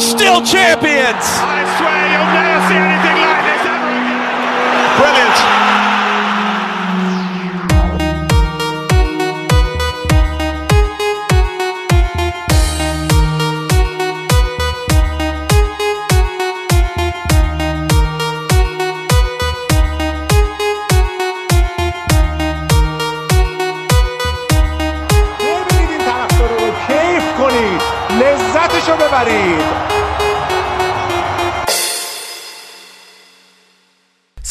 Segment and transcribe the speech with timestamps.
[0.00, 2.05] still champions.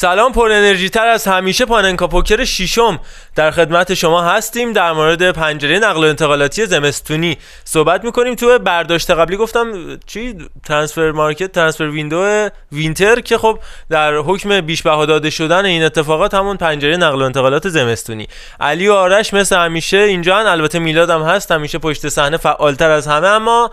[0.06, 3.00] سلام پر انرژی تر از همیشه پاننکا پوکر شیشم
[3.36, 8.36] در خدمت شما هستیم در مورد پنجره نقل و انتقالاتی زمستونی صحبت می‌کنیم.
[8.36, 14.82] تو برداشت قبلی گفتم چی؟ transfer market transfer window winter که خب در حکم بیش
[14.82, 18.28] داده شدن این اتفاقات همون پنجره نقل و انتقالات زمستونی.
[18.60, 20.46] علی و آرش مثل همیشه اینجا هن.
[20.46, 23.28] البته میلاد هم هست همیشه پشت صحنه فعالتر از همه.
[23.28, 23.72] اما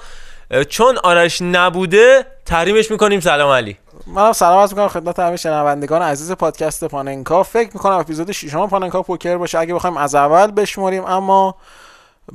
[0.68, 3.20] چون آرش نبوده تحریمش می‌کنیم.
[3.20, 3.76] سلام علی.
[4.06, 7.42] منم سلام عرض می‌کنم خدمت همه شنوندگان عزیز پادکست پاننکا.
[7.42, 9.58] فکر می‌کنم اپیزود ششم پاننکا پوکر باشه.
[9.58, 11.54] اگه بخوایم از اول بشماریم اما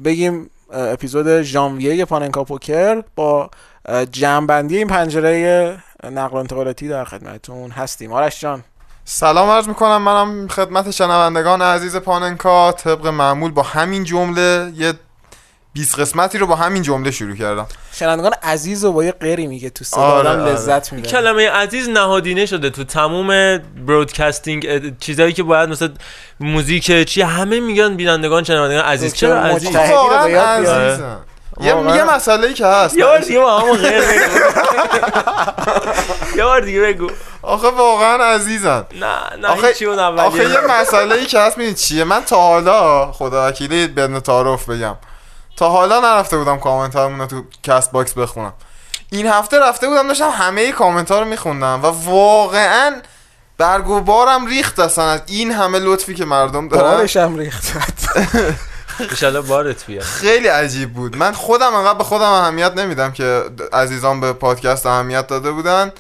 [0.06, 3.50] بگیم اپیزود ژانویه پاننکا پوکر با
[4.12, 8.14] جمعبندی این پنجره نقل و انتقالاتی در خدمتتون هستیم.
[8.14, 8.64] آرش جان.
[9.06, 10.02] سلام عرض می‌کنم.
[10.02, 14.94] منم خدمت شنوندگان عزیز پاننکا طبق معمول با همین جمله یه
[15.78, 17.68] 20 قسمتی رو با همین جمله شروع کردم.
[17.94, 20.52] شنوندگان عزیز و با یه قری میگه تو صدا آره، آدم آره.
[20.52, 25.90] لذت میده کلمه عزیز نهادینه شده تو تموم برودکاستینگ چیزایی که باید مثلا
[26.40, 29.14] موزیک چی همه میگن بینندگان شنوندگان عزیز.
[29.14, 30.42] چرا عزیز؟ واقعا.
[30.42, 31.20] عزیزم
[31.62, 31.68] یه.
[31.68, 32.98] یه مسئله ای که هست.
[32.98, 34.40] یه بار دیگه با همون غیر بگو.
[36.38, 37.08] یه بار دیگه بگو.
[37.42, 38.86] آخه واقعا عزیزن.
[39.00, 42.36] نه نه آخه هیچی اون آخه یه مسئله ای که هست می‌دونی چیه؟ من تا
[42.36, 44.96] حالا خدا وکیلی بدون تعارف بگم.
[45.58, 48.54] تا حالا نرفته بودم کامنت رو تو Castbox بخونم.
[49.12, 53.02] این هفته رفته بودم داشتم همه کامنت ها رو میخوندم و واقعا
[53.58, 55.10] برگ و بارم ریخت اصلا.
[55.10, 56.98] از این همه لطفی که مردم دارن.
[56.98, 57.64] بارش هم ریخت.
[59.00, 60.04] انشالله بارت بیاد.
[60.04, 61.18] خیلی عجیب بود.
[61.18, 63.44] من خودم انقدر به خودم اهمیت نمیدم که
[63.74, 65.92] عزیزان به پادکست اهمیت داده بودن.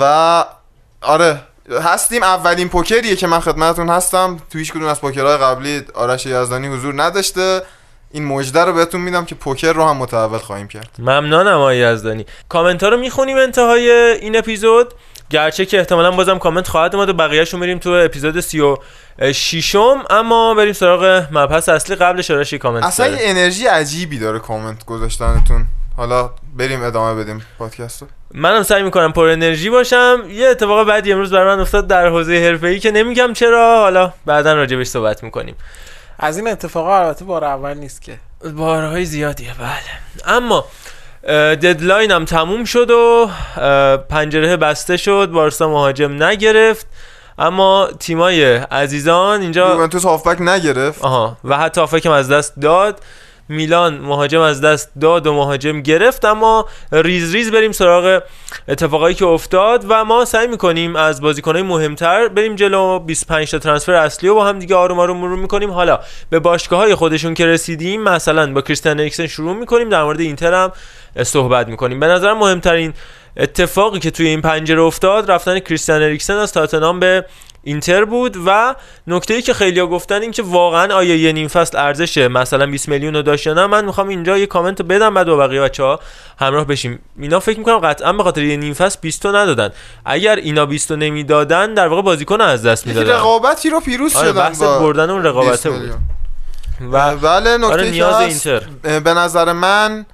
[0.00, 0.44] و
[1.00, 1.40] آره
[1.82, 2.22] هستیم.
[2.22, 4.40] اولین پوکریه که من خدمتتون هستم.
[4.50, 7.62] تو هیچ کدوم از پوکرهای قبلی آرش یزدانی حضور نداشته.
[8.12, 10.90] این مژده رو بهتون میدم که پوکر رو هم متحول خواهیم کرد.
[10.98, 12.26] ممنونم آقای یزدانی.
[12.48, 14.94] کامنت ها رو می‌خونیم انتهای این اپیزود؟
[15.30, 18.76] گرچه که احتمالا بازم کامنت خواهد اومد و بقیهش رو میریم تو اپیزود سی و
[19.32, 23.22] شیشم اما بریم سراغ مبحث اصلی قبلش آرش کامنت اصلا داره.
[23.22, 25.66] یه انرژی عجیبی داره کامنت گذاشتنتون.
[25.96, 28.08] حالا بریم ادامه بدیم پادکست رو.
[28.34, 30.22] منم سعی می‌کنم پر انرژی باشم.
[30.30, 33.80] یه اتفاق بعدی امروز برای من افتاد در حوزه حرفه‌ای که نمیگم چرا.
[33.80, 35.54] حالا بعدا راجبش صحبت می‌کنیم.
[36.22, 38.18] از این اتفاقا البته بار اول نیست که.
[38.56, 40.36] بارهای زیادیه بله.
[40.36, 40.64] اما
[41.54, 43.30] deadline هم تموم شد و
[44.08, 46.86] پنجره بسته شد بارسا مهاجم نگرفت.
[47.38, 51.04] اما تیمای عزیزان اینجا یوونتوس هافبک نگرفت.
[51.04, 53.00] آها و حتی هافبکم از دست داد.
[53.50, 58.22] میلان مهاجم از دست داد و مهاجم گرفت اما ریز ریز بریم سراغ
[58.68, 62.98] اتفاقایی که افتاد و ما سعی می‌کنیم از بازیکنهای مهمتر بریم جلو.
[62.98, 65.70] 25 تا transfer اصلی و با هم دیگه آروم آروم مرور می‌کنیم.
[65.70, 66.00] حالا
[66.30, 69.88] به باشگاه های خودشون که رسیدیم مثلا با کریستیان اریکسن شروع می‌کنیم.
[69.88, 70.72] در مورد اینتر هم
[71.22, 72.00] صحبت می‌کنیم.
[72.00, 72.92] به نظرم مهمترین
[73.36, 77.24] اتفاقی که توی این پنجره افتاد رفتن کریستیان اریکسن از تاتنهام به
[77.62, 78.74] اینتر بود و
[79.06, 82.88] نکته ای که خیلیا گفتن این که واقعا آیا یه نیم فصل ارزش مثلا 20
[82.88, 85.60] میلیون رو داشت یا نه من می‌خوام اینجا یه کامنت رو بدم بعد با بقیه
[85.60, 86.00] بچه ها
[86.38, 86.98] همراه بشیم.
[87.18, 89.70] اینا فکر می‌کنم قطعا به خاطر یه نیم فصل 20 تا ندادن.
[90.04, 93.12] اگر اینا 20 تا نمی‌دادن در واقع بازیکن از دست می‌دادن.
[93.12, 95.90] رقابتی رو پیروز آره شدن بحث بردن اون 20 رقابته بود.
[96.92, 98.60] و بله نکته آره نیاز اینتر.
[99.00, 100.06] به نظر من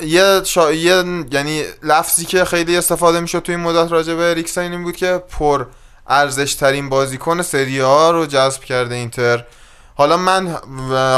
[0.00, 0.72] یه, شا...
[0.72, 4.96] یه یعنی لفظی که خیلی استفاده می‌شد توی این مدت راجع به اریکسن این بود
[4.96, 5.66] که پر
[6.08, 9.44] ارزش ترین بازیکن سری ها رو جذب کرده اینتر.
[9.94, 10.54] حالا من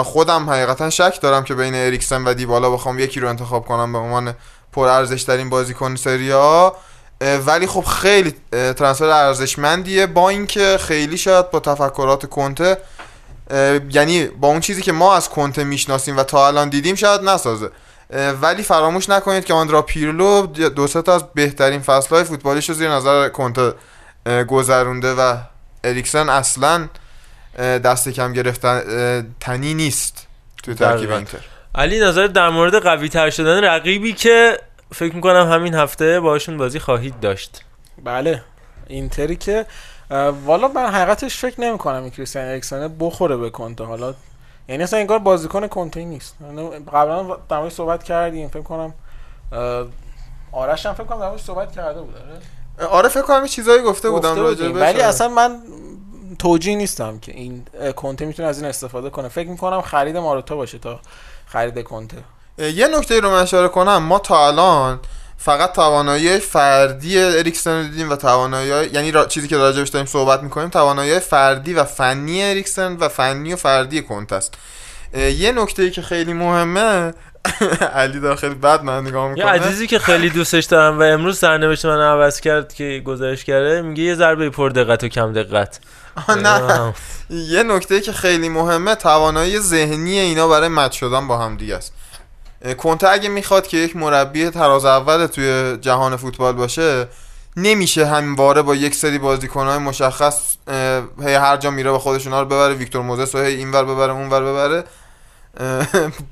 [0.02, 3.98] خودم حقیقتا شک دارم که بین اریکسن و دیبالا بخوام یکی رو انتخاب کنم به
[3.98, 4.34] عنوان
[4.72, 6.76] پر ارزش ترین بازیکن سری ها
[7.46, 12.78] ولی خب خیلی ترانسفر ارزشمندیه با اینکه خیلی شاید با تفکرات کنته
[13.90, 17.70] یعنی با اون چیزی که ما از کنته می‌شناسیم و تا الان دیدیم شاید نسازه.
[18.42, 23.28] ولی فراموش نکنید که آندرا پیرلو دو تا از بهترین فصلهای فوتبالیش رو زیر نظر
[23.28, 23.72] کنته
[24.48, 25.36] گذرونده و
[25.84, 26.88] اریکسن اصلا
[27.58, 30.26] دست کم گرفتن تنی نیست
[30.62, 31.10] تو ترکیب.
[31.10, 31.38] اینتر.
[31.74, 34.58] علی نظر در مورد قوی تر شدن رقیبی که
[34.92, 37.64] فکر می‌کنم همین هفته باشون بازی خواهید داشت.
[38.04, 38.42] بله.
[38.86, 39.66] اینتری که
[40.44, 43.84] والا من حقیقتش فکر نمی کنم این کریستیان اریکسن بخوره به کنته.
[43.84, 44.14] حالا
[44.68, 46.36] یعنی اصلا انگار بازیکن کنته نیست.
[46.40, 48.94] یعنی قبلا در صحبت کردیم فکر کنم
[50.52, 52.14] آرش هم فکر کنم در صحبت کرده بود
[52.90, 55.04] آره؟ فکر کنم چیزایی گفته بودم راجع ولی آره.
[55.04, 55.58] اصلا من
[56.38, 57.66] توجیه نیستم که این
[57.96, 61.00] کنته می‌تونه از این استفاده کنه فکر می‌کنم خرید ماروتا باشه تا
[61.46, 62.16] خرید کنته
[62.58, 65.00] یه نکته رو من اشاره کنم ما تا الان
[65.36, 69.24] فقط توانایی فردی اریکسن رو دیدیم و توانایی یعنی را...
[69.24, 74.02] چیزی که راجبش داریم صحبت می‌کنیم توانایی فردی و فنی اریکسن و فنی و فردی
[74.02, 74.54] کنت است
[75.14, 77.14] یه نکته ای که خیلی مهمه
[77.94, 79.50] علی داره خیلی بد من نگاه یه می‌کنه.
[79.50, 84.02] عزیزی که خیلی دوستش دارم و امروز سرنوشت من عوض کرد که گزارش کرده میگه
[84.02, 85.80] یه ضربه پر دقت و کم دقت.
[86.42, 86.94] نه.
[87.30, 91.92] یه نکته که خیلی مهمه توانایی ذهنی اینا برای مچ شدن با هم دیگه است.
[92.78, 97.06] کنته اگه می‌خواد که یک مربی تراز اول توی جهان فوتبال باشه
[97.56, 100.56] نمیشه همواره با یک سری بازیکنهای مشخص
[101.22, 104.42] هی هر جا میره با خودشون رو ببره ویکتور موزس و هی اینور ببره اونور
[104.42, 104.84] ببره.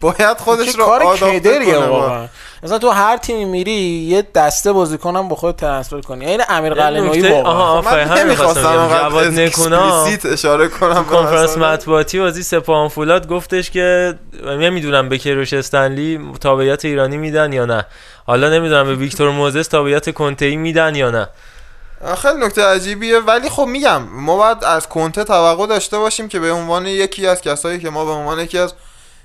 [0.00, 2.26] باید خودش رو کار کدریه واقعا؟
[2.62, 6.24] مثلا تو هر تیمی میری یه دسته بازیکنم با خود ترنسفر کنی.
[6.24, 7.52] یعنی امیر قلنویی واقعا.
[7.52, 11.58] آها خب من نمی‌خواستم جواد نکونا اشاره کنم کنفرانس.
[11.58, 14.14] مطبوعاتی بازی سپاهان فولاد گفتش که
[14.46, 17.86] نمی‌دونم به کیروش استنلی تابعیت ایرانی میدن یا نه.
[18.26, 21.28] حالا نمی‌دونم به ویکتور موزس تابعیت کنته‌ای میدن یا نه.
[22.22, 23.18] خیلی نکته عجیبیه.
[23.18, 27.42] ولی خب میگم ما باید از کنته توقع داشته باشیم که به عنوان یکی از
[27.42, 28.74] کسایی که ما به عنوان یکی از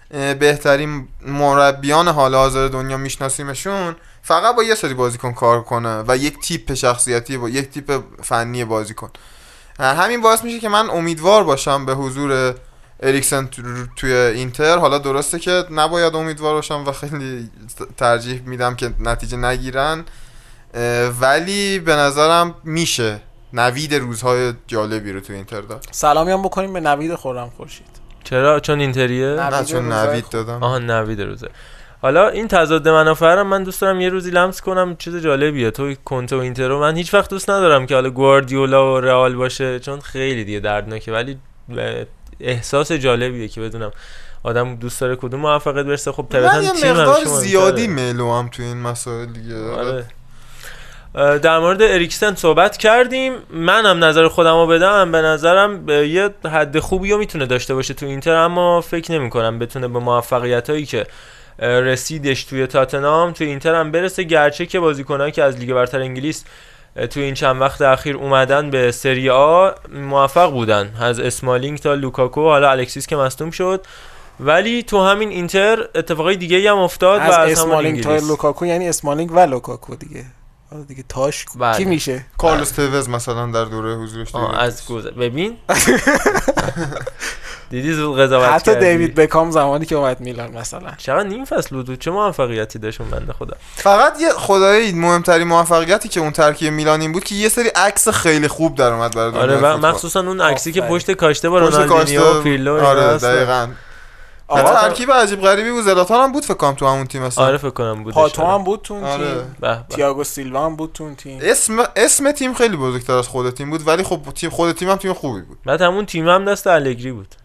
[0.10, 6.40] بهترین مربیان حال حاضر دنیا میشناسیمشون فقط با یه سری بازیکن کار کنه و یک
[6.40, 9.10] تیپ شخصیتی با یک تیپ فنی بازیکن.
[9.80, 12.56] همین باعث میشه که من امیدوار باشم به حضور
[13.00, 13.62] اریکسن تو-
[13.96, 14.78] توی اینتر.
[14.78, 17.50] حالا درسته که نباید امیدوار باشم و خیلی
[17.98, 20.06] ترجیح میدم که نتیجه نگیرن
[21.22, 23.20] ولی به نظرم میشه.
[23.54, 25.86] نوید روزهای جالبی رو تو اینتر داد.
[25.92, 28.07] سلامی هم بکنیم به نوید خورم خورشید.
[28.30, 29.66] چرا چون اینتریه نه.
[29.66, 30.30] چون نوید.
[30.30, 31.50] دادم آها نوید روزه
[32.02, 35.94] حالا این تضاد منافع رو من دوست دارم یه روزی لمس کنم چیز جالبیه تو
[36.06, 39.80] کنته و اینتر رو من هیچ وقت دوست ندارم که حالا گواردیولا و رئال باشه
[39.80, 41.38] چون خیلی دیگه دردناکه ولی
[42.40, 43.92] احساس جالبیه که بدونم
[44.44, 47.88] آدم دوست داره کدوم موفقیت برسه خب طبیعتا من یه تیم مقدار زیادی.
[47.88, 50.06] ملو هم تو این مسائل دیگه آره.
[51.18, 53.34] در مورد اریکسن صحبت کردیم.
[53.50, 55.12] منم نظر خودم رو بدم.
[55.12, 59.30] به نظرم به یه حد خوبی رو می‌تونه داشته باشه تو اینتر اما فکر نمی
[59.30, 61.08] کنم بتونه به موفقیت هایی که
[61.60, 64.24] رسیدش توی تاتنام توی اینتر هم برسه.
[64.24, 66.46] گرچه که بازیکنایی که از لیگ برتر انگلیس
[67.10, 70.94] توی این چند وقت اخیر اومدن به سری آ موفق بودن.
[71.02, 72.42] از اسمالینگ تا لوکاکو.
[72.42, 73.86] حالا الکسیس که مصدوم شد.
[74.40, 78.90] ولی تو همین اینتر اتفاقای دیگه هم افتاد و از از اسمالینگ تا لوکاکو یعنی
[78.90, 80.26] اسمالینگ و لوکاکو دیگه.
[80.72, 81.78] آره دیگه تاش بله.
[81.78, 84.36] کی میشه کارلوس توز مثلا در دوره حضورش.
[84.36, 85.58] از گذر ببین
[87.70, 88.76] دیدی زود قضاوت حتی.
[88.76, 93.10] دیوید بکام زمانی که اومد میلان مثلا چقدر نیم فصل بود چه موفقیتی داشت اون
[93.10, 97.50] بنده خدا فقط یه خدایی مهمترین موفقیتی که اون ترکیب میلان این بود که یه
[97.50, 99.76] سری عکس خیلی خوب در اومد برای آره.
[99.76, 100.82] مخصوصا اون عکسی که.
[100.82, 103.18] پشت کاشته با رونالدینیو و پیرلو آره.
[103.18, 103.68] دقیقاً
[104.48, 105.84] آقا ترکیب عجیب غریبی بود.
[105.84, 107.46] زلاتان هم بود فکر کنم تو همون تیم اصلا.
[107.46, 108.54] آره فکر کنم بودش پاتو آره.
[108.54, 109.26] هم بود تو اون آره.
[109.26, 109.56] تیم.
[109.60, 109.84] به به.
[109.90, 111.40] تییاگو سیلوا هم بود تو اون تیم.
[111.42, 114.96] اسم اسم تیم خیلی بزرگتر از خود تیم بود ولی خب تیم خود تیم هم
[114.96, 115.58] تیم خوبی بود.
[115.66, 117.36] بعد همون تیم هم دست الگری بود.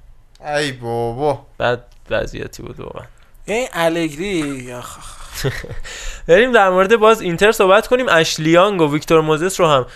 [0.56, 1.40] ای بابا.
[1.58, 3.04] بعد وضعیتی بود واقعا.
[3.44, 4.72] این الگری.
[6.28, 8.06] بریم در مورد باز اینتر صحبت کنیم.
[8.08, 9.86] اشلیانگ و ویکتور موزس رو هم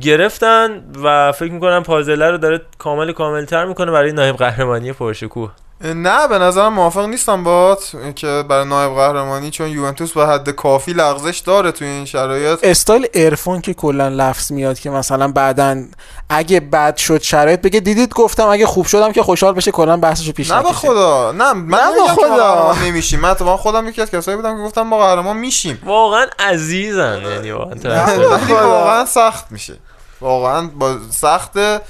[0.00, 5.50] گرفتن و فکر می‌کنم پازله رو داره کامل کاملتر می‌کنه برای نایب قهرمانی پرشکوه.
[5.84, 7.78] نه به نظرم موافق نیستم با
[8.14, 12.58] که برای نایب قهرمانی چون یوونتوس به حد کافی لغزش داره توی این شرایط.
[12.62, 15.84] استایل ارفان که کلا لفظ میاد که مثلا بعدا
[16.28, 20.32] اگه بد شد شرایط بگه دیدید گفتم اگه خوب شدم که خوشحال بشه کلا بحثشو
[20.32, 20.72] پیش نه به.
[20.72, 21.32] خدا.
[21.32, 22.54] نه من نه ما خدا.
[22.54, 23.20] قهرمان نمیشیم.
[23.20, 25.82] من اتفاقا خودم یکی از کسایی بودم که گفتم ما قهرمان میشیم.
[25.84, 29.74] واقعا عزیزن یعنی واقعا سخت میشه.
[30.20, 31.80] واقعا با سخته اه،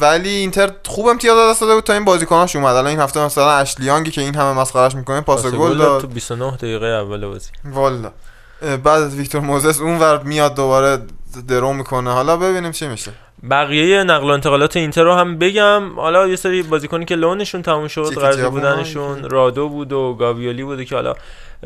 [0.00, 2.76] ولی اینتر خوب امتیاز از دست داده بود تا این بازیکناش اومد.
[2.76, 6.00] الان این هفته مثلا اشلیانگی که این همه مسخرهش می‌کنه پاس گل داد.
[6.00, 7.50] تو 29 دقیقه اول بازی.
[7.64, 8.10] والا.
[8.60, 10.98] بعد از ویکتور موزس اونور میاد دوباره
[11.48, 12.12] درو می‌کنه.
[12.12, 13.10] حالا ببینیم چی میشه.
[13.50, 16.00] بقیه نقل و انتقالات اینتر رو هم بگم.
[16.00, 20.84] حالا یه سری بازیکنی که لونشون تموم شد جواب بودنشون رادو بود و گاویولی بوده
[20.84, 21.14] که حالا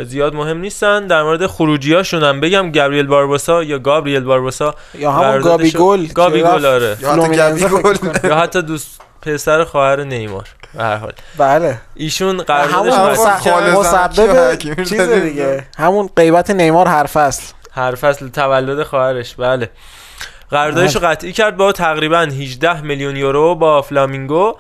[0.02, 1.06] زیاد مهم نیستن.
[1.06, 6.42] در مورد خروجیاشون هم بگم گابریل باربوسا یا گابریل باربوسا یا همون گابی گل گابی
[6.42, 6.96] گل آره.
[7.00, 7.96] یا حتی گل.
[8.28, 11.12] یا حتی دوست پسر خواهر نیمار به هر حال.
[11.38, 11.80] بله.
[11.94, 15.00] ایشون همون قراردادش مسبب چیز.
[15.00, 15.64] دیگه.
[15.78, 17.52] همون غیبت نیمار هر فصل.
[17.72, 19.34] هر فصل تولد خواهرش.
[19.34, 19.70] بله.
[20.50, 24.56] قراردادش رو قطعی کرد با تقریبا 18 میلیون یورو با فلامینگو.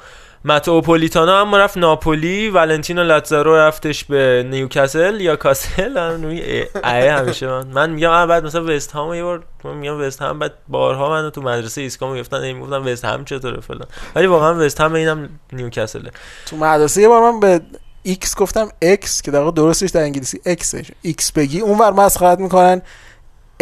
[0.46, 7.46] ماتئو پولیتانو هم رفت ناپولی ولنتینو لاتزارو رفتش به نیوکاسل یا کاسل؟ هم ای همیشه
[7.46, 11.10] من من میگم بعد مثلا وست هام یه بار من میگم وست هم بعد بارها
[11.10, 13.88] منو تو مدرسه ایسکا می‌گفتن می‌گفتن وست هم چطوره فلان.
[14.14, 16.10] ولی واقعا وست هم اینم نیوکاسله.
[16.46, 17.60] تو مدرسه یه بار من به
[18.02, 21.60] ایکس گفتم اکس که در درستش در انگلیسی اکسش ایکس بگی.
[21.60, 22.82] اونور مسخرت می‌کنن.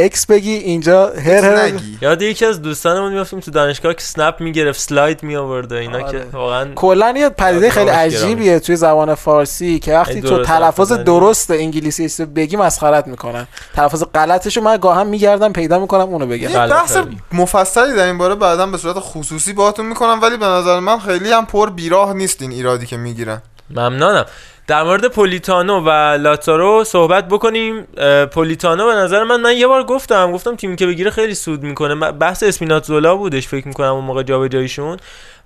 [0.05, 4.81] اکس بگی اینجا هر هر یاد یکی از دوستانمون میافتیم تو دانشگاه که snap می‌گرفت
[4.81, 6.11] slide می آورد و اینا آره.
[6.11, 10.93] که واقعا کلا یه پدیده خیلی آره، عجیبیه توی زبان فارسی که وقتی تو تلفظ.
[10.93, 16.51] درست انگلیسی است بگی مسخرت می‌کنن تلفظ غلطشو من گاهم میگردم پیدا می‌کنم اونو بگم
[16.51, 16.97] یه بحث.
[17.33, 21.33] مفصلی در این باره بعدا به صورت خصوصی باهاتون می‌کنم ولی به نظر من خیلی
[21.33, 23.43] هم پر بیراه نیست این ایرادی که می‌گیرن
[23.73, 24.25] ممنونم.
[24.67, 27.83] در مورد پولیتانو و لاتارو صحبت بکنیم.
[28.27, 31.95] پولیتانو به نظر من من یه بار گفتم گفتم تیمی که بگیره خیلی سود می‌کنه.
[32.13, 34.97] بحث اسپیناتزولا بودش فکر می‌کنم اون موقع جابجاییشون.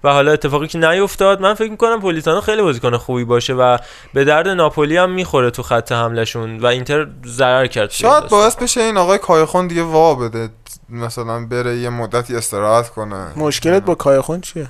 [0.05, 3.79] و حالا اتفاقی که نیفتاد من فکر می‌کنم پولیتانو خیلی بازیکن خوبی باشه و
[4.15, 8.29] به درد ناپولی هم می‌خوره تو خط حملشون و اینتر ضرر کرد شاید.
[8.29, 10.49] باعث بشه این آقای کایخون دیگه وا بده.
[10.89, 13.27] مثلا بره یه مدتی استراحت کنه.
[13.37, 14.69] مشکلت با کایخون چیه؟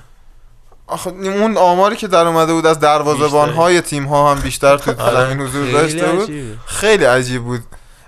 [0.87, 4.91] آخه اون آماری که در اومده بود از دروازه‌بان های تیم ها هم بیشتر تو
[5.01, 6.59] آره، زمین حضور خیلی داشته بود.
[6.65, 7.61] خیلی عجیب بود.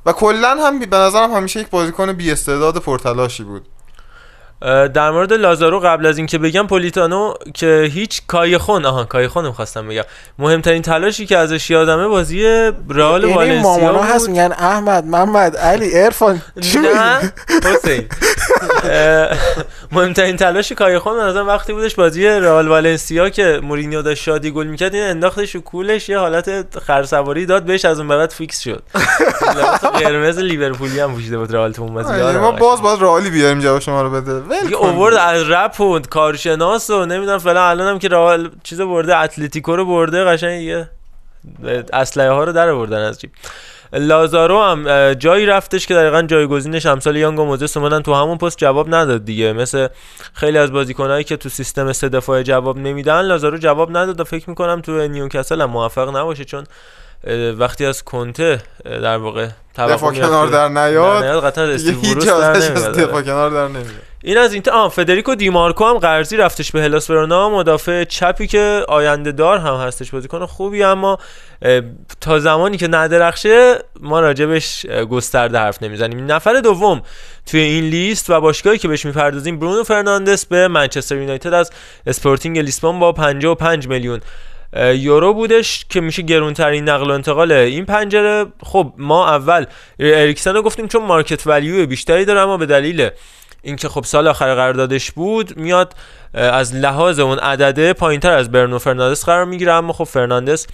[0.05, 3.65] و کلا هم به نظرم همیشه یک بازیکن بی استعداد پرتلاشی بود.
[4.61, 10.03] در مورد لازارو قبل از اینکه بگم پولیتانو که هیچ کایخون آها کایخون می‌خواستم بگم.
[10.39, 12.43] مهمترین تلاشی که ازش یادمه بازی
[12.89, 18.05] رئال این والنسیا مامانا هست میگن احمد محمد علی ارفان؟ نه حسین.
[19.91, 24.67] مهمترین تلاش کایخون به نظرم وقتی بودش بازی رئال والنسیا که مورینیو داشت شادی گل
[24.67, 28.83] می‌کرد این انداختش رو کولش یه حالت خرسواری داد بهش از اون بعد فیکس شد.
[29.99, 32.09] قرمز لیورپولی هم پوشیده بود رئال تو اون بازی.
[32.09, 32.39] آره، یادمه.
[32.41, 34.49] ما باز باز رئالی بیاریم جواب شما رو بده.
[34.50, 34.88] ول دیگه کن.
[34.88, 39.75] اوورد از رپ و کارشناس و نمی‌دونم فعلا الان هم که رئال چیز برده اتلتیکو
[39.75, 40.89] رو برده قشنگ یه
[41.94, 43.32] اسلحه ها رو در آوردن از جیب.
[43.94, 48.58] لازارو هم جایی رفتش که دقیقا جایگزینش امسال یانگ و موزس اومدن تو همون پست
[48.58, 49.53] جواب نداد دیگه.
[49.53, 49.88] مثل
[50.34, 54.50] خیلی از بازیکنایی که تو سیستم سه دفاعه جواب نمیدن لازارو جواب نداد و فکر
[54.50, 56.63] می‌کنم تو نیوکاسل هم موفق نباشه چون
[57.57, 59.47] وقتی از کنته در واقع
[59.77, 61.23] دفاع کنار در نیاد.
[61.23, 62.99] نیاد قطعا استیو در از نمیاد.
[62.99, 64.01] دفاع کنار در نمیاد.
[64.23, 68.85] این از این آه فدریکو دیمارکو هم قرضی رفتش به هلاس ورونا مدافع چپی که
[68.88, 71.17] آینده دار هم هستش بازیکن خوبی اما
[72.21, 76.31] تا زمانی که ندرخشه ما راجبش گسترده حرف نمی‌زنیم.
[76.31, 77.01] نفر دوم
[77.45, 81.71] توی این لیست و باشگاهی که بهش می‌پردازیم برونو فرناندس به منچستر یونایتد از
[82.07, 84.21] اسپورتینگ لیسبون با 55 میلیون
[84.73, 89.65] یورو بودش که میشه گرونترین نقل و انتقال این پنجره خب ما اول
[89.99, 93.09] اریکسن رو گفتیم چون market value بیشتری داره اما به دلیل
[93.61, 95.93] اینکه خب سال آخر قراردادش بود میاد
[96.33, 99.71] از لحاظ اون عدده پایینتر از برنو فرناندس قرار می‌گیره.
[99.71, 100.67] اما خب فرناندس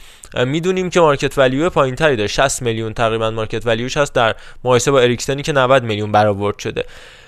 [0.45, 2.27] می‌دونیم که market value پایینتری داره.
[2.27, 6.59] 60 میلیون تقریبا market value ش هست در مقایسه با اریکسنی که 90 میلیون برآورد
[6.59, 6.85] شده.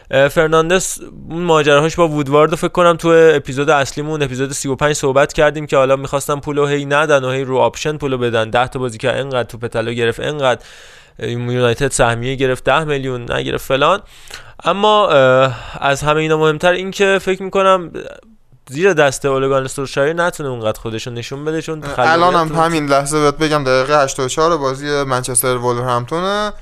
[0.09, 0.97] فرناندس
[1.29, 5.77] اون ماجراهاش با وودوارد رو فکر کنم تو اپیزود اصلیمون اپیزود 35 صحبت کردیم که
[5.77, 8.49] حالا می‌خواستن پولو هی ندن و هی رو option پولو بدن.
[8.49, 10.61] 10 تا بازی که انقدر تو پتالو گرفت انقدر
[11.19, 13.99] یونایتد سهمیه گرفت 10 میلیون نگرفت فلان.
[14.63, 15.07] اما
[15.79, 17.91] از همه اینا مهمتر این که فکر می‌کنم
[18.69, 23.19] زیر دست اوله گنار سولشایر نتونه اونقدر خودشون نشون بده چون الان هم همین لحظه
[23.19, 26.27] بهت بگم دقیقه 84 بازی منچستر ولورهمپتونه.
[26.27, 26.53] اه،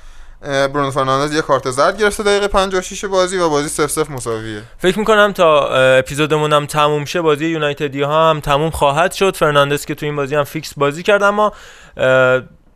[0.46, 4.62] برونو فرناندز یه کارت زرد گرفته دقیقه 56 بازی و بازی 0 0 مساویه.
[4.78, 9.36] فکر می‌کنم تا اپیزودمون هم تموم شه بازی یونایتدی ها هم تموم خواهد شد.
[9.36, 11.54] فرناندس که تو این بازی هم فیکس بازی کرد اما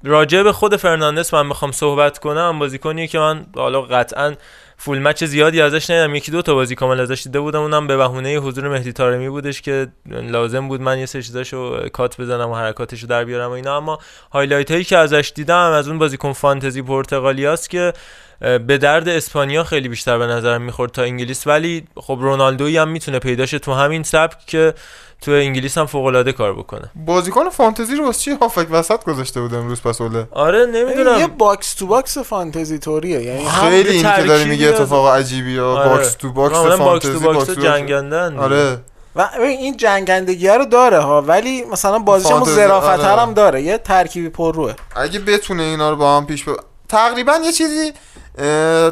[0.04, 2.60] راجع به خود فرناندس من می‌خوام صحبت کنم.
[2.60, 4.36] بازیکنیه که من حالا قطعا
[4.82, 6.16] full match زیادی ازش ندیدم.
[6.16, 7.62] یکی دو تا بازی کامل ازش دیده بودم.
[7.62, 12.22] اونم به بهونه حضور مهدی طارمی بودش که لازم بود من یه سری چیزاشو cut
[12.22, 13.78] بزنم و حرکاتشو در بیارم و اینا.
[13.78, 14.00] اما
[14.32, 17.94] highlight هایی که ازش دیدم از اون بازیکن فانتزی پرتغالیاست که
[18.40, 21.48] به درد اسپانیا خیلی بیشتر به نظرم می‌خورد تا انگلیس.
[21.48, 24.74] ولی خب رونالدویی هم می‌تونه پیداشه تو همین سبک که
[25.22, 29.42] تو انگلیس هم فوق العاده کار بکنه بازیکن فانتزی رو واسه چی هافک وسط گذاشته
[29.42, 33.96] بود امروز پس اوله آره یه نمی‌دونم box to box فانتزی طوریه یعنی خیلی یه
[33.96, 35.90] این که داری میگه اتفاق عجیبی ها آره.
[35.90, 38.40] box to box معمولاً box فانتزی to box جنگندن.
[38.40, 38.78] آره
[39.16, 43.22] و ببین این جنگندگی رو داره ها ولی مثلا بازیش هم فانتزی، ظرافت آره.
[43.22, 46.50] هم داره یه ترکیبی پر روه اگه بتونه اینا رو با هم پیش ب...
[46.90, 47.94] تقریبا یه چیزی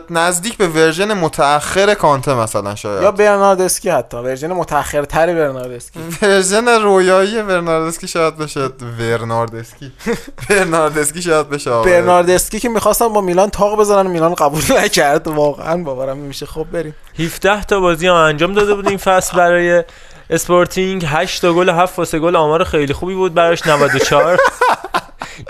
[0.10, 3.04] نزدیک به version متأخر کانته مثلا شاید.
[3.04, 6.00] یا برناردسکی حتی version متأخرتر برناردسکی.
[6.22, 8.70] version رویایی برناردسکی شاید بشه.
[9.00, 9.92] برناردسکی
[10.50, 11.72] برناردسکی شاید بشه.
[11.82, 15.27] برناردسکی که می‌خواستم با میلان تاخت بزنن میلان قبول نکرد.
[15.27, 16.46] واقعا باورم نمیشه.
[16.46, 16.96] خب بریم.
[17.20, 19.84] 17 تا بازی هم انجام داده بود این فصل برای
[20.30, 21.06] اسپورتینگ.
[21.08, 22.36] 8 تا گل و 7 پاس گل.
[22.36, 23.68] آمار خیلی خوبی بود براش.
[23.68, 24.38] 94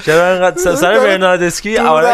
[0.06, 2.06] چرا انقدر سر برناردسکی قیام‌های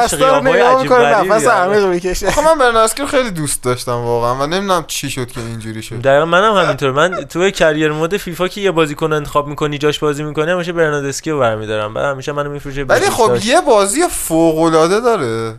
[0.42, 1.58] نگاه عجیب غریبی نفس داره.
[1.58, 2.28] عمیق می‌کشه.
[2.28, 6.02] آخه من برناردسکی رو خیلی دوست داشتم واقعا و نمی‌دونم چی شد که اینجوری شد.
[6.02, 6.92] دقیقا منم همینطور.
[6.92, 11.32] من توی career mode فیفا که یه بازیکن انتخاب می‌کنی جاش بازی می‌کنی همیشه برناردسکی
[11.32, 11.94] رو برمیدارم.
[11.94, 15.56] بعد همیشه منو میفروشه ولی خب یه بازی فوق العاده داره.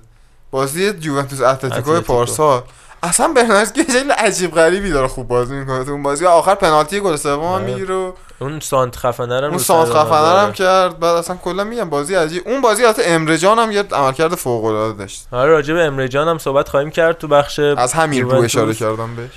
[0.51, 2.01] بازی جوونتوس اتلتیکو اتلتیکو.
[2.01, 2.63] پارسال.
[3.05, 5.85] اصلا برناردسکی یه خیلی عجیب غریبی داره خوب بازی می‌کنه.
[5.85, 7.65] تو اون بازی آخر پنالتی گل سوم هم آره.
[7.65, 10.99] می‌گیره و اون سانت خفنه رو اون سانت خفنه هم کرد.
[10.99, 12.43] بعد اصلا کلا میگم بازی عجیب.
[12.47, 15.27] اون بازی البته امره جان هم یه عملکرد فوق العاده داشت.
[15.33, 18.43] آره راجع به امره جان هم صحبت خواهیم کرد تو بخش از همین رو.
[18.43, 19.31] اشاره کردم بهش.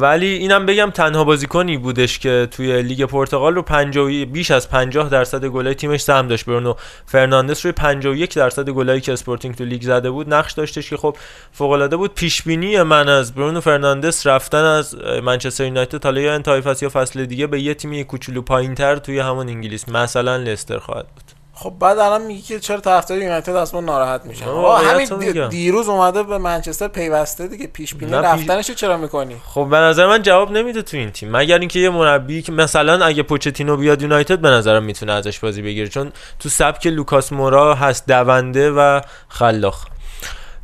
[0.00, 5.08] ولی اینم بگم تنها بازیکنی بودش که توی لیگ پرتغال رو 50 بیش از 50
[5.08, 6.46] درصد گلای تیمش سهم داشت.
[6.46, 6.74] برونو
[7.06, 11.16] فرناندس روی 51 درصد گلایی که اسپورتینگ تو لیگ زده بود نقش داشتش که خب
[11.52, 12.14] فوق العاده بود.
[12.14, 16.90] پیش بینی من از برونو فرناندس رفتن از منچستر یونایتد تا یا انتهای فصل یا
[16.90, 21.39] فصل دیگه به یه تیمی کوچولو پایینتر توی همون انگلیس مثلا لستر خواهد بود.
[21.62, 25.48] خب بعد الان میگی که چرا طرفدار یونایتد از ما ناراحت میشن؟ همین.
[25.48, 30.06] دیروز اومده به منچستر پیوسته دیگه پیش بینی پیش- رفتنش چرا می‌کنی؟ خب به نظر
[30.06, 31.36] من جواب نمیده تو این تیم.
[31.36, 35.62] مگر اینکه یه مربی که مثلا اگه پوچتینو بیاد یونایتد به نظرم می‌تونه ازش بازی
[35.62, 35.88] بگیره.
[35.88, 39.86] چون تو سبک لوکاس مورا هست دونده و خلاق.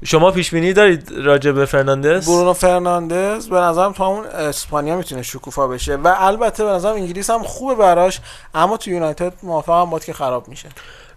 [0.06, 5.22] شما پیش بینی دارید راجع به فرناندز؟ برونو فرناندز به نظرم تو همون اسپانیا می‌تونه
[5.22, 8.20] شکوفا بشه و البته به نظرم انگلیس هم خوبه براش
[8.54, 10.68] اما تو یونایتد موافقم باهات که خراب میشه.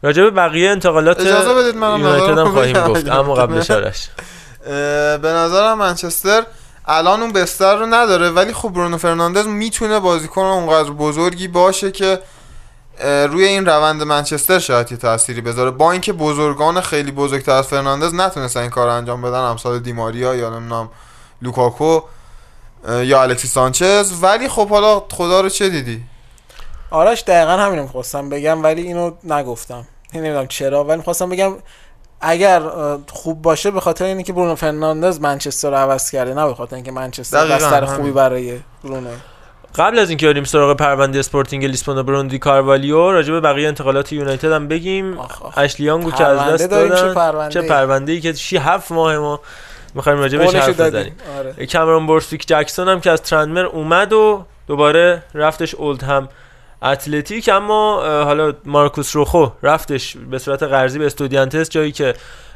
[0.03, 2.87] راجع به بقیه انتقالات اجازه بدید منم یونایتد هم خواهیم.
[2.87, 4.09] گفت اما قبلش آرش.
[4.65, 6.43] اه، به نظرم منچستر
[6.85, 12.19] الان اون بستر رو نداره ولی خب برونو فرناندز می‌تونه بازیکن اونقدر بزرگی باشه که
[13.03, 15.71] روی این روند منچستر شاید یه تأثیری بذاره.
[15.71, 20.35] با اینکه بزرگان خیلی بزرگتر از فرناندز نتونستن این کار رو انجام بدن امثال دیماریا
[20.35, 20.89] یا نمی‌دونم
[21.41, 22.01] لوکاکو
[22.89, 24.13] یا الکسی سانچز.
[24.21, 26.03] ولی خب حالا خدا رو چه دیدی؟
[26.91, 29.87] آرش دقیقا همینو می‌خواستم بگم ولی اینو نگفتم.
[30.13, 31.53] نمی‌دونم چرا ولی می‌خواستم بگم
[32.21, 32.61] اگر
[33.09, 36.91] خوب باشه به خاطر اینکه برونو فرناندز منچستر رو عوض کرده نه به خاطر اینکه
[36.91, 37.85] منچستر بستر.
[37.85, 39.09] خوبی برای برونو.
[39.75, 43.67] قبل از اینکه بریم سراغ پرونده اسپورتینگ لیسبون و برونو دی کاروالیو راجع به بقیه
[43.67, 45.17] انتقالات یونایتد هم بگیم.
[45.57, 49.39] اشلی یانگو که از دست دادن پرونده چه؟ پرونده ای که شی هفت ماه ما
[49.95, 50.79] می‌خوایم راجع بهش حرف.
[50.79, 51.67] بزنیم آره.
[51.67, 56.29] کامرون بورسویک جکسون هم که از ترنمر اومد و دوباره رفتش اولدهم
[56.83, 62.13] اتلتیک اما حالا مارکوس روخو رفتش به صورت قرضی به استودیانتس جایی که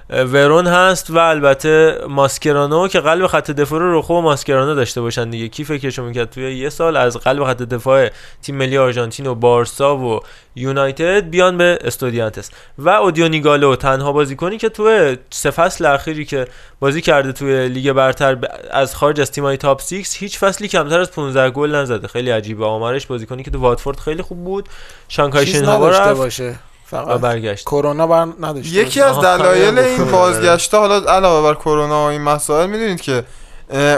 [0.09, 5.29] ورون هست و البته ماسکرانو که قلب خط دفاع رو روخو و ماسکرانو داشته باشن
[5.29, 5.47] دیگه.
[5.47, 8.09] کی فکرشو می‌کرد توی یه سال از قلب خط دفاع
[8.41, 10.19] تیم ملی آرژانتین و بارسا و
[10.55, 12.51] یونایتد بیان به استودیانتس.
[12.77, 16.47] و اودیون ایگالو تنها بازیکنی که توی سه فصل اخیری که
[16.79, 18.37] بازی کرده توی لیگ برتر
[18.71, 22.07] از خارج از تیمای top 6 هیچ فصلی کمتر از 15 گل نزده.
[22.07, 22.65] خیلی عجیبه.
[22.65, 24.69] آمارش بازیکنی که تو واتفورد خیلی خوب بود.
[25.07, 26.17] شانگهای رفت.
[26.17, 26.55] باشه.
[26.93, 27.65] و فقط برگشت.
[27.65, 29.01] کرونا بر نداشته یکی.
[29.01, 30.11] از دلایل این.
[30.11, 33.23] بازگشته حالا علاوه بر کرونا و این مسائل می‌دونید که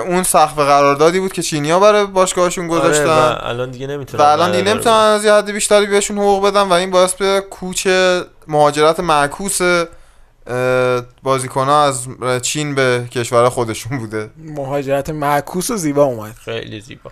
[0.08, 3.06] اون سقف قراردادی بود که چینیا برای باشگاهشون آره گذاشتن.
[3.06, 6.62] و الان دیگه و نمی‌تونن الان دیگه نمی‌تونن از یه حد بیشتری بهشون حقوق بدن
[6.62, 7.88] و این باعث به کوچ
[8.48, 9.60] مهاجرت معکوس
[11.24, 12.08] بازیکن از
[12.42, 14.30] چین به کشور خودشون بوده.
[14.38, 16.36] مهاجرت معکوس و زیبا اومد.
[16.46, 17.12] خیلی زیبا.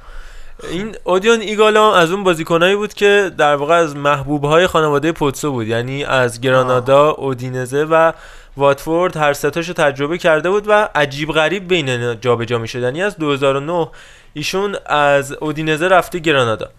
[0.72, 5.52] این اودیون ایگالا از اون بازیکنایی بود که در واقع از محبوب های خانواده پوتسو
[5.52, 5.68] بود.
[5.68, 8.12] یعنی از گرانادا اودینزه و
[8.58, 12.80] واتفورد هر ستاشو تجربه کرده بود و عجیب غریب بین اینا جابجا می‌شد.
[12.80, 13.90] یعنی از 2009
[14.34, 16.70] ایشون از اودینزه رفته گرانادا.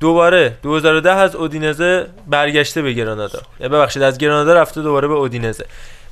[0.00, 3.38] دوباره 2010 از اودینزه برگشته به گرانادا.
[3.60, 5.66] ببخشید از گرانادا رفته دوباره به اودینزه.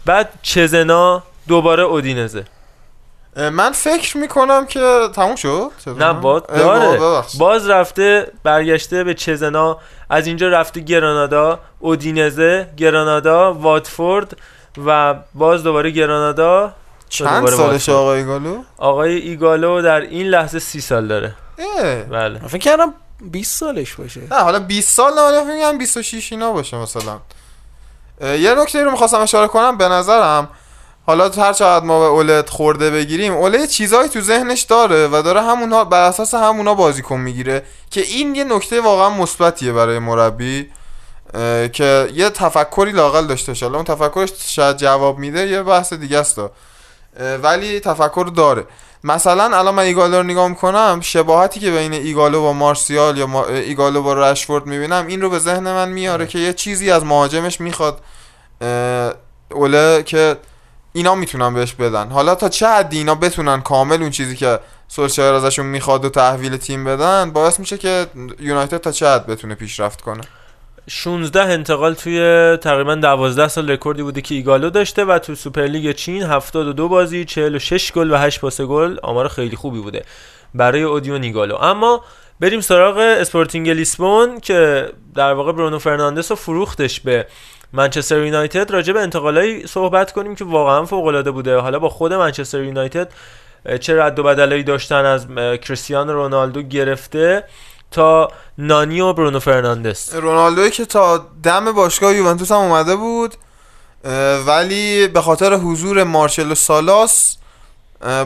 [0.06, 2.44] بعد چزنا دوباره اودینزه.
[3.36, 7.22] من فکر می‌کنم که تموم شد؟ نه با داره.
[7.38, 9.78] باز رفته برگشته به چزنا.
[10.10, 14.36] از اینجا رفته گرانادا اودینزه گرانادا واتفورد
[14.86, 16.72] و باز دوباره گرانادا.
[17.08, 17.88] چند دوباره سالش.
[17.88, 21.34] آقای گالو آقای ایگالو در این لحظه سی سال داره.
[21.58, 22.02] اه.
[22.02, 22.42] بله.
[22.42, 24.20] من فکر کردم 20 سالش باشه.
[24.30, 27.18] نه حالا 20 سال نه فکر می‌کنم 26 اینا باشه مثلا.
[28.20, 30.48] یه نکته رو می‌خواستم اشاره کنم به نظرم
[31.12, 35.42] حالا هر چقدر ما به اولد خورده بگیریم اوله چیزایی تو ذهنش داره و داره
[35.42, 40.70] همونها بر اساس همونا بازیکن می‌گیره که این یه نکته واقعا مثبتیه برای مربی
[41.72, 43.66] که یه تفکری لاقل داشته باشه.
[43.66, 46.40] اون تفکرش شاید جواب میده یه بحث دیگه است.
[47.42, 48.64] ولی تفکر داره.
[49.04, 54.02] مثلا الان من ایگالو رو نگاه می‌کنم شباهتی که بین ایگالو با مارسیال یا ایگالو
[54.02, 58.00] با رشفورد می‌بینم این رو به ذهن من میاره که یه چیزی از مهاجمش می‌خواد
[59.50, 60.36] اوله که
[60.92, 62.08] اینا می‌تونن بهش بدن.
[62.08, 66.56] حالا تا چه حدی اینا بتونن کامل اون چیزی که سولشایر ازشون می‌خواد و تحویل
[66.56, 68.06] تیم بدن باعث میشه که
[68.40, 70.22] یونایتد تا چه حد بتونه پیشرفت کنه.
[70.88, 72.18] 16 انتقال توی
[72.56, 77.92] تقریبا 12 سال رکوردی بوده که ایگالو داشته و تو سوپرلیگ چین 72 بازی 46
[77.92, 80.04] گل و 8 پاس گل آمار خیلی خوبی بوده
[80.54, 81.56] برای اودیون ایگالو.
[81.56, 82.04] اما
[82.40, 87.26] بریم سراغ اسپورتینگ لیسبون که در واقع برونو فرناندس رو فروختش به
[87.72, 91.56] منچستر یونایتد راجع به انتقالایی صحبت کنیم که واقعا فوق العاده بوده.
[91.56, 93.12] حالا با خود منچستر یونایتد
[93.80, 95.26] چه رد و بدلایی داشتن از
[95.60, 97.44] کریستیانو رونالدو گرفته
[97.90, 100.14] تا نانی و برونو فرناندس.
[100.14, 103.34] رونالدوی که تا دم باشگاه یوونتوس هم اومده بود
[104.46, 107.36] ولی به خاطر حضور مارشلو سالاس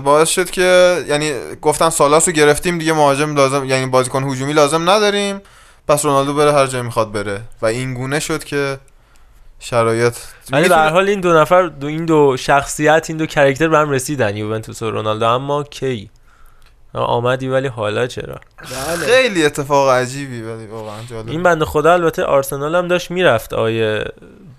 [0.05, 1.33] باعث شد که یعنی
[1.63, 5.41] گفتن سالاس رو گرفتیم دیگه مهاجم لازم یعنی بازیکن هجومی لازم نداریم
[5.89, 7.41] پس رونالدو بره هر جای می‌خواد بره.
[7.63, 8.79] و این گونه شد که
[9.59, 10.15] شرایط.
[10.53, 13.91] ولی به حال این دو نفر دو این دو شخصیت این دو character به هم
[13.91, 14.37] رسیدن.
[14.37, 15.27] یوونتوس و رونالدو.
[15.27, 16.11] اما کی؟
[17.01, 18.41] آمدی ولی حالا چرا؟
[19.07, 21.29] خیلی اتفاق عجیبی ولی واقعا جالب.
[21.29, 23.53] این بنده خدا البته آرسنال هم داشت می‌رفت.
[23.53, 24.05] آیه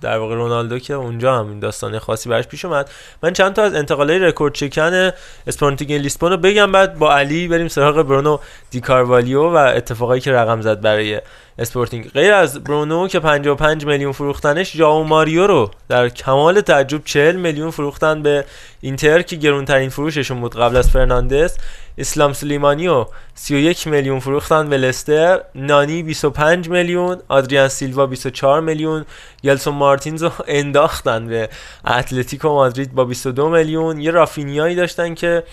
[0.02, 2.90] در واقع رونالدو که اونجا هم این داستان خاصی براش پیش اومد.
[3.24, 5.12] من چند تا از انتقالای رکورد شکن
[5.48, 8.38] اسپورتینگ لیسبون رو بگم بعد با علی بریم سراغ برونو
[8.72, 11.22] دی کاروالیو و اتفاقایی که رقم زد برای
[11.60, 12.10] اسپورتینگ.
[12.10, 17.72] غیر از برونو که 55 میلیون فروختنش ژائو ماریو رو در کمال تعجب 40 میلیون
[17.72, 18.46] فروختن به
[18.82, 21.58] اینتر که گرونترین فروششون بود قبل از فرناندس
[21.98, 23.06] اسلام سلیمانی و
[23.36, 29.06] 31 میلیون فروختن به لستر نانی 25 میلیون آدریان سیلوا 24 میلیون
[29.44, 31.50] گلسون مارتینز رو انداختن به
[31.88, 34.02] اتلتیکو مادرید با 22 میلیون.
[34.02, 35.44] یه رافینیایی داشتن که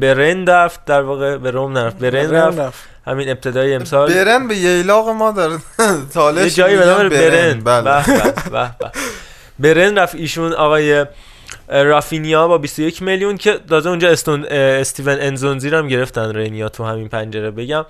[0.00, 1.98] به رن رفت در واقع به روم نرفت.
[1.98, 2.88] به رن رفت.
[3.06, 4.14] همین ابتدای امسال.
[4.14, 5.48] برن به ییلاق ما در
[6.14, 8.04] تالش یه جایی به نام میگن برن
[8.50, 8.70] بله.
[9.58, 11.06] برن رفت ایشون آقای
[11.68, 16.84] رافینیا با 21 میلیون که تازه اونجا استون استیون انزونزی رو هم گرفتن رنیا تو
[16.84, 17.84] همین پنجره بگم.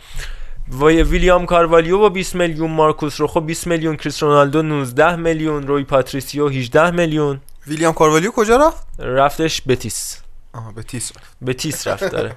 [0.80, 5.84] و ویلیام کاروالیو با 20 میلیون مارکوس روخو 20 میلیون کریس رونالدو 19 میلیون روی
[5.84, 7.40] پاتریسیو 18 میلیون.
[7.66, 10.20] ویلیام کاروالیو کجا رفت؟ رفتش بتیس.
[10.54, 11.36] آها بتیس رفت.
[11.42, 12.36] بتیس رفت داره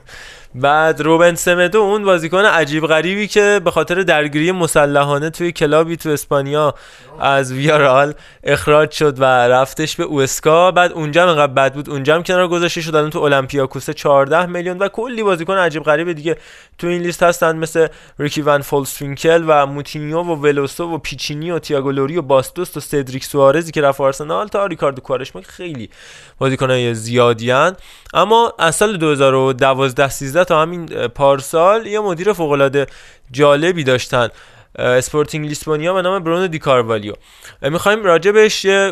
[0.55, 5.97] بعد روبن سمدو اون بازیکن عجیب غریبی که به خاطر درگیری مسلحانه توی club ی
[5.97, 6.75] تو اسپانیا
[7.19, 10.71] از ویارئال اخراج شد و رفتش به اوئسکا.
[10.71, 11.89] بعد اونجا هم انقدر بد بود.
[11.89, 12.95] اونجا هم کنار گذاشته شد.
[12.95, 16.37] الان تو اولمپیاکوس 14 میلیون و کلی بازیکن عجیب غریب دیگه
[16.77, 17.87] تو این لیست هستن مثل
[18.19, 22.79] ریکی ون فولسفینکل و موتینیو و ولوسو و پیچینی و تییاگو لوری و باستوس و
[22.79, 25.89] سدریک سوارزی که رفت آرسنال تا ریکاردو کوارشما که خیلی
[26.37, 27.75] بازیکنای زیادی‌ان
[28.13, 32.87] اما از سال 2012 13 تا همین پارسال یه مدیر فوق العاده
[33.31, 34.27] جالبی داشتن.
[34.75, 37.13] اسپورتینگ لیسبونیا به نام برونو دی کاروالیو.
[37.61, 38.91] می‌خوایم راجع بهش یه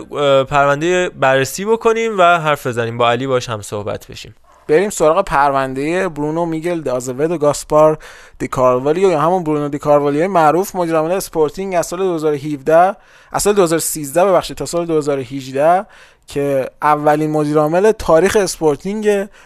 [0.50, 2.98] پرونده بررسی بکنیم و حرف بزنیم.
[2.98, 4.36] با علی باش هم صحبت بشیم.
[4.68, 7.98] بریم سراغ پرونده برونو میگل د آزودو گاسپار
[8.40, 10.76] دی کاروالیو یا همون برونو دی کاروالیو معروف.
[10.76, 12.96] مدیر عامل اسپورتینگ از سال 2017
[13.32, 15.86] از سال 2013 ببخشید تا سال 2018
[16.28, 19.04] که اولین مدیر عامل تاریخ اسپورتینگ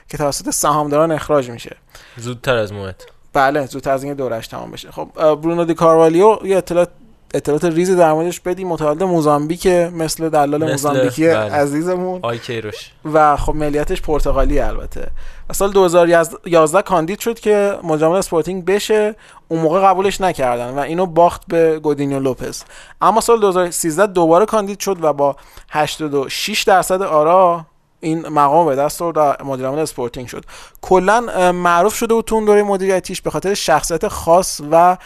[0.10, 1.78] که توسط سهامداران اخراج میشه.
[2.18, 3.11] زودتر از موعد.
[3.34, 4.92] بله زودتر از اینکه دورش تمام بشه.
[4.92, 6.90] خب برونو دی کاروالیو یه اطلاعات
[7.34, 11.38] اطلاعات ریزی در موردش بدیم متولد موزامبیک مثل دلال موزامبیکی بله.
[11.38, 12.20] عزیزمون.
[12.24, 12.92] آی کیروش.
[13.14, 15.08] و خب ملیتش پرتغالی البته.
[15.52, 19.16] سال 2011 کاندید شد که مجامل اسپورتینگ بشه.
[19.48, 22.64] اون موقع قبولش نکردن و اینو باخت به گودینیو لوپز.
[23.02, 25.36] اما سال 2013 دوباره کاندید شد و با
[25.70, 27.66] 86 درصد آرا
[28.02, 30.46] این مقام به دست آورد و مدیر عامل اسپورتینگ شد.
[30.82, 34.98] کلا معروف شده بود تو اون دوره مدیریتیش به خاطر شخصیت خاص و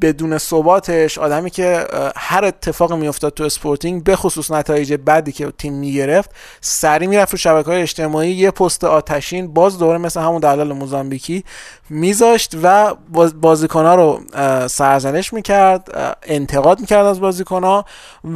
[0.00, 5.72] بدون ثباتش آدمی که هر اتفاق میافتاد تو اسپورتینگ به خصوص نتایج بدی که تیم
[5.74, 10.72] می‌گرفت سری می‌رفت رو شبکه های اجتماعی یه پست آتشین باز دوره مثل همون دلال
[10.72, 11.44] موزامبیکی
[11.90, 14.20] میذاشت و باز- بازیکنها رو
[14.68, 17.84] سرزنش می‌کرد انتقاد می‌کرد از بازیکنها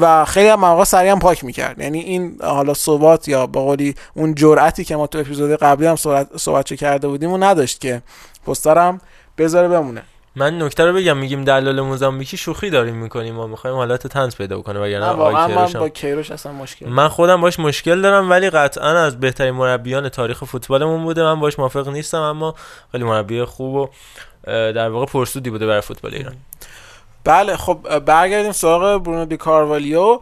[0.00, 1.78] و خیلی هم مواقع سریع هم پاک می‌کرد.
[1.78, 5.96] یعنی این حالا ثبات یا قولی اون جرأتی که ما تو اپیزود قبلی هم
[6.36, 8.02] صحبت کرده بودیم و نداشت که.
[8.46, 9.00] پسترم
[9.38, 10.02] بذاره بمونه.
[10.36, 14.58] من نکته رو بگم میگیم دلال موزامبیکی شوخی داریم می‌کنیم ما می‌خوایم حالت تنز پیدا
[14.58, 18.98] بکنه وگرنه من کیروش با کیروش اصلا مشکل من خودم باش مشکل دارم ولی قطعا
[18.98, 21.22] از بهترین مربیان تاریخ فوتبالمون بوده.
[21.22, 22.54] من باش موافق نیستم اما
[22.92, 23.88] خیلی مربی خوب و
[24.46, 26.34] در واقع پرسودی بوده برای فوتبال ایران.
[27.30, 30.20] بله خب برگردیم سراغ برونو دی کاروالیو.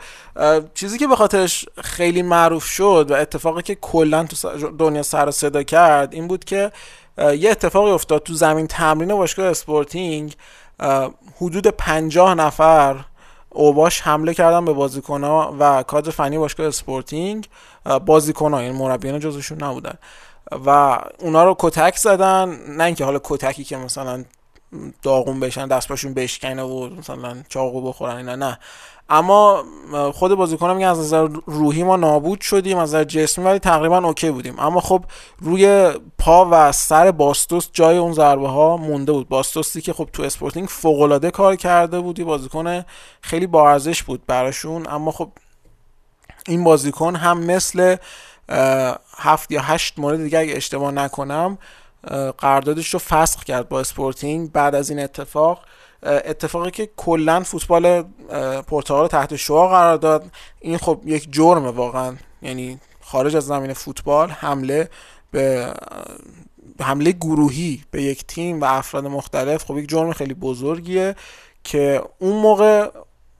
[0.74, 5.30] چیزی که به خاطرش خیلی معروف شد و اتفاقی که کلا تو دنیا سر و
[5.30, 6.72] صدا کرد این بود که
[7.18, 10.36] یه اتفاقی افتاد تو زمین تمرین باشگاه اسپورتینگ.
[11.36, 12.96] حدود پنجاه نفر
[13.50, 17.48] اوباش حمله کردن به بازیکنها و کادر فنی باشگاه اسپورتینگ.
[18.06, 19.94] بازیکنها یعنی مربیان جزشون نبودن.
[20.66, 24.24] و اونا رو کتک زدن نه اینکه حالا کتکی که مثلا
[25.02, 28.58] داغون بشن دست پاشون بشکنه و مثلا چاقو بخورن اینا نه.
[29.10, 29.64] اما
[30.14, 34.30] خود بازیکن میگن از نظر روحی ما نابود شدیم از نظر جسمی ولی تقریبا OK
[34.30, 34.58] بودیم.
[34.58, 35.04] اما خب
[35.38, 39.28] روی پا و سر باستوس جای اون ضربه ها مونده بود.
[39.28, 42.84] باستوسی که خب تو اسپورتینگ فوق العاده کار کرده بودی بازیکن
[43.20, 44.86] خیلی با ارزش بود براشون.
[44.88, 45.28] اما خب
[46.46, 47.96] این بازیکن هم مثل
[49.18, 51.58] هفت یا هشت مورد دیگه اگه اشتباه نکنم
[52.38, 55.64] قراردادش رو فسخ کرد با اسپورتینگ بعد از این اتفاق.
[56.02, 58.02] اتفاقی که کلا فوتبال
[58.66, 60.30] پرتغال تحت شعاع قرار داد.
[60.60, 62.16] این خب یک جرمه واقعا.
[62.42, 64.88] یعنی خارج از زمین فوتبال حمله
[65.30, 65.72] به
[66.80, 69.64] حمله گروهی به یک تیم و افراد مختلف.
[69.64, 71.16] خب یک جرم خیلی بزرگیه
[71.64, 72.90] که اون موقع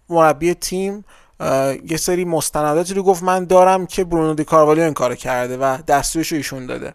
[0.09, 1.05] مربی تیم
[1.91, 5.79] یه سری مستنداتی رو گفت من دارم که برونو دی کاروالیو این کار کرده و
[5.87, 6.95] دستورش رو ایشون داده.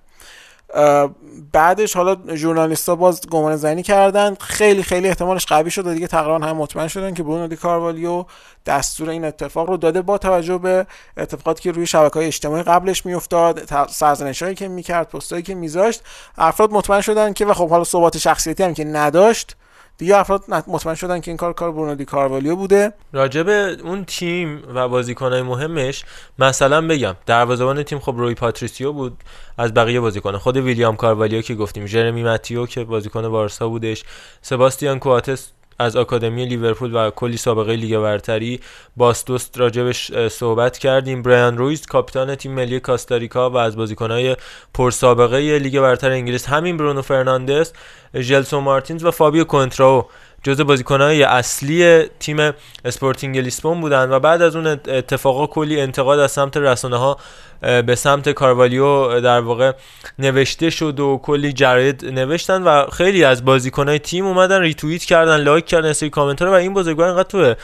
[1.52, 4.36] بعدش حالا ژورنالیستا باز گمان زنی کردن.
[4.36, 8.26] خیلی خیلی احتمالش قوی شد و دیگه تقریبا هم مطمئن شدن که برونو دی کاروالیو
[8.66, 13.06] دستور این اتفاق رو داده با توجه به اتفاقاتی که روی شبکه های اجتماعی قبلش
[13.06, 16.02] میافتاد سرزنش هایی که می‌کرد پستایی که میذاشت.
[16.38, 19.56] افراد مطمئن شدن که و خب حالا ثبات شخصیتی هم که نداشت.
[19.98, 22.94] دیگه افراد مطمئن شدن که این کار کار برونو کاروالیو بوده.
[23.14, 23.50] راجب
[23.84, 26.04] اون تیم و بازیکنهای مهمش
[26.40, 29.18] مثلا بگم دروازه‌بان تیم خب روی پاتریسیو بود
[29.58, 30.38] از بقیه بازیکن.
[30.38, 34.04] خود ویلیام کاروالیو که گفتیم جرمی ماتیو که بازیکن بارسا بودش
[34.42, 35.52] سباستیان کواتس
[35.84, 38.60] از آکادمی لیورپول و کلی سابقه لیگ برتری
[38.98, 41.22] باس دوست راجبش صحبت کردیم.
[41.22, 44.36] برایان رویز کاپیتان تیم ملی کاستاریکا و از بازیکنهای
[44.74, 47.74] پرسابقه لیگ برتر انگلیس همین برونو فرناندس
[48.16, 50.06] ژلسون مارتینز و فابیو کنتراو
[50.44, 52.52] جزء بازیکنهای اصلی تیم
[52.86, 57.18] اسپورتینگ لیسبون بودن و بعد از اون اتفاقا کلی انتقاد از سمت رسانه ها
[57.62, 59.72] به سمت کاروالیو در واقع
[60.20, 65.66] نوشته شد و کلی جراید نوشتن و خیلی از بازیکنهای تیم اومدن ریتوییت کردن like
[65.66, 67.56] کردن سری کامنت و این بزرگوار اینقدر تو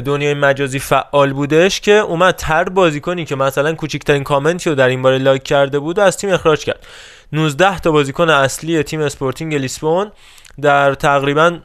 [0.00, 5.02] دنیای مجازی فعال بودش که اومد هر بازیکنی که مثلا کوچکترین کامنتی رو در این
[5.02, 6.86] باره like کرده بود و از تیم اخراج کرد.
[7.32, 10.12] 19 تا بازیکن اصلی تیم اسپورتینگ لیسبون
[10.60, 11.58] در تقریبا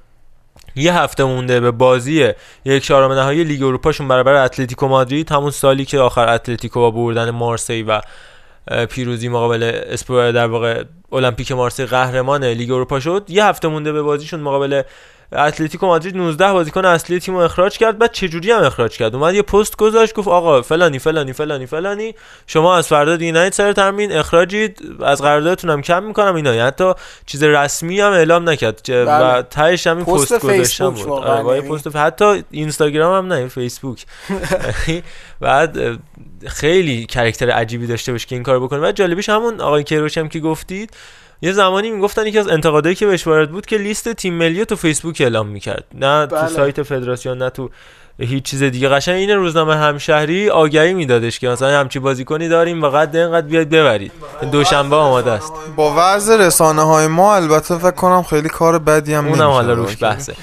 [0.78, 2.34] یه هفته مونده به بازی
[2.66, 5.32] یک چهارم نهایی لیگ اروپاشون برابر اتلتیکو مادرید.
[5.32, 8.02] همون سالی که آخر اتلتیکو با بردن مارسی و
[8.90, 14.02] پیروزی مقابل اسپور در واقع المپیک مارسی قهرمان لیگ اروپا شد یه هفته مونده به
[14.02, 14.82] بازیشون مقابل
[15.32, 19.34] اتلتیکو مادرید 19 بازیکن اصلی تیم رو اخراج کرد بعد چجوری هم اخراج کرد؟ اومد
[19.34, 22.16] یه پست گذاشت گفت آقا فلانی فلانی فلانی فلانی
[22.48, 26.94] شما از فردا دیگه سر تمرین اخراجید از قراردادتون هم کم می‌کنم اینا یعنی حتی
[27.26, 29.42] چیز رسمی هم اعلام نکرد و بله.
[29.42, 31.10] تهش هم این پست گذاشتم بود.
[31.10, 34.06] آره یعنی پست حتی اینستاگرام هم نه فیسبوک.
[35.42, 35.78] بعد
[36.48, 38.80] خیلی کرکتر عجیبی داشته باشه که این کار بکنه.
[38.80, 40.92] و جالبیش همون آقای کیروش هم که گفتید
[41.42, 44.76] یه زمانی می‌گفتن یکی از انتقادایی که بهش وارد بود که لیست تیم ملی تو
[44.76, 45.84] فیسبوک اعلام می‌کرد.
[45.94, 46.42] نه بله.
[46.42, 47.70] تو سایت فدراسیون نه تو
[48.20, 48.90] هیچ چیز دیگه.
[48.90, 53.70] قشنگ این روزنامه همشهری آگهی میدادش که مثلا همچی بازیکنی داریم و قد اینقدر بیاد
[53.70, 54.12] ببرید.
[54.52, 55.54] دوشنبه آماده است.
[55.76, 60.04] با وضع رسانه های ما البته فکر کنم خیلی کار بدی هم اونم حالا روش
[60.04, 60.34] بحثه.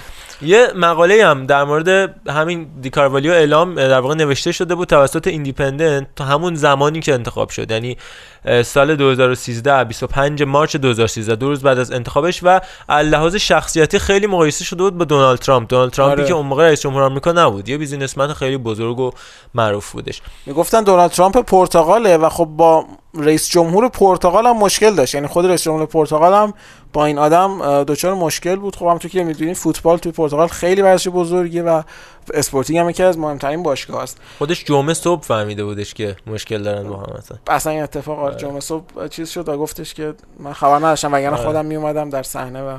[0.42, 6.06] یه مقاله هم در مورد همین دیکاروالیو اعلام در واقع نوشته شده بود توسط ایندیپندنت
[6.16, 7.70] تا همون زمانی که انتخاب شد.
[7.70, 7.96] یعنی
[8.64, 14.64] سال 2013 25 مارچ 2013 دو روز بعد از انتخابش و لحاظ شخصیتی خیلی مقایسه
[14.64, 15.68] شده بود با دونالد ترامپ.
[15.68, 16.28] دونالد ترامپی آره.
[16.28, 19.10] که اون موقع رئیس جمهور آمریکا نبود یه businessman خیلی بزرگ و
[19.54, 20.22] معروف بودش.
[20.46, 25.14] می‌گفتن دونالد ترامپ پرتغاله و خب با رئیس جمهور پرتغال هم مشکل داشت.
[25.14, 26.54] یعنی خود رئیس جمهور پرتغال هم
[26.92, 28.76] با این آدم دچار مشکل بود.
[28.76, 31.82] خب همونطور که می‌دونید فوتبال توی پرتغال خیلی ورزش بزرگیه و
[32.34, 36.88] اسپورتینگ هم یکی از مهمترین باشگاه است خودش جمعه صبح فهمیده بودش که مشکل دارن
[36.88, 38.36] با هم اصلا اصلا این اتفاق آره.
[38.36, 41.46] جمعه صبح چیز شد و گفتش که من خبر نداشتم وگرنه آره.
[41.46, 42.78] خودم می اومدم در صحنه و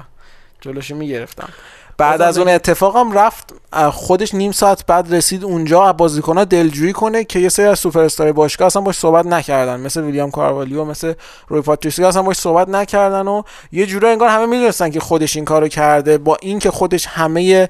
[0.62, 1.50] جلوش می‌گرفتم
[1.98, 3.54] بعد از اون اتفاقم رفت
[3.92, 8.32] خودش نیم ساعت بعد رسید اونجا بازیکن‌ها دلجویی کنه که یه سری از سوپر استار
[8.32, 9.80] باشگاه اصلا باش صحبت نکردن.
[9.80, 11.14] مثل ویلیام کاروالیو مثل
[11.48, 15.46] روی پاتریسیو اصلا باش صحبت نکردن و یه جوری انگار همه می‌دونستن که خودش این
[15.46, 16.18] کارو کرده.
[16.18, 17.70] با اینکه خودش همه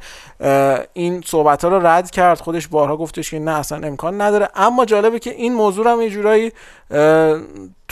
[0.93, 4.49] این صحبت ها رو رد کرد خودش بارها گفتش که نه اصلا امکان نداره.
[4.55, 6.51] اما جالبه که این موضوع هم یه جورایی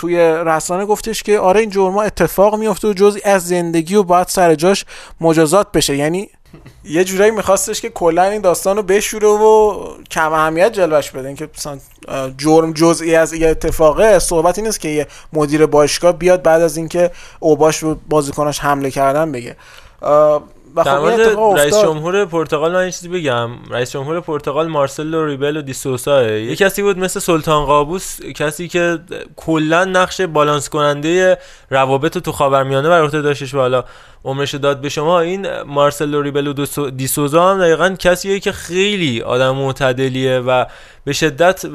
[0.04, 4.28] توی رسانه گفتش که آره این جرما اتفاق میفته و جزئی از زندگی و باید
[4.28, 4.86] سر جاش
[5.22, 5.96] مجازات بشه.
[5.98, 6.30] یعنی
[6.84, 9.74] یه جورایی میخواستش که کلا این داستان رو بشوره و
[10.12, 11.28] کم اهمیت جلوش بده.
[11.28, 11.50] اینکه
[12.38, 16.78] جرم جزئی از یه اتفاقه صحبت این است که یه مدیر باشگاه بیاد بعد از
[16.78, 19.56] اینکه اوباش رو بازیکناش حمله کردن بگه.
[20.76, 23.50] در خب مورد رئیس جمهور پرتغال من چیزی بگم.
[23.70, 29.00] رئیس جمهور پرتغال مارسلو ریبلو دی سوسا یه کسی بود مثل سلطان قابوس کسی که
[29.36, 31.38] کلا نقش بالانس کننده
[31.70, 33.84] روابط تو خاورمیانه بر عهده داشتش و حالا
[34.26, 35.20] عمرش داد به شما.
[35.20, 36.54] این مارسلو ریبلو
[36.90, 40.66] دی سوزا هم دقیقا کسیه که خیلی آدم معتدلیه و
[41.06, 41.66] به شدت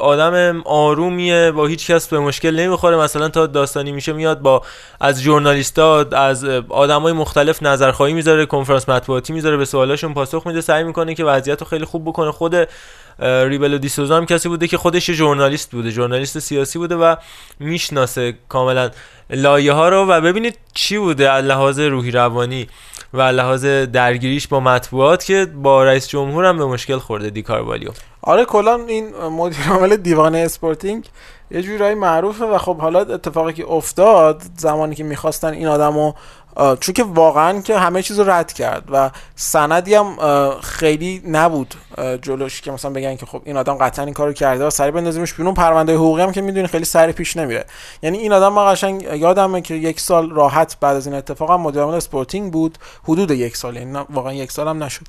[0.00, 2.96] آدم آرومیه با هیچ کس به مشکل نمی‌خوره.
[2.96, 4.62] مثلا تا داستانی میشه میاد با
[5.00, 10.84] از ژورنالیستا از آدمای مختلف نظرخواهی می‌ذاره کنفرانس مطبوعاتی می‌ذاره به سوالاشون پاسخ میده سعی
[10.84, 12.30] می‌کنه که وضعیت رو خیلی خوب بکنه.
[12.30, 12.54] خود
[13.22, 17.16] ربلو دسوزا هم کسی بوده که خودش ژورنالیست بوده ژورنالیست سیاسی بوده و
[17.60, 18.90] می‌شناسه کاملا
[19.30, 20.06] لایه ها رو.
[20.08, 22.68] و ببینید چی بوده از لحاظ روحی روانی.
[23.14, 27.90] و لحاظ درگیریش با مطبوعات که با رئیس جمهور هم به مشکل خورده دی کاروالیو.
[28.22, 31.08] آره کلا این مدیر عامل دیوانه اسپورتینگ
[31.50, 36.12] یه جورایی معروفه و خب حالا اتفاقی که افتاد زمانی که می‌خواستن این آدمو
[36.80, 40.16] چون که واقعا که همه چیز رو رد کرد و سندی هم
[40.60, 41.74] خیلی نبود
[42.22, 45.34] جلوش که مثلا بگن که خب این آدم قطعا این کارو کرده و سری بندازیمش
[45.34, 45.54] بیرون.
[45.54, 47.64] پرونده حقوقی هم که می‌دونی خیلی سری پیش نمیره.
[48.02, 51.60] یعنی این آدم ما قشنگ یادمه که یک سال راحت بعد از این اتفاق هم
[51.60, 52.78] مدیر اسپورتینگ بود.
[53.04, 55.06] حدود یک سال یعنی واقعا یک سال هم نشد.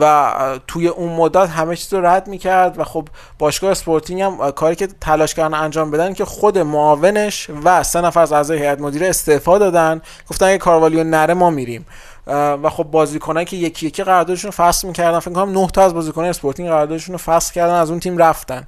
[0.00, 0.32] و
[0.66, 4.88] توی اون مدت همه چیز رو رد می‌کرد و خب باشگاه اسپورتینگ هم کاری که
[5.00, 9.58] تلاش کردن انجام بدن که خود معاونش و سه نفر از اعضای هیئت مدیره استعفا
[9.58, 10.02] دادن.
[10.30, 11.86] گفتن اگه کاروالیو نره ما میریم.
[12.26, 15.18] و خب بازیکنایی که یکی یکی قراردادشون فسخ می‌کردن.
[15.18, 18.66] فکر کنم 9 تا از بازیکنان اسپورتینگ قراردادشون رو فسخ کردن از اون تیم رفتن.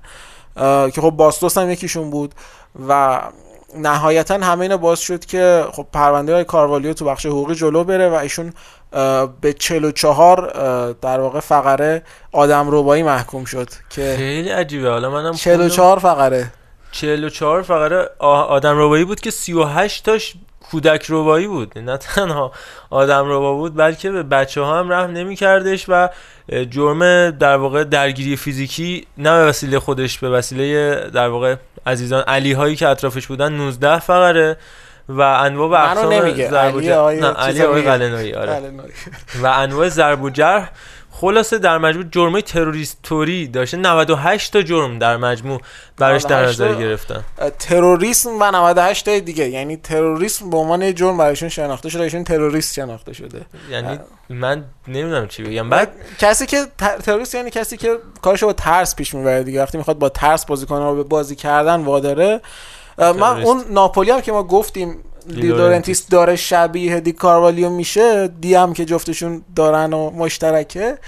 [0.92, 2.34] که خب باس دوست هم یکیشون بود.
[2.88, 3.20] و
[3.76, 8.08] نهایتا همه اینا باعث شد که خب پرونده های کاروالیو تو بخش حقوقی جلو بره
[8.08, 8.52] و ایشون
[9.40, 10.50] به 44
[11.02, 14.90] در واقع فقره آدم ربایی محکوم شد که خیلی عجیبه.
[14.90, 16.52] حالا منم 44 فقره.
[16.92, 20.34] 44 فقره آدم روبایی بود که 38 تاش
[20.70, 21.78] کودک روبایی بود.
[21.78, 22.52] نه تنها
[22.90, 26.08] آدم روبا بود بلکه به بچه ها هم رحم نمی کردش و
[26.70, 32.52] جرم در واقع درگیری فیزیکی نه به وسیله خودش به وسیله در واقع عزیزان علی
[32.52, 34.56] هایی که اطرافش بودن 19 فقره.
[35.08, 38.62] و انواع و اقسام ضرب نه علی آقای آره.
[39.42, 40.70] و انواع ضرب و جرح
[41.20, 43.76] خلاصه در مجموع جرمای تروریستوری داشته.
[43.76, 45.60] 98 تا جرم در مجموع
[45.98, 47.24] براش در نظر گرفتن.
[47.58, 49.48] تروریسم و 98 تا دیگه.
[49.48, 53.46] یعنی تروریسم به عنوان جرم برایشون شناخته شده ایشون تروریست شناخته شده.
[53.70, 55.70] یعنی من نمی‌دونم چی بگم.
[55.70, 56.66] بعد کسی که
[57.02, 59.62] تروریست یعنی کسی که کارشو با ترس پیش می‌بره دیگه.
[59.62, 62.40] وقتی می‌خواد با ترس بازیکن رو به بازی کردن واداره
[62.98, 64.96] من اون ناپولی هم که ما گفتیم
[65.28, 66.08] دی لورنتیس.
[66.08, 70.98] داره شبیه دی کاروالیو میشه دی هم که جفتشون دارن و مشترکه.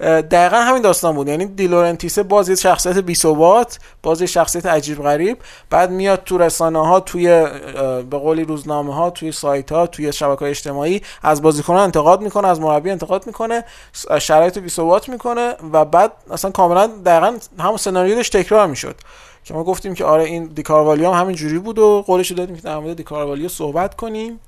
[0.00, 1.28] دقیقا همین داستان بود.
[1.28, 5.38] یعنی دیلورنتیسه بازی شخصیت بیثبات بازی شخصیت عجیب غریب
[5.70, 7.28] بعد میاد تو رسانه ها توی
[8.10, 12.60] به قولی روزنامه ها توی سایت ها توی شبکه اجتماعی از بازیکنان انتقاد می‌کنه از
[12.60, 13.64] مربی انتقاد می‌کنه
[14.20, 18.94] شرایط بیثبات می‌کنه و بعد اصلا کاملا دقیقا همون سناریو تکرار می‌شد
[19.44, 22.62] که ما گفتیم که آره این دیکاروالیو هم همین جوری بود و قولش دادیم که
[22.62, 24.40] در مورد دیکاروالیو صحبت کنیم.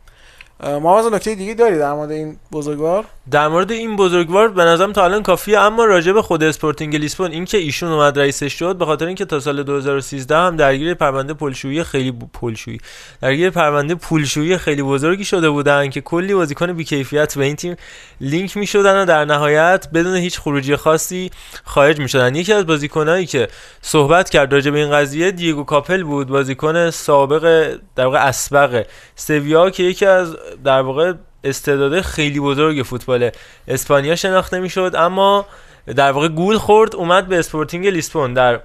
[0.82, 4.92] ما از نکته دیگه داری در مورد این بزرگوار؟ در مورد این بزرگوار به نظرم
[4.92, 8.84] تا الان کافیه اما راجع به خود اسپورتینگ لیسبون اینکه ایشون اومد رئیسش شد به
[8.84, 12.80] خاطر اینکه تا سال 2013 هم درگیر پرونده پولشویی خیلی پولشویی
[13.22, 17.76] درگیر پرونده پولشویی خیلی بزرگی شده بودن که کلی بازیکن بیکیفیت به این تیم
[18.20, 21.30] لینک می‌شدن و در نهایت بدون هیچ خروجی خاصی
[21.64, 22.34] خارج می‌شدن.
[22.34, 23.48] یکی از بازیکنایی که
[23.82, 28.86] صحبت کرد راجع به این قضیه دیگو کاپل بود بازیکن سابق در واقع اسبق
[29.16, 31.12] سویا که یکی از در واقع
[31.44, 33.30] استعداد خیلی بزرگ فوتبال
[33.68, 35.46] اسپانیا شناخته می‌شد اما
[35.96, 38.34] در واقع گول خورد اومد به اسپورتینگ لیسبون.
[38.34, 38.60] در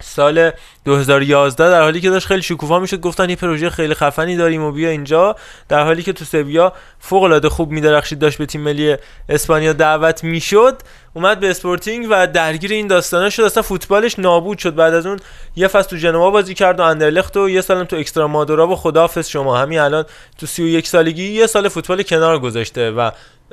[0.00, 0.50] سال
[0.84, 4.72] 2011 در حالی که داشت خیلی شکوفا می‌شد گفتن یه پروژه خیلی خفنی داریم و
[4.72, 5.36] بیا اینجا.
[5.68, 8.96] در حالی که تو سویا فوق العاده خوب میدرخشید داشت به تیم ملی
[9.28, 10.82] اسپانیا دعوت می‌شد
[11.14, 13.42] اومد به اسپورتینگ و درگیر این داستانا شد.
[13.42, 14.74] اصلا فوتبالش نابود شد.
[14.74, 15.18] بعد از اون
[15.56, 19.28] یه فصل تو جنوا بازی کرد و اندرلخت و یه سالم تو اکسترمادورا و خداحافظ
[19.28, 19.58] شما.
[19.58, 20.04] همین الان
[20.38, 23.10] تو 31 سالگی یه سال فوتبال کنار گذاشته و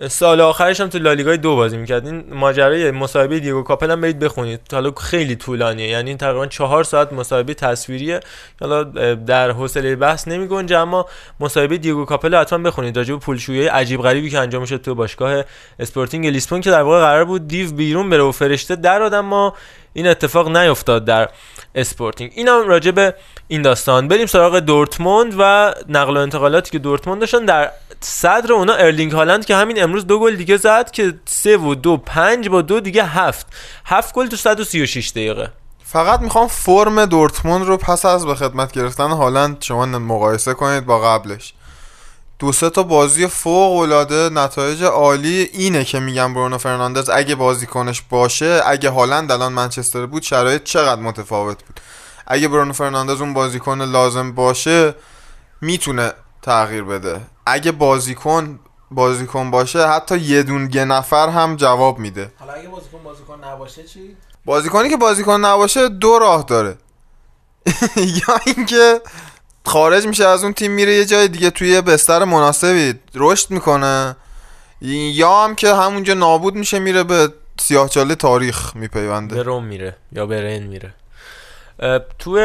[0.10, 2.08] سال آخرش هم تو لالیگای دو بازی می‌کرد.
[2.08, 4.60] این ماجرای مصاحبه دیگو کاپل هم برید بخونید.
[4.72, 5.88] حالا خیلی طولانیه.
[5.88, 8.20] یعنی تقریبا چهار ساعت مصاحبه تصویریه.
[8.62, 8.84] حالا
[9.16, 11.06] در حوصله بحث نمیگنجه اما
[11.40, 12.98] مصاحبه دیگو کاپل حتما بخونید.
[12.98, 15.44] راجع به پولشویی عجیب غریبی که انجام شد تو باشگاه
[15.80, 19.54] اسپورتینگ لیسبون که در واقع قرار بود دیو بیرون بره و فرشته در اما
[19.94, 21.30] این اتفاق نیفتاد در
[21.76, 22.32] اسپورتینگ.
[22.36, 23.14] اینم راجع به
[23.48, 24.08] این داستان.
[24.08, 27.72] بریم سراغ دورتموند و نقل و انتقالاتی که دورتموند داشتن در
[28.02, 31.98] صدر اونا ارلینگ هالند که همین امروز دو گل دیگه زد که سه و دو
[31.98, 33.48] پنج با دو دیگه هفت.
[33.86, 35.52] هفت گل تو 136 دقیقه.
[35.84, 41.00] فقط می‌خوام فرم دورتموند رو پس از به خدمت گرفتن هالند شما مقایسه کنید با
[41.00, 41.54] قبلش.
[42.40, 48.02] دو سه تا بازی فوق العاده نتایج عالی اینه که میگم برونو فرناندز اگه بازیکنش
[48.10, 51.80] باشه اگه هالند الان منچستر بود شرایط چقدر متفاوت بود.
[52.28, 54.96] اگه برونو فرناندز اون بازیکن لازم باشه
[55.62, 57.22] می‌تونه تغییر بده.
[57.46, 58.60] اگه بازیکن
[58.92, 62.32] بازیکن باشه حتی یه دون یه نفر هم جواب میده.
[62.40, 64.16] حالا اگه بازیکن بازیکن نباشه چی؟
[64.46, 66.78] بازیکنی که بازیکن نباشه دو راه داره.
[68.28, 69.02] یا اینکه
[69.66, 74.16] خارج میشه از اون تیم میره یه جای دیگه توی بستر مناسبی رشد می‌کنه.
[74.82, 80.26] یا هم که همونجا نابود میشه میره به سیاهچاله تاریخ به میپیونده روم میره یا
[80.26, 80.94] به رن میره.
[82.20, 82.40] تو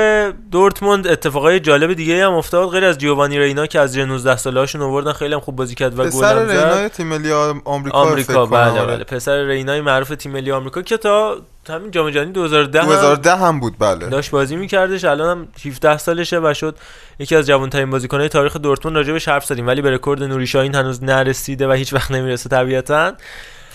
[0.50, 2.68] دورتموند اتفاقای جالب دیگه هم افتاد.
[2.68, 5.98] غیر از جیوانی رینا که از 19 ساله هاشون آوردن خیلی هم خوب بازی کرد
[5.98, 8.96] و گل پسر هم زد رینای تیم ملی آمریکا آمریکا بله آره.
[8.96, 9.04] بله.
[9.04, 11.36] پسر رینای معروف تیم ملی آمریکا که تا
[11.68, 14.08] همین جام جهانی 2010 هم 2010 هم بود بله.
[14.08, 15.04] داشت بازی میکردش.
[15.04, 16.76] الان هم 17 سالشه و شد
[17.18, 19.66] یکی از جوانترین بازیکنهای تاریخ دورتموند راجبش حرف زدیم.
[19.66, 23.12] ولی به رکورد نوری شاهین هنوز نرسیده و هیچ وقت نمی‌رسه طبیعتا.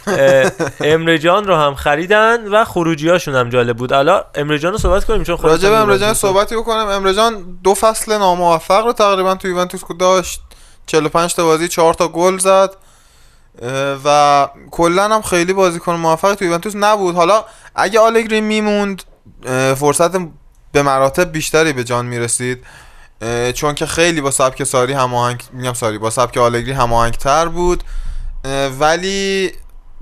[0.08, 0.52] اه،
[0.82, 3.94] امره جان رو هم خریدن و خروجی هاشون هم جالب بود.
[3.94, 6.88] الان امره جان رو صحبت کنیم چون راجع به امرجان صحبتی بکنم.
[6.88, 10.42] امرجان دو فصل ناموفق رو تقریبا تو یوونتوس داشت.
[10.86, 12.76] 45 تا بازی 4 تا گل زد.
[14.06, 17.16] و کلا هم خیلی بازیکن موفقی تو یوونتوس نبود.
[17.16, 17.46] حالا
[17.76, 19.04] اگه آلگری میموند
[19.76, 20.12] فرصت
[20.72, 22.64] به مراتب بیشتری به جان می‌رسید.
[23.54, 27.84] چون که خیلی با سبک ساری هماهنگ میگم ساری با سبک آلگری هماهنگتر بود.
[28.80, 29.52] ولی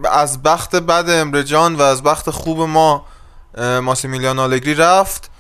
[0.04, 3.06] از بخت بد امرجان و از بخت خوب ما
[3.82, 5.32] ماسیمیلیان آلگری رفت.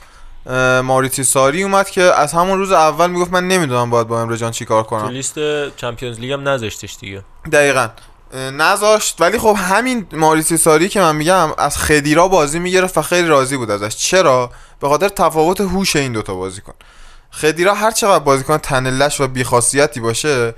[0.83, 4.65] ماریتی ساری اومد که از همون روز اول می‌گفت من نمی‌دونم باید با امرجان چی
[4.65, 5.35] کار تو کنم لیست
[5.75, 7.23] چمپیونز لیگ هم نذاشتش دیگه.
[7.51, 7.87] دقیقا.
[8.33, 9.21] نذاشت.
[9.21, 13.57] ولی خب همین ماریتی ساری که من میگم از خدیرا بازی می‌گرفت و خیلی راضی
[13.57, 13.95] بود ازش.
[13.95, 16.73] چرا؟ به خاطر تفاوت هوش این دوتا بازیکن
[17.31, 20.53] خدیرا هر چقدر بازیکن تنلش و بیخاصیتی باشه.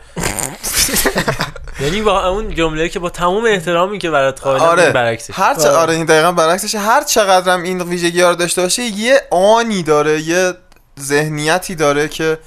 [1.79, 4.83] یعنی با اون جمله که با تمام احترامی که برات قائلم آره.
[4.83, 5.33] این برعکسش.
[5.33, 5.65] هر چ...
[5.65, 5.93] آره.
[5.93, 10.21] این دقیقا برعکسش هر چقدر هم این ویژگی ها رو داشته باشه یه آنی داره
[10.21, 10.53] یه
[10.99, 12.37] ذهنیتی داره که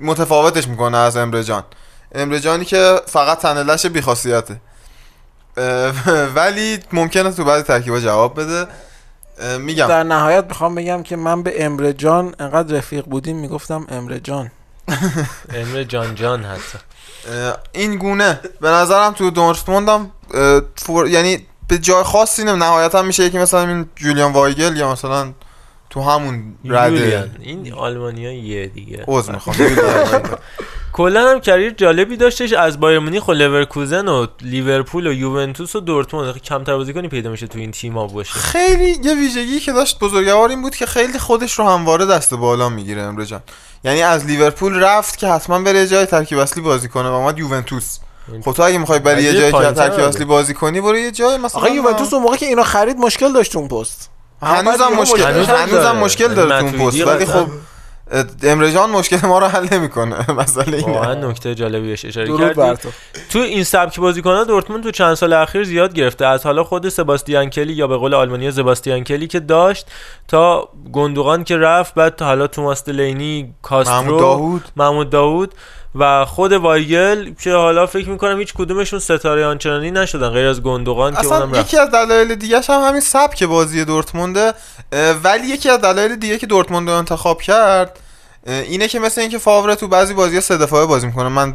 [0.00, 1.64] متفاوتش می‌کنه از امرجان
[2.14, 4.60] امرجانی که فقط تنلش بیخاصیته.
[6.36, 8.66] ولی ممکنه تو بعضی ترکیبا جواب بده.
[9.58, 9.86] میگم.
[9.86, 14.50] در نهایت می‌خوام بگم که من به امره جان انقدر رفیق بودیم می‌گفتم امره جان.
[15.54, 16.78] امره جان جان حتی.
[17.72, 18.40] این گونه.
[18.60, 20.10] به نظرم تو دورتموند هم
[20.76, 21.08] فور...
[21.08, 25.32] یعنی به جای خاصی نم نهایتا میشه یکی مثلا این جولیان وایگل یا مثلا
[25.90, 27.30] تو همون رده.
[27.40, 29.04] این آلمانیا یه دیگه.
[29.08, 29.56] عوض می‌خوام.
[30.96, 35.80] کلا هم career جالبی داشتش از بایر مونیخ و لورکوزن و لیورپول و یوونتوس و
[35.80, 36.42] دورتموند.
[36.42, 38.32] کمتر بازیکنی پیدا میشه تو این تیم‌ها باشه.
[38.32, 42.68] خیلی یه ویژگی که داشت بزرگوار این بود که خیلی خودش رو همواره دست بالا
[42.68, 43.40] می‌گیره امره جان.
[43.84, 47.38] یعنی از لیورپول رفت که حتما بره یه جای ترکیب اصلی بازی کنه و اومد
[47.38, 47.98] یوونتوس.
[48.44, 50.04] خب تو اگه می‌خوای بری یه جایی که ترکیب.
[50.04, 53.32] اصلی بازی کنی برو یه جای مثلا آقا یوونتوس اون موقع که اینو خرید مشکل
[53.32, 54.10] داشت اون پست.
[54.42, 55.96] هنوزم مشکل هنوزم.
[55.96, 57.06] مشکل داره تو اون پست.
[57.06, 57.26] ولی.
[57.26, 57.46] خب
[58.42, 60.30] امره جان مشکل ما رو حل نمی‌کنه.
[60.40, 62.76] مسئله واقعا اینه نکته جالبی بهش اشاره کردی.
[62.76, 62.88] تو.
[63.30, 66.26] تو این سبک بازیکن‌ها دورتموند تو چند سال اخیر زیاد گرفته.
[66.26, 69.86] از حالا خود سباستیان کلی یا به قول آلمانی سباستیان کلی که داشت
[70.28, 74.64] تا گندوغان که رفت بعد تا حالا توماس دلینی کاسترو محمود داوود.
[74.76, 75.54] محمود داوود.
[75.98, 81.14] و خود وایگل که حالا فکر می‌کنم هیچ کدومشون ستاره آنچنانی نشدن غیر از گندوغان
[81.14, 81.60] که اونم رفت.
[81.60, 84.52] یکی از دلایل دیگه هم همین سبک بازی دورتمونده
[85.22, 88.00] ولی یکی از دلایل دیگه که دورتموند انتخاب کرد
[88.46, 91.28] اینه که مثل اینکه فاوره تو بعضی بازی سه دفاعه بازی می‌کنه.
[91.28, 91.54] من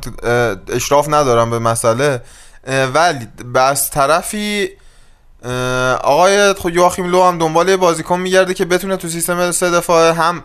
[0.69, 2.21] اشراف ندارم به مسئله
[2.93, 4.69] ولی از طرفی
[6.03, 10.43] آقای خب یواخیم لو هم دنبال بازیکن میگرده که بتونه تو سیستم سه دفاعه هم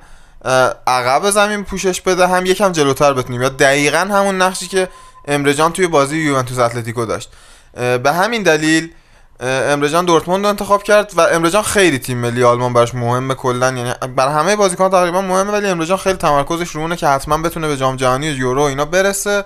[0.86, 4.88] عقب زمین پوشش بده هم یکم جلوتر بتونه یا دقیقا همون نقشی که
[5.28, 7.30] امرجان توی بازی یوونتوس اتلتیکو داشت.
[7.74, 8.90] به همین دلیل
[9.40, 13.66] امرجان دورتموند رو انتخاب کرد و امرجان خیلی تیم ملی آلمان براش مهمه کلا.
[13.66, 17.76] یعنی بر همه بازیکن تقریبا مهمه ولی امرجان خیلی تمرکزش رو که حتما بتونه به
[17.76, 19.44] جام جهانی و یورو اینا برسه.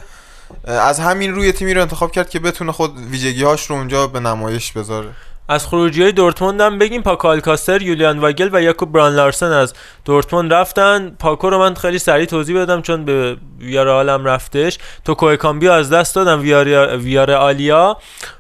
[0.65, 4.21] از همین روی تیمی رو انتخاب کرد که بتونه خود ویژگی هاش رو اونجا به
[4.21, 5.09] نمایش بذاره.
[5.51, 7.03] از خروجی های دورتموند هم بگیم.
[7.03, 9.75] پاکو آلکاستر یولیان واگل و یاکوب بران لارسن از
[10.05, 11.17] دورتموند رفتن.
[11.19, 14.79] پاکو رو من خیلی سریع توضیح بدم چون به ویارال هم رفتش.
[15.05, 17.97] تو کوکامبیو از دست دادم ویار ویار آلیا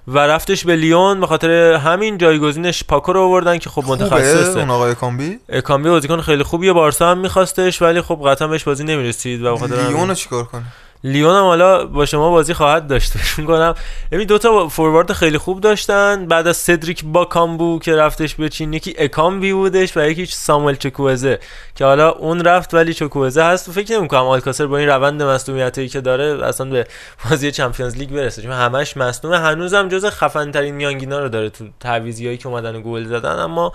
[0.08, 1.20] و رفتش به لیون.
[1.20, 4.60] به خاطر همین جایگزینش پاکو رو آوردن که خب متخصصه.
[4.60, 8.84] اون آقای کامبی؟ کامبی بازیکن خیلی خوبیه بارسا هم میخواستش ولی خب قطعا بهش بازی
[8.84, 10.64] نمی‌رسید و به خاطر لیون چیکار کنه؟
[11.04, 13.12] لیون هم حالا با شما بازی خواهد داشت.
[13.18, 13.74] فکر کنم
[14.12, 16.26] ببین دو تا فوروارد خیلی خوب داشتن.
[16.26, 21.38] بعد از سدریک باکامبو که رفتش به چین یکی اکامبی بودش و یکی ساموئل چکوزه
[21.74, 23.68] که حالا اون رفت ولی چکوزه هست.
[23.68, 26.86] و فکر نمی‌کنم آلکاسر با این روند مصدومیتی که داره اصلا به
[27.30, 28.42] بازی چمپیونز لیگ برسه.
[28.42, 33.04] چون همش مصدوم هنوزم جز خفن ترین میانگینا رو داره تو تعویضیایی که اومدن گل
[33.04, 33.38] زدن.
[33.38, 33.72] اما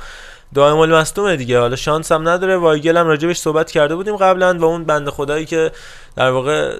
[0.53, 1.59] دائم المصدومه دیگه.
[1.59, 2.57] حالا شانس هم نداره.
[2.57, 5.71] وایگل هم راجبش صحبت کرده بودیم قبلا و اون بنده خدایی که
[6.15, 6.78] در واقع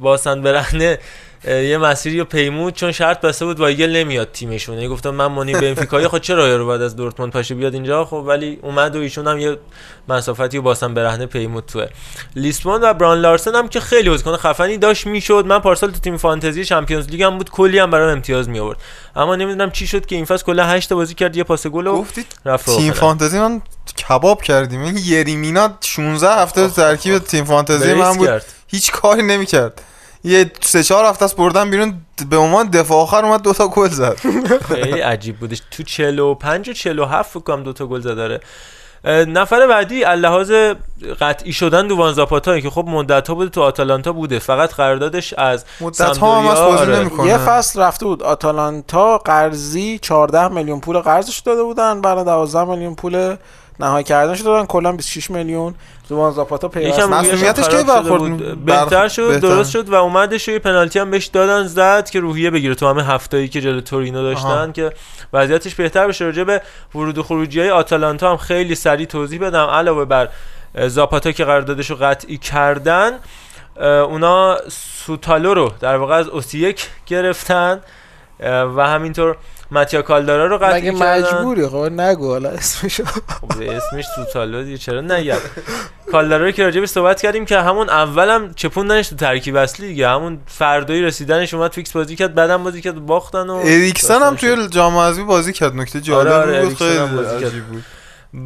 [0.00, 0.98] باسن برهنه
[1.44, 5.52] یه مسیری رو پیمود چون شرط بسته بود وایگل نمیاد تیمشون یعنی گفتم من مونی
[5.52, 9.26] بنفیکایی خود چرا رو بعد از دورتموند پاشه بیاد اینجا؟ خب ولی اومد و ایشون
[9.26, 9.56] هم یه
[10.08, 11.86] مسافتی باسن برهنه پیمود توه.
[12.36, 15.44] لیسبون و بران لارسن هم که خیلی بازیکن خفنی داشت می‌شد.
[15.46, 18.78] من پارسال تو تیم فانتزی چمپیونز لیگ هم بود کلی هم برام امتیاز می آورد
[19.16, 22.04] اما نمی‌دونم چی شد که این فصل کلا 8 بازی کرد یه پاس گل و
[22.44, 23.62] رفت تیم فانتزی من
[24.08, 24.80] کباب کردیم.
[24.80, 28.42] این یریمینا 16 هفته ترکیب تیم فانتزی من بود.
[28.66, 29.82] هیچ کاری نمی‌کرد.
[30.24, 32.00] یه سه چهار هفته است بردن بیرون
[32.30, 34.16] به عنوان دفاع آخر اومد دو تا گل زد.
[34.68, 35.62] خیلی عجیب بودش.
[35.70, 38.40] تو 45 و 47 فکر کنم دو تا گل زد داره
[39.06, 40.52] نفر بعدی لحاظ
[41.20, 44.38] قطعی شدن دووان زاپاتا که خب مدت ها بوده تو آتالانتا بوده.
[44.38, 47.26] فقط قراردادش از مدت ها هم آره.
[47.26, 48.22] یه فصل رفته بود.
[48.22, 52.00] آتالانتا قرضی 14 میلیون پول قرضش داده بودن.
[52.00, 53.36] برای 12 میلیون پول
[53.80, 55.74] نهایی کردنش دادن کلا 26 میلیون
[56.08, 57.00] زوان زاپاتا پیوست.
[57.00, 59.48] مسئولیتش کی برخورد بهتر شد بهتر.
[59.48, 62.74] درست شد و اومدش یه پنالتی هم بهش دادن زد که روحیه بگیره.
[62.74, 64.72] تو همه هفتایی که جلو تورینو داشتن آها.
[64.72, 64.92] که
[65.32, 66.24] وضعیتش بهتر بشه.
[66.24, 66.62] راجع به
[66.94, 69.66] ورود و خروجی های آتالانتا هم خیلی سریع توضیح بدم.
[69.66, 70.28] علاوه بر
[70.86, 73.12] زاپاتا که قراردادش رو قطعی کردن
[73.80, 74.58] اونا
[75.04, 77.80] سوتالو رو در واقع از اوسیک گرفتن
[78.76, 79.36] و همینطور
[79.70, 83.04] ماتیا کالدارا رو قطعی مگه مجبوری؟ خب نگو حالا اسمشو.
[83.04, 85.36] خب اسمش سوتالو دیگه چرا نگم؟
[86.12, 90.08] کالدارا رو که راجبش صحبت کردیم که همون اولم چپوندنش تو ترکیب اصلی دیگه.
[90.08, 94.68] همون فردایی رسیدنش اومد فیکس بازی کرد بعدم بازی کرد باختن و اریکسن هم توی
[94.68, 97.84] جام حذفی بازی کرد نکته جالب آره آره بود خیلی عجیب بود.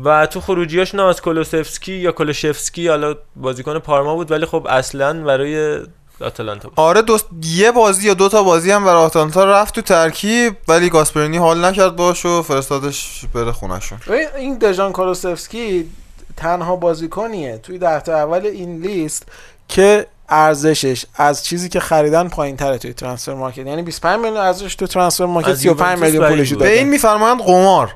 [0.05, 5.81] و تو خروجیاشون از کولوسفسکی یا کولوشفسکی حالا بازیکن پارما بود ولی خب اصلا برای
[6.23, 6.81] آتالانتا بود.
[6.81, 7.19] آره دو...
[7.43, 11.65] یه بازی یا دو تا بازی هم برای آتالانتا رفت تو ترکیب ولی گاسپرینی حال
[11.65, 13.99] نکرد باش و فرستادش بره خونشون
[14.37, 15.91] این دژان کولوسفسکی
[16.37, 19.27] تنها بازیکنیه توی ده تا اول این لیست
[19.69, 23.59] که ارزشش از چیزی که خریدن پایین تره توی ترانسفر مارکت.
[23.59, 27.95] یعنی 25 میلیون ارزش تو ترانسفر مارکت 35 میلیون پولش به این میفرمایند قمار.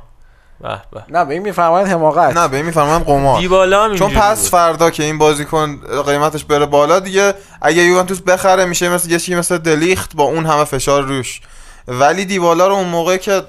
[1.11, 2.37] نه به این میفرمایند حماقت.
[2.37, 3.41] نه به این میفرمایند قمار.
[3.41, 8.89] دیبالا چون پس فردا که این بازیکن قیمتش بره بالا دیگه اگه یوونتوس بخره میشه
[8.89, 11.41] مثل یه چیزی مثل دلیخت با اون همه فشار روش.
[11.89, 13.43] ولی دیبالا رو اون موقع که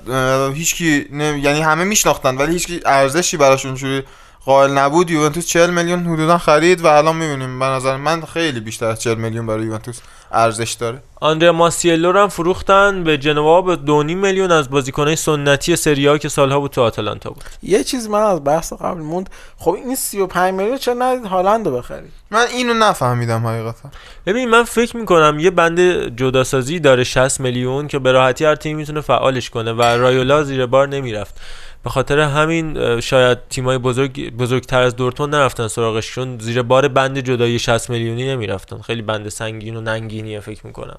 [0.53, 1.05] هیچکی
[1.43, 4.03] یعنی همه میشناختن ولی هیچکی ارزشی براش اونجوری
[4.45, 7.59] قائل نبود یوونتوس 40 میلیون حدودا خرید و الان می‌بینیم.
[7.59, 9.99] به نظر من خیلی بیشتر از 40 میلیون برای یوونتوس
[10.31, 11.01] ارزش داره.
[11.21, 16.29] آندره ماسیلو رو هم فروختن به جنوا به 2.5 میلیون از بازیکنای سنتی سری که
[16.29, 17.43] سالها بود تو آتالانتا بود.
[17.63, 19.29] یه چیز من از بحث قبل موند.
[19.57, 23.89] خب این 35 میلیون چرا ندید هالند رو بخرید من اینو نفهمیدم حقیقتا.
[24.25, 25.79] ببین من فکر می‌کنم یه بند
[26.17, 30.65] جداسازی داره 60 میلیون که به راحتی هر تیمی می‌تونه فعالش کنه و رایولا زیر
[30.65, 31.41] بار نمی‌رفت.
[31.85, 37.19] به خاطر همین شاید تیمای بزرگ بزرگتر از دورتموند نرفتن سراغش چون زیر بار بند
[37.19, 38.81] جدایی 60 میلیونی نمی‌رفتن.
[38.81, 40.97] خیلی بند سنگین و ننگینیه فکر می‌کنم.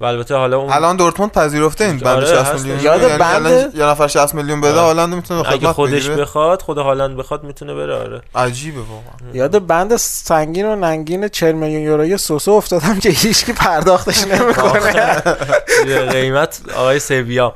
[0.00, 3.74] و البته حالا اون الان دورتموند پذیرفته این بند 60 آره میلیون یاد یعنی بند؟
[3.74, 6.16] یه نفر 60 میلیون بده هالند می‌تونه اگه خودش بگیره.
[6.16, 8.20] بخواد خود هالند بخواد می‌تونه بره آره.
[8.34, 9.34] عجیبه واقعا.
[9.34, 15.22] یاد بند سنگین و ننگین 40 میلیون یوروی سوسو افتادم که هیچکی پرداختش نمی‌کنه.
[16.12, 17.54] قیمت آقای سویا.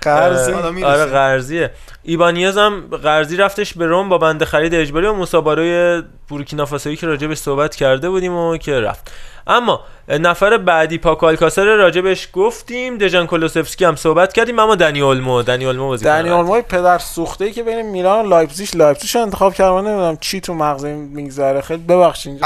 [0.00, 0.52] قرضی.
[0.82, 1.70] آره قرضیه.
[2.02, 7.38] ایبانیاز هم قرضی رفتش به روم با بند خرید اجباری و مسابقه بورکینافاسویی که راجبش
[7.38, 9.12] صحبت کرده بودیم و که رفت.
[9.46, 15.42] اما نفر بعدی پاکو کاسر راجبش گفتیم دژان کولوسفسکی هم صحبت کردیم اما دنی اولمو
[15.42, 19.54] دنی اولمو بازی دنی اولمو پدر سوخته ای که بین میلان و لایپزیگ لایپزیگ انتخاب
[19.54, 21.60] کردم نمی‌دونم چی تو مغز میگذره.
[21.60, 22.40] خیلی ببخشید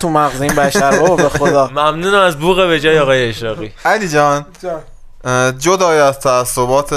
[0.00, 1.16] تو مغز این بشر.
[1.16, 1.70] به خدا.
[1.72, 3.72] ممنونم از بوق به جای آقای اشراقی.
[3.84, 4.46] علی جان.
[5.58, 6.92] جدای از تعصبات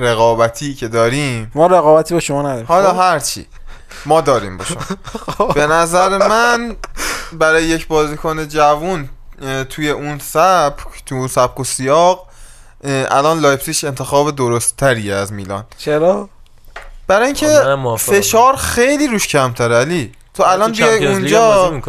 [0.00, 1.50] رقابتی که داریم.
[1.54, 2.66] ما رقابتی با شما نداریم.
[2.66, 2.98] حالا خب.
[2.98, 3.46] هرچی
[4.06, 4.80] ما داریم با شما.
[5.38, 5.54] خب.
[5.54, 6.76] به نظر من
[7.32, 9.08] برای یک بازیکن جوون
[9.70, 12.26] توی اون سبک تو اون سبک و سیاق
[12.84, 15.64] الان لایپسیش انتخاب درست تریه از میلان.
[15.78, 16.28] چرا؟
[17.06, 20.12] برای اینکه فشار خیلی روش کمتره علی.
[20.34, 21.80] تو الان بیای اونجا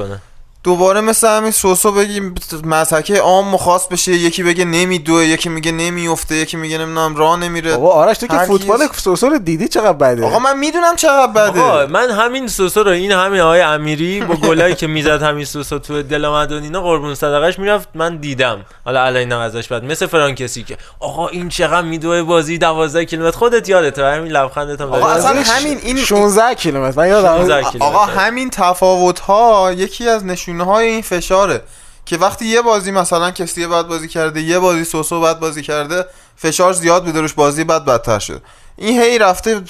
[0.63, 4.11] دوباره مثل همین سوسو بگیم مزحکه عام مخواص بشه.
[4.11, 7.71] یکی بگه نمیدوه یکی میگه نمیفته یکی میگه نمی‌دونم راه نمیره.
[7.71, 11.61] بابا آرش تو که فوتبال سوسو رو دیدی چقدر بده؟ آقا من می‌دونم چقدر بده.
[11.61, 15.79] آقا من همین سوسو رو این همین آقای امیری با گلایی که می‌زد همین سوسو
[15.79, 18.65] تو دل مدن اینا قربون صدقش می‌رفت من دیدم.
[18.85, 23.37] حالا الان ازش بعد مثل فرانکسی که آقا این چقدر میدوه بازی 12 کیلومتر.
[23.37, 25.07] خودت یادته همین لبخندت هم آقا.
[25.07, 27.01] اصلا همین این 16 کیلومتر.
[27.01, 27.85] من یادم 16 کیلومتر.
[27.85, 31.63] آقا همین تفاوت ها یکی از نشونه های این فشاره
[32.05, 36.05] که وقتی یه بازی مثلا کسی بعد بازی کرده یه بازی سوسو بعد بازی کرده
[36.35, 38.41] فشار زیاد بوده روش بازی بعد بدتر شد.
[38.77, 39.61] این هی رفته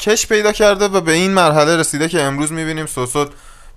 [0.00, 3.26] کش پیدا کرده و به این مرحله رسیده که امروز می‌بینیم سوسو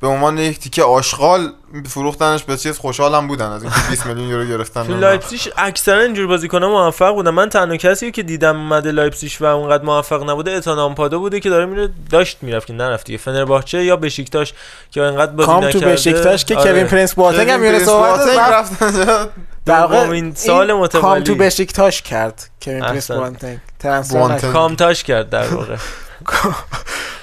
[0.02, 1.54] به عنوان یک تیکه آشغال
[1.90, 6.28] فروختنش به چیز خوشحالم بودن از اینکه 20 میلیون یورو گرفتن تو لایپزیگ اکثرا اینجور
[6.28, 10.80] بازیکن‌ها موفق بودن من تنها کسی که دیدم اومده لایپزیگ و اونقدر موفق نبوده اتان
[10.80, 14.54] آمپادو بوده که داره میره داشت می‌رفت که نرفت دیگه فنرباهچه یا بشیکتاش
[14.92, 16.72] که انقدر بازی come to نکرده بشیکتاش که آره.
[16.72, 18.84] کوین پرنس بواتنگ هم میونه صحبت رفت
[19.66, 21.24] در واقع دومین سال این متوالی.
[21.24, 23.12] come to بشیکتاش کرد کوین پرنس.
[23.12, 23.60] بواتنگ.
[23.86, 24.52] نشد.
[24.52, 25.76] کامتاش کرد در واقع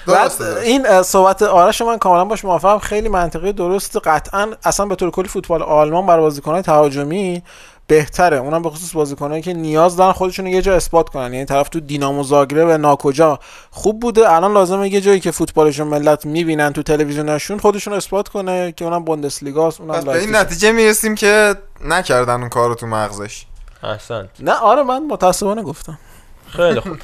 [0.06, 2.78] بعد این صحبت آرش من کاملا باش موافقم.
[2.78, 3.96] خیلی منطقی درست.
[3.96, 7.42] قطعا اصلا به طور کلی فوتبال آلمان برای بازیکن‌های تهاجمی
[7.86, 8.36] بهتره.
[8.36, 11.34] اونم به خصوص بازیکنایی که نیاز دارن خودشون رو یه جا اثبات کنن.
[11.34, 13.38] یعنی طرف تو دینامو زاگرب و ناکجا.
[13.70, 14.30] خوب بوده.
[14.30, 19.04] الان لازمه یه جایی که فوتبالشون ملت می‌بینن تو تلویزیونشون خودشون اثبات کنه که اونم
[19.04, 20.36] بوندسلیگاست اونم پس به این.
[20.36, 21.54] نتیجه می‌رسیم که
[21.84, 23.44] نکردن اون کارو تو مغزش.
[23.82, 25.98] احسن نه آره من متاسفانه گفتم.
[26.48, 26.96] خیلی خوب.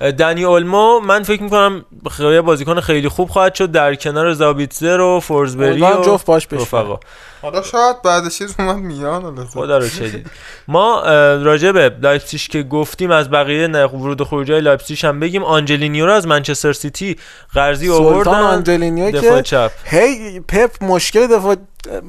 [0.00, 3.70] دنی اولمو من فکر می‌کنم خیلی بازیکن خیلی خوب خواهد شد.
[3.70, 6.46] در کنار زابیتزر و فورزبری و جفت باش.
[6.52, 7.00] رفقا.
[7.42, 10.30] حالا شاید بعد چیز اومد میان خدا رو چه دید
[10.68, 11.02] ما
[11.36, 15.44] راجع به لایپزیگ که گفتیم از بقیه نه- ورود و خروج های لایپزیگ هم بگیم.
[15.44, 17.16] آنجلینیو رو از منچستر سیتی
[17.54, 19.70] قرضی سلطان آوردن آنجلینیو دفاع که چپ.
[19.84, 21.56] هی پپ مشکل دفاع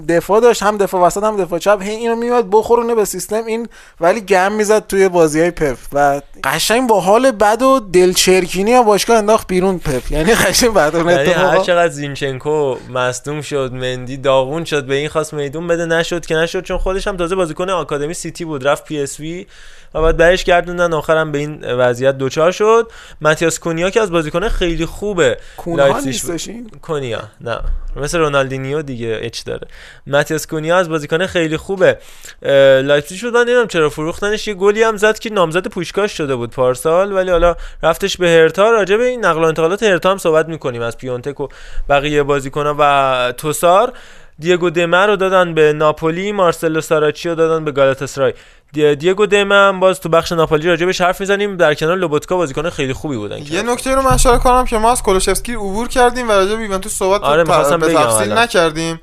[0.08, 1.82] دفاع داشت هم دفاع وسط هم دفاع چپ.
[1.82, 3.68] هی اینو میاد بخورونه به سیستم این
[4.00, 5.78] ولی گم می‌زد توی بازی های پپ.
[5.94, 10.12] و قشنگ با حال بد و دلچرکینی از باشگاه انداخت بیرون پپ.
[10.12, 15.10] یعنی قشنگ بعد اون یعنی هر چقدر زینچنکو مصدوم شد مندی داغون شد به این
[15.10, 18.86] خواست میدون بده نشد که نشد چون خودش هم تازه بازیکن آکادمی سیتی بود رفت
[18.86, 19.48] پی اس وی
[19.94, 20.94] و بعد برش گردوندن.
[20.94, 22.92] آخرم به این وضعیت دچار شد.
[23.22, 25.82] ماتیاس کونیا که از بازیکن خیلی خوبه بود.
[26.06, 27.60] نیستش این؟ کونیا نه.
[27.96, 29.61] مثل رونالدینیو دیگه اچ داره.
[30.08, 31.98] ماتیاس کونیا از بازیکن خیلی خوبه.
[32.84, 34.48] لایپزیگ شد من نمی‌دونم چرا فروختنش.
[34.48, 38.72] یه گلی هم زد که نامزد پوشکاش شده بود پارسال ولی حالا رفتش به هرتا.
[38.72, 40.82] راجع به این نقل و انتقالات هرتا هم صحبت می‌کنیم.
[40.82, 41.48] از پیونتک و
[41.90, 43.94] بقیه بازیکن‌ها و توسار.
[44.40, 48.34] دیگو دمر رو دادن به ناپولی مارسلو ساراچی رو دادن به گالاتاسرای.
[48.74, 51.58] دی- دیگو دمه هم باز تو بخش ناپولی راجبش حرف می‌زنیم.
[51.58, 54.92] در کنار لوبوتکا بازیکن خیلی خوبی بودن یه نکته رو من اشاره کنم که ما
[54.92, 57.54] از کولوشفسکی عبور کردیم و راجع به یوونتوس صحبت آره، به
[57.94, 58.32] تفصیل.
[58.32, 59.02] نکردیم.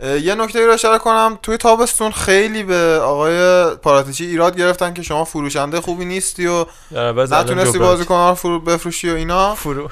[0.00, 1.38] یه نکته رو اشاره کنم.
[1.42, 7.78] توی تابستون خیلی به آقای پاراتیچی ایراد گرفتن که شما فروشنده خوبی نیستی و نتونستی
[7.78, 9.54] رو فرو بفروشی و اینا.
[9.54, 9.88] فرو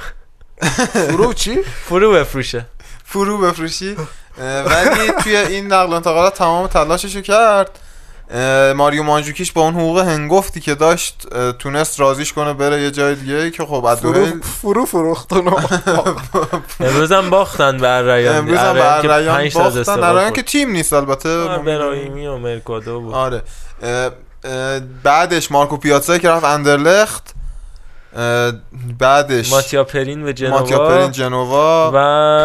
[1.11, 2.67] فرو چی؟ فرو بفروشه.
[3.05, 3.97] فرو بفروشی.
[4.39, 7.71] ولی توی این نقل انتقالات تمام تلاششو کرد.
[7.79, 7.86] اه،
[8.77, 11.27] ماریو مانجوکیش با اون حقوق هنگفتی که داشت
[11.59, 15.57] تونست رازیش کنه بره یه جای دیگه که خب فرو فرو فروختونو
[16.81, 20.17] امروز هم باختن به ریان امروز هم به ریان باختن.
[20.17, 21.29] ریان که که تیم نیست البته.
[21.29, 21.65] می‌دونیم.
[21.65, 23.15] براهیمی و مرکادو بود.
[23.15, 23.43] آره.
[25.03, 27.35] بعدش مارکو پیاتزا که رفت اندرلخت.
[28.99, 30.59] بعدش ماتیا پرین به جنوا.
[30.59, 31.89] ماتیا پرین جنوا.
[31.91, 31.93] و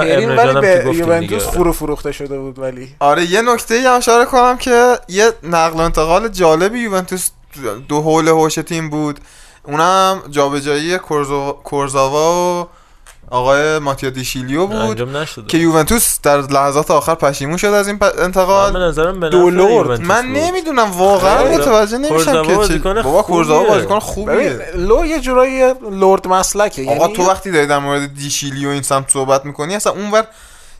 [0.03, 1.43] پرین ولی به یوونتوس.
[1.47, 2.95] فرو فروخته شده بود ولی.
[2.99, 7.29] آره یه نکته ای هم اشاره کنم که یه نقل و انتقال جالبی یوونتوس
[7.87, 9.19] دو حول هوش تیم بود.
[9.63, 12.67] اونم جابجایی کورزو- کورزاوا و
[13.31, 18.09] آقای ماتیا دیشیلیو بود که یوونتوس در لحظات آخر پشیمون شد از این پ- من
[18.15, 18.71] به انتقال
[20.07, 20.37] من بود.
[20.37, 23.73] نمی‌دونم واقعا متوجه نمیشم که چه- بازیکن بابا کورزاوا خوبیه.
[23.75, 24.35] بازیکن خوبیه.
[24.35, 26.81] ببین لو یه جورایی لرد مسلکه.
[26.91, 30.23] آقا یعنی تو وقتی داری در مورد دیشیلی و این سمت صحبت می‌کنی اصلا اونور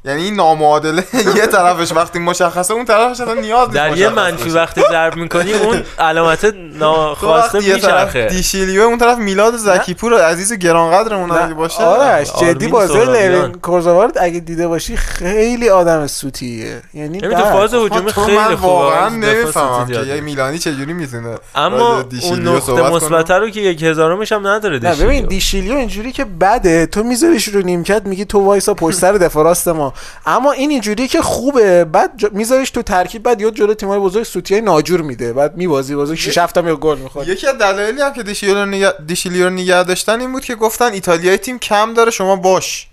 [0.05, 1.03] یعنی این نامعادله
[1.37, 4.49] یه طرفش وقتی مشخصه اون طرفش اصلا نیاز نیست در یه منفی.
[4.49, 10.55] وقتی ضرب می‌کنی اون علامت ناخواسته میچرخه دیشیلیو اون طرف میلاد زکی پور عزیز و
[10.55, 13.31] گرانقدرمون اگه باشه آرش جدی بازی سهرابیان.
[13.31, 17.35] لوین کورزاوا رو اگه دیده باشی خیلی آدم سوتیه یعنی تو.
[17.35, 20.15] فاز هجومی خیلی خوبه واقعا نمی‌فهمم سوتی که.
[20.15, 23.31] یه میلانی چجوری می‌تونه اما اون دیشیلیو نقطه مثبت.
[23.31, 25.05] رو که یک هزارمش هم نداره دیشیلیو.
[25.05, 29.43] ببین دیشیلیو اینجوری که بده تو میذاریش رو نیمکت میگی تو وایسا پشت سر دفاع
[29.43, 29.90] راست ما
[30.25, 31.85] اما این اینجوری که خوبه.
[31.85, 32.33] بعد.
[32.33, 35.33] میذاریش تو ترکیب بعد یاد جلو تیمای بزرگ سوتیای ناجور میده.
[35.33, 38.65] بعد میبازی بازی 6 7 تا گل می‌خواد یکی از دلایلی هم که دیشیلیو رو
[38.65, 42.87] نگه, دیشیلیو رو نگه داشتن این بود که گفتن ایتالیایی تیم کم داره شما باش.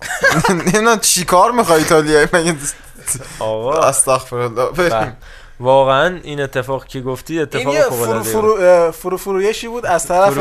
[0.50, 2.56] نمی‌دونم چی کار می‌خوای ایتالیایی؟ مگه
[3.38, 3.80] آقا.
[3.80, 5.12] استغفرالله.
[5.60, 9.86] واقعا این اتفاق که گفتی اتفاق یه فوق فرو, العاده فرو, اه، فرو فروشی بود
[9.86, 10.36] از طرف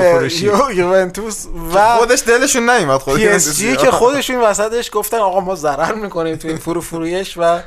[0.73, 1.45] یوونتوس
[1.75, 5.55] و خودش دلشون نیومد خود پی اس جی که خودشون این وسطش گفتن آقا ما
[5.55, 7.59] ضرر می‌کنیم تو این فرو فرویش و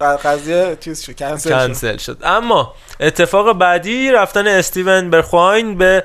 [0.00, 1.66] قضیه چیز شد کنسل شد.
[1.66, 2.18] کنسل شد.
[2.22, 6.04] اما اتفاق بعدی رفتن استیون برخواین به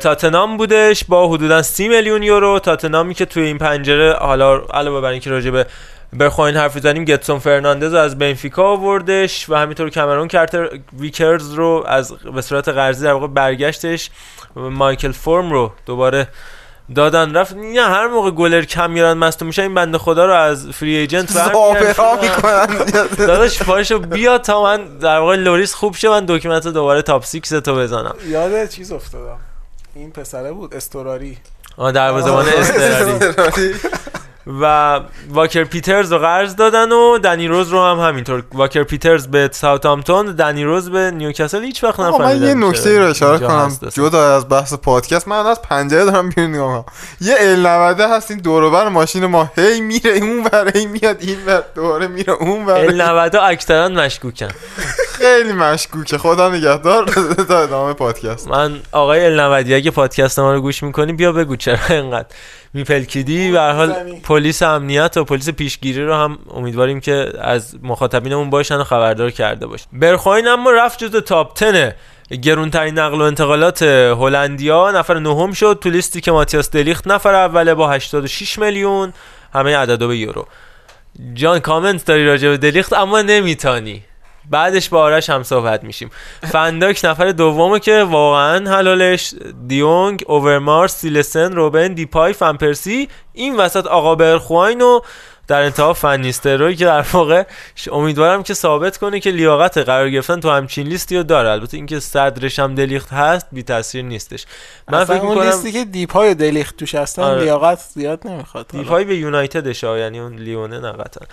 [0.00, 2.58] تاتنام بودش با حدودا 30 میلیون یورو.
[2.58, 5.66] تاتنامی که توی این پنجره حالا علاوه بر اینکه راجع به
[6.12, 11.84] برخواین حرف زنیم گتسون فرناندز رو از بنفیکا آوردش و همینطور کامرون کارتر ویکرز رو
[11.88, 14.10] از به صورت قرضی در واقع برگشتش
[14.56, 16.28] مایکل فرم رو دوباره
[16.94, 17.34] دادن.
[17.34, 20.96] رفت نه هر موقع گلر کم میارن مستو میشه این بنده خدا رو از free
[20.96, 21.30] agent.
[21.30, 22.66] زابرا می‌کنن.
[23.18, 27.24] داداش پاشو بیا تا من در واقع لوریس خوب شه من دکمنت رو دوباره top
[27.24, 28.14] 6 تو بزنم.
[28.26, 29.38] یاد چیز افتادم.
[29.94, 31.38] این پسره بود استوراری
[31.76, 33.74] آه دروازه‌بان استراری.
[34.46, 38.42] و واکر پیترز رو قرض دادن و دنی روز رو هم همینطور.
[38.52, 42.98] واکر پیترز به ساوثهامپتون دنی روز به نیوکاسل هیچ وقت آقا من نفهمیدم یه نکته
[42.98, 43.78] رو اشاره کنم.
[43.94, 46.84] جدا از بحث پادکست من از پنجره دارم بیرون نگاه.
[47.20, 49.50] یه ال 90 هست این دور و بر ماشین ما.
[49.56, 52.78] هی میره اون ور هی میاد این ور دوباره میره اون ور.
[52.78, 54.48] ال 90 اکثرا مشکوکن.
[55.12, 56.18] خیلی مشکوکه.
[56.18, 57.04] خدا نگهدار.
[57.48, 58.48] تا ادامه پادکست.
[58.48, 62.26] من آقای ال 90 اگه پادکست ما رو گوش می‌کنی بیا بگو چرا اینقدر.
[62.74, 63.92] میپلکیدی به هر حال.
[64.22, 69.66] پلیس امنیت و پلیس پیشگیری رو هم امیدواریم که از مخاطبینمون باشن و خبردار کرده
[69.66, 71.96] باش برخواین اما رفت جز تاپ 10
[72.42, 74.90] گرونترین نقل و انتقالات هلندیا.
[74.90, 75.78] نفر نهم شد.
[75.80, 79.12] تو لیستی که ماتیاس دلیخت نفر اوله با 86 میلیون.
[79.54, 80.46] همه عددا به یورو.
[81.34, 84.02] جان کامنت داری راجع به دلیخت؟ اما نمیتانی
[84.50, 86.10] بعدش با آرش هم صحبت میشیم.
[86.42, 89.34] فنداک نفر دومه که واقعا حلالش
[89.68, 95.00] دیونگ اوورمارس سیلسن روبن دیپای فنپرسی این وسط آقا برخواین و
[95.48, 97.42] در انتها فنیستروی که در واقع
[97.92, 101.50] امیدوارم که ثابت کنه که لیاقت قرار گرفتن تو همچین لیستی رو داره.
[101.50, 104.46] البته اینکه صدرش هم دلیخت هست بی تاثیر نیستش.
[104.88, 107.42] من اصلا فکر اون می‌کنم لیستی که دیپای و دلیخت توش هستن آره.
[107.42, 108.66] لیاقت زیاد نمی‌خواد.
[108.68, 111.26] دیپای به یونایتدش ها یعنی اون لیونه نه قطعا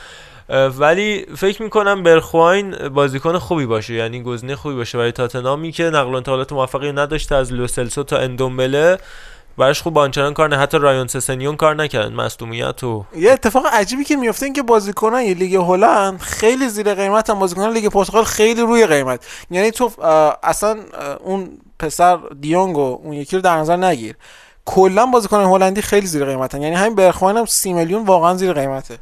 [0.78, 4.98] ولی فکر می‌کنم برخواین بازیکن خوبی باشه یعنی گزینه خوبی باشه.
[4.98, 8.98] برای تاتنامی که نقل و انتقالات موفقی نداشته از لوسلسو تا اندومبله
[9.58, 10.58] براش خوب آنچنان کار نه.
[10.58, 15.22] حتی رایون سسنیون کار نکردن مصدومیت و یه اتفاق عجیبی که میفته این که بازیکنان
[15.22, 17.40] لیگ هلند خیلی زیر قیمت هم.
[17.40, 19.26] بازیکنان لیگ پرتغال خیلی روی قیمت.
[19.52, 19.92] یعنی تو
[20.44, 20.78] اصلا
[21.24, 24.16] اون پسر دیونگ و اون یکی رو در نظر نگیر.
[24.66, 26.62] کلا بازیکنان هلندی خیلی زیر قیمتن.
[26.62, 28.98] یعنی همین برخواین هم 30 میلیون واقعا زیر قیمته.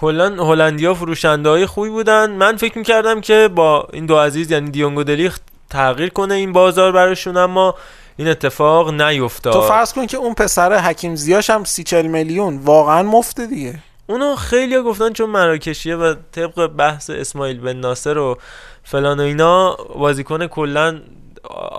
[0.00, 2.30] کلا هلندیا فروشنده های خوبی بودن.
[2.30, 6.92] من فکر می‌کردم که با این دو عزیز یعنی دیونگو دلیخت تغییر کنه این بازار
[6.92, 7.74] براشون اما
[8.16, 9.52] این اتفاق نیفتاد.
[9.52, 12.56] تو فرض کن که اون پسر حکیم زیاش هم 30 40 میلیون.
[12.56, 13.78] واقعا مفته دیگه.
[14.06, 18.38] اونو خیلی گفتن چون مراکشیه و طبق بحث اسماعیل بن ناصر و
[18.84, 21.00] فلان و اینا بازیکن کلا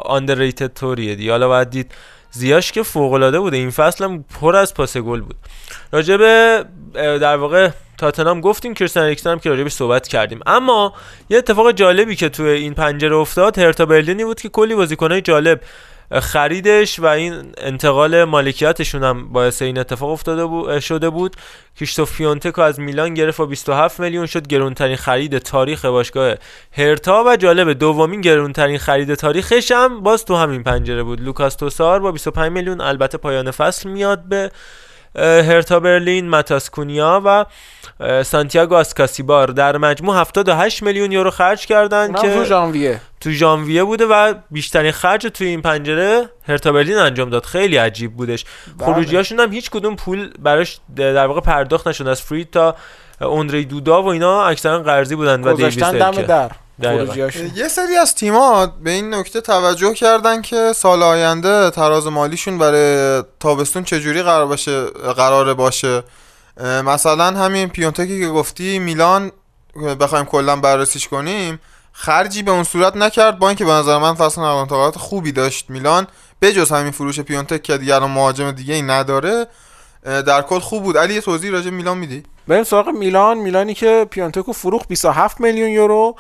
[0.06, 1.32] آندرریتد توریه دیگه.
[1.32, 1.92] حالا باید دید
[2.32, 3.58] زیاش که فوق العاده بوده.
[3.58, 5.36] این فصل هم پر از پاس گل بود.
[5.94, 6.64] اه،
[6.94, 10.40] در واقع تاتنام گفتیم کریستیان اریکسن هم که راجبش صحبت کردیم.
[10.46, 10.94] اما
[11.30, 15.62] یه اتفاق جالبی که توی این پنجره افتاد هرتا برلینی بود که کلی بازیکنای جالب
[16.20, 21.36] خریدش و این انتقال مالکیتشون هم باعث این اتفاق افتاده بود شده بود.
[21.80, 24.48] کریستوف پیونتک رو از میلان گرفت و 27 میلیون شد.
[24.48, 26.36] گرونترین خرید تاریخ باشگاه
[26.72, 31.22] هرتا و جالب دومین گرونترین خرید تاریخش هم باز تو همین پنجره بود.
[31.22, 34.52] لوکاس توسار با 25 میلیون البته پایان فصل میاد به
[35.16, 37.46] هرتا برلین ماتاسکونیا و
[38.00, 43.32] اه، سانتیاگو اسکاسیبار در مجموع 78 میلیون یورو خرج کردن اونم که تو ژانویه تو
[43.32, 48.46] ژانویه بوده و بیشترین خرج توی این پنجره هرتا برلین انجام داد خیلی عجیب بودش
[48.78, 48.94] بله.
[48.94, 52.76] خروجیاشون هم هیچ کدوم پول براش در واقع پرداخت نشد از فرید تا
[53.22, 55.78] اوندری دودا و اینا اکثرا قرضی بودن و دیویس.
[55.78, 56.52] در.
[57.56, 63.24] یه سری از تیم‌ها به این نکته توجه کردن که سال آینده تراز مالیشون برای
[63.40, 66.04] تابستون چجوری قرار باشه قراره باشه.
[66.86, 69.32] مثلا همین پیونتکی که گفتی میلان
[70.00, 71.60] بخوایم کلا بررسیش کنیم
[71.94, 76.08] خرجی به اون صورت نکرد با اینکه به نظر من فصل نقل خوبی داشت میلان.
[76.42, 79.48] بجز همین فروش پیونتک که دیگه الان مهاجم دیگه ای نداره
[80.04, 80.98] در کل خوب بود.
[80.98, 83.38] علی توضیح راجع میلان میدی؟ بریم سراغ میلان.
[83.38, 86.16] میلانی که پیانتکو فروخت 27 میلیون یورو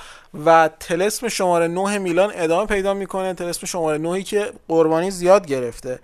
[0.45, 3.33] و تلسم شماره 9 میلان ادامه پیدا می‌کنه.
[3.33, 5.99] تلسم شماره 9 که قربانی زیاد گرفته.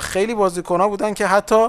[0.00, 1.68] خیلی بازیکن ها بودن که حتی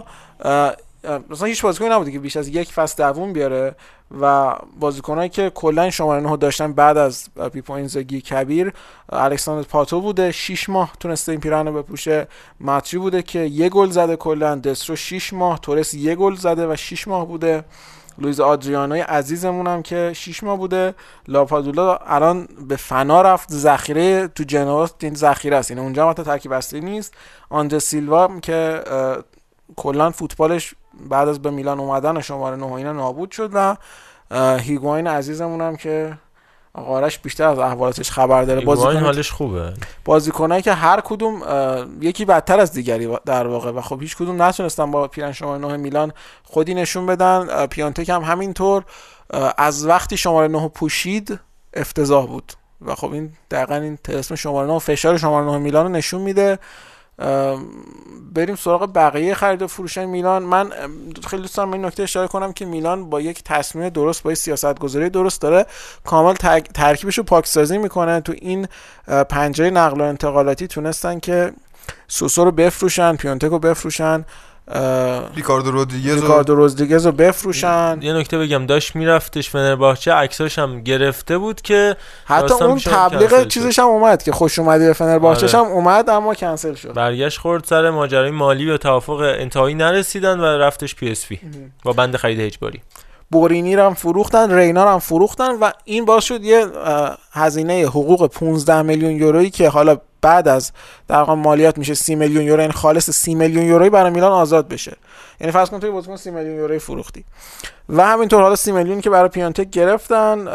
[1.29, 3.75] مثلا هیچ بازیکنی نبوده که بیش از یک فصل دووم بیاره
[4.21, 8.73] و بازیکنایی که کلا شماره 9 داشتن بعد از پیپو اینزاگی کبیر
[9.09, 12.27] الکساندر پاتو بوده 6 ماه تونسته این پیرانو بپوشه.
[12.59, 16.75] ماتری بوده که یه گل زده کلا دسترو 6 ماه تورس یه گل زده و
[16.75, 17.63] 6 ماه بوده.
[18.17, 20.95] لویز آدریانوی عزیزمون هم که 6 ماه بوده.
[21.27, 23.51] لاپادولا الان به فنا رفت.
[23.51, 25.71] ذخیره تو جنوا این ذخیره است.
[25.71, 27.13] این یعنی اونجا هم ترکیب اصلی نیست.
[27.49, 28.83] آنجا سیلوا که
[29.75, 30.73] کلا فوتبالش
[31.09, 33.75] بعد از به میلان اومدن شماره 9 اینا نابود شد و
[34.57, 36.17] هیگواین عزیزمون هم که
[36.73, 39.73] آقارش بیشتر از احوالاتش خبر داره بازیکن حالش خوبه.
[40.05, 41.41] بازیکنایی که هر کدوم
[42.01, 45.77] یکی بدتر از دیگری در واقع و خب هیچ کدوم نتونستن با پیرن شماره 9
[45.77, 46.13] میلان
[46.43, 47.65] خودی نشون بدن.
[47.65, 48.83] پیانتک هم همینطور
[49.57, 51.39] از وقتی شماره 9 پوشید
[51.73, 55.91] افتضاح بود و خب این دقیقا این اسم شماره 9 فشار شماره 9 میلان رو
[55.91, 56.59] نشون میده.
[58.33, 60.43] بریم سراغ بقیه خرید و فروش میلان.
[60.43, 60.69] من
[61.27, 64.37] خیلی دوست دارم این نکته اشاره کنم که میلان با یک تصمیم درست با یک
[64.37, 65.65] سیاست گذاری درست داره.
[66.05, 66.33] کامل
[66.73, 68.21] ترکیبش رو پاکسازی می‌کنه.
[68.21, 68.67] تو این
[69.29, 71.53] پنجره نقل و انتقالاتی تونستن که
[72.07, 74.25] سوسو رو بفروشن پیونتک رو بفروشن.
[75.35, 77.97] ریکاردو رودریگز ریکاردو رودریگز رو بفروشن.
[78.01, 81.95] یه نکته بگم داشت میرفتش فنرباچه عکساش هم گرفته بود که
[82.25, 85.67] حتی اون تبلیغ چیزش هم اومد که خوش اومدی به فنرباچه آره.
[85.67, 86.93] هم اومد اما کنسل شد.
[86.93, 91.39] برگشت خورد سر ماجرای مالی و توافق انتهایی نرسیدن و رفتش پی اس وی
[91.83, 92.81] با بند خرید اجباری
[93.31, 96.67] بورینی رو هم فروختن رینا هم فروختن و این باعث شد یه
[97.31, 100.71] هزینه حقوق 15 میلیون یورویی که حالا بعد از
[101.07, 104.67] در مالیات میشه 30 میلیون یورو این یعنی خالص 30 میلیون یورویی برای میلان آزاد
[104.67, 104.97] بشه.
[105.39, 107.25] یعنی فرض کن توی بازیکن 30 میلیون یورویی فروختی.
[107.89, 110.47] و همینطور حالا 30 میلیون که برای پیانتک گرفتن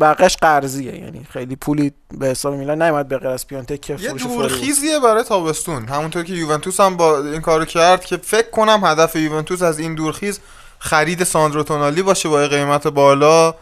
[0.00, 1.00] بقیش قرضیه.
[1.00, 5.00] یعنی خیلی پولی به حساب میلان نیومد به غیر از پیانتک که فروش یه دورخیزیه
[5.00, 5.84] برای تابستون.
[5.84, 9.94] همونطور که یوونتوس هم با این کارو کرد که فکر کنم هدف یوونتوس از این
[9.94, 10.40] دورخیز
[10.78, 13.54] خرید ساندرو تونالی باشه با قیمت بالا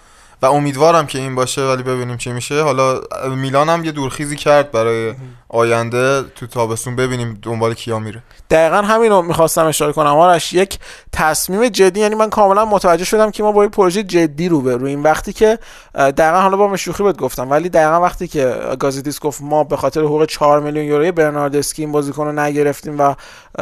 [0.42, 2.62] و امیدوارم که این باشه ولی ببینیم چی میشه.
[2.62, 3.00] حالا
[3.36, 5.14] میلان هم یه دورخیزی کرد برای
[5.48, 8.22] آینده تو تابستون ببینیم دنبال کیا میره.
[8.50, 10.16] دقیقا همین رو می‌خواستم اشاره کنم.
[10.16, 10.78] آرش یک
[11.12, 14.76] تصمیم جدی یعنی من کاملا متوجه شدم که ما با یه پروژه جدی رو به
[14.76, 15.58] روی این وقتی که
[15.94, 20.00] دقیقا حالا به شوخی بهت گفتم ولی دقیقا وقتی که گازیتیس گفت ما به خاطر
[20.00, 23.14] حقوق 4 میلیون یوروی برناردسکی این بازیکن رو نگرفتیم و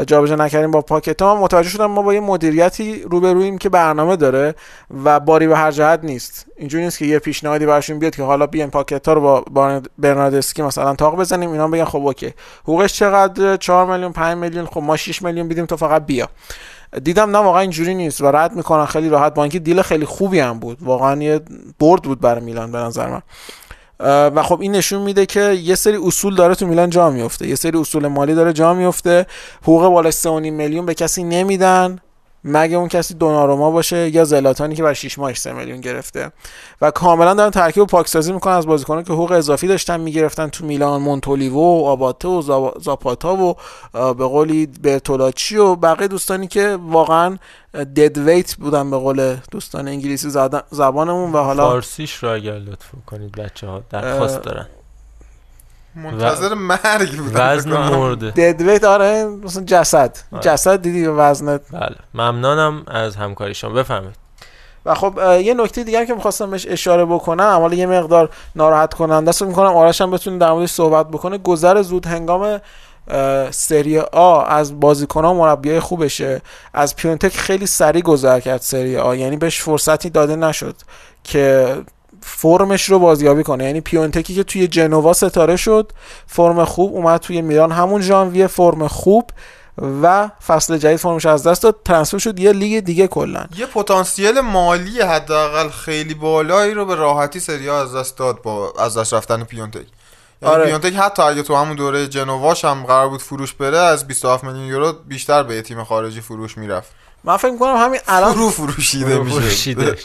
[0.06, 4.54] جابجا نکردیم با پاکت ما متوجه شدم ما با یه مدیریتی روبرویم که برنامه داره
[5.04, 6.46] و باری به هر جهت نیست.
[6.56, 10.94] اینجوری نیست که یه پیشنهادی براشون بیاد که حالا بیاین پاکت رو با برناردسکی مثلا
[10.94, 12.34] تاق بزنیم اینا بگن خب اوکی.
[12.62, 16.28] حقوقش چقدر؟ 4 میلیون 5 میلیون خب ما 6 میلیون بدیم تو فقط بیا.
[17.04, 19.34] دیدم نه واقعا اینجوری نیست و رد می‌کنن خیلی راحت.
[19.34, 20.78] با اینکه deal خیلی خوبی هم بود.
[20.80, 21.40] واقعا یه
[21.80, 23.22] برد بود برای میلان به نظر من.
[24.34, 27.48] و خب این نشون میده که یه سری اصول داره تو میلان جا میفته.
[27.48, 29.26] یه سری اصول مالی داره جا میفته.
[29.62, 31.98] حقوق بالای 3.5 میلیون به کسی نمیدن.
[32.44, 36.32] مگه اون کسی دوناروما باشه یا زلاتانی که بر 6 ماهش 3 میلیون گرفته.
[36.80, 40.66] و کاملا دارن ترکیب و پاکسازی می‌کنن از بازیکنان که حقوق اضافی داشتن می‌گرفتن تو
[40.66, 43.56] میلان مونتولیو و آباته و زاپاتا و
[43.92, 47.38] به قولی برتولاچی و بقیه دوستانی که واقعا
[47.74, 50.30] دد ویت بودن به قول دوستان انگلیسی
[50.70, 54.66] زبانمون و حالا فارسیش رو اگر لطف کنید بچه ها درخواست دارن.
[55.96, 58.30] منتظر مرگ بود وزن مرده.
[58.30, 60.16] ددویت آره مثلا جسد.
[60.32, 60.42] آره.
[60.42, 61.96] جسد دیدی به وزنت؟ بله.
[62.14, 63.70] ممنونم از همکاری شما.
[63.70, 64.16] بفرمایید.
[64.86, 69.28] و خب یه نکته دیگه که می‌خواستم بهش اشاره بکنم حالا یه مقدار ناراحت کننده
[69.28, 71.38] است می‌کنم آرش هم بتونه در موردش صحبت بکنه.
[71.38, 72.60] گذر زود هنگام
[73.50, 76.42] سری آ از بازیکن ها مربیای خوبشه.
[76.74, 80.76] از پیونتک خیلی سریع گذر کرد سری آ یعنی بهش فرصتی داده نشد
[81.24, 81.76] که
[82.26, 83.64] فرمش رو بازیابی کنه.
[83.64, 85.92] یعنی پیونتکی که توی جنوا ستاره شد
[86.26, 89.30] فرم خوب اومد توی میلان همون ژانویه فرم خوب
[90.02, 91.76] و فصل جدید فرمش از دست داد.
[91.84, 93.44] ترانسفر شد یه لیگ دیگه کلا.
[93.56, 98.98] یه پتانسیل مالی حداقل خیلی بالایی رو به راحتی سریا از دست داد با از
[98.98, 99.86] دست رفتن پیونتک.
[100.42, 100.64] یعنی آره.
[100.64, 104.64] پیونتک حتی اگه تو همون دوره جنواش هم قرار بود فروش بره از 27 میلیون
[104.64, 106.92] یورو بیشتر به تیم خارجی فروش می‌رفت.
[107.24, 109.96] من فکر می‌کنم همین الان فرو فروشیده میشه.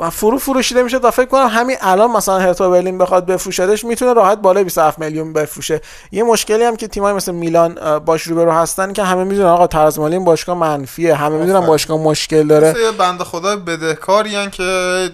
[0.00, 4.12] و فرو فروشیده میشه تا فکر کنم همین الان مثلا هرتا برلین بخواد بفروشدش می‌تونه
[4.12, 5.80] راحت بالای 27 میلیون بفروشه.
[6.12, 9.98] یه مشکلی هم که تیمای مثل میلان باش رو هستن که همه می‌دونن آقا طرز
[9.98, 12.74] مالی این باشگاه منفیه همه می‌دونن باشگاه مشکل داره.
[12.98, 15.10] بنده خدا بدهکاری که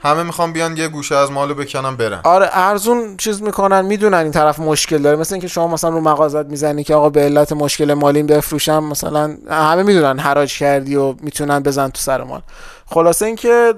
[0.00, 2.20] همه می‌خوان بیان یه گوشه از مالو بکنن برن.
[2.24, 5.16] آره ارزون چیز می‌کنن می‌دونن این طرف مشکل داره.
[5.16, 9.36] مثل اینکه شما مثلا رو مغازت می‌زنی که آقا به علت مشکل مالی بفروشم مثلا
[9.50, 12.40] همه می‌دونن حراج کردی و می‌تونن بزن تو سر مال.
[12.86, 13.74] خلاصه اینکه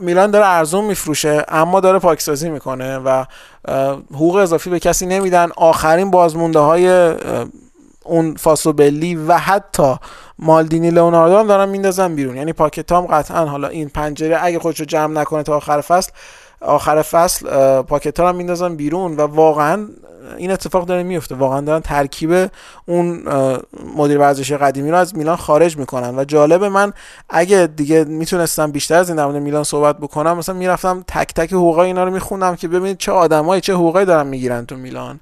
[0.00, 3.24] میلان داره ارزون میفروشه اما داره پاکسازی می‌کنه و
[4.12, 5.48] حقوق اضافی به کسی نمیدن.
[5.56, 7.14] آخرین بازمونده های
[8.04, 9.96] اون فاسوبلی و حتی
[10.38, 12.36] مالدینی لئوناردو هم دارن میندازن بیرون.
[12.36, 16.12] یعنی پاکتام قطعا حالا این پنجره اگه خودشو جمع نکنه تا آخر فصل
[16.60, 17.48] آخر فصل
[17.82, 19.88] پاکتا هم میندازن بیرون و واقعا
[20.36, 21.34] این اتفاق داره میفته.
[21.34, 22.50] واقعا دارن ترکیب
[22.86, 23.22] اون
[23.96, 26.92] مدیر ورزشی قدیمی رو از میلان خارج می‌کنن و جالب من
[27.28, 31.86] اگه دیگه می‌تونستم بیشتر از این در میلان صحبت بکنم مثلا می‌رفتم تک تک حقوقای
[31.86, 35.20] اینا رو میخوندم که ببینید چه آدمایی چه حقوقی دارن می‌گیرن تو میلان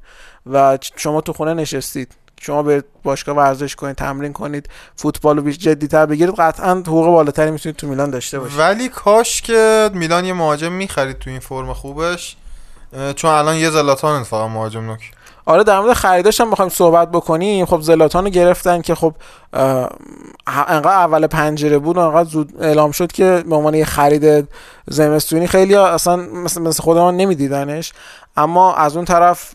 [0.52, 2.12] و شما تو خونه نشستید.
[2.41, 7.51] شما به باشگاه ورزش کنید تمرین کنید فوتبال رو بیش جدیتر بگیرید قطعا حقوق بالاتری
[7.51, 8.59] می‌تونید تو میلان داشته باشید.
[8.59, 12.37] ولی کاش که میلان یه مهاجم می‌خرید تو این فرم خوبش
[13.16, 15.11] چون الان یه زلاتان فقط مهاجم نوک.
[15.47, 17.66] آره در مورد خریداش هم بخوایم صحبت بکنیم.
[17.66, 19.14] خب زلاتان رو گرفتن که خب
[20.47, 24.49] انقدر اول پنجره بود انقدر زود اعلام شد که به عنوان یه خرید
[24.86, 27.92] زمستونی خیلی اصلا مثل, مثل خودمان نمیدیدنش.
[28.36, 29.55] اما از اون طرف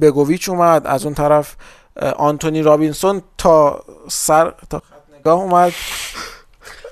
[0.00, 1.56] بگویچ اومد از اون طرف
[2.16, 4.82] آنتونی رابینسون تا سر تا
[5.20, 5.72] نگاه اومد.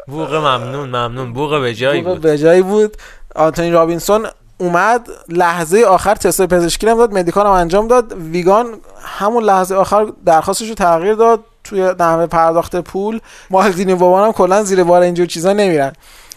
[0.08, 1.32] بوق ممنون ممنون.
[1.32, 2.20] بوق به جایی بود.
[2.20, 2.96] به جایی بود.
[3.34, 4.26] آنتونی رابینسون
[4.58, 8.12] اومد لحظه آخر تست پزشکی هم داد medical هم انجام داد.
[8.12, 8.66] ویگان
[9.02, 13.20] همون لحظه آخر درخواستش رو تغییر داد توی نحوه پرداخت پول.
[13.50, 15.92] مالدینی بابان هم کلا زیر بار اینجور چیزا نمیرن.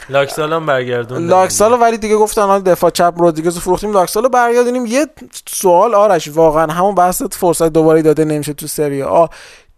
[0.09, 4.85] لاکسال هم برگردون لاکسال ولی دیگه گفتن حالا دفاع چپ رودریگز فروختیم لاکسال برگردونیم.
[4.85, 5.07] یه
[5.49, 9.25] سوال آرش واقعا همون بحث فرصت دوباره داده نمیشه تو سری آ.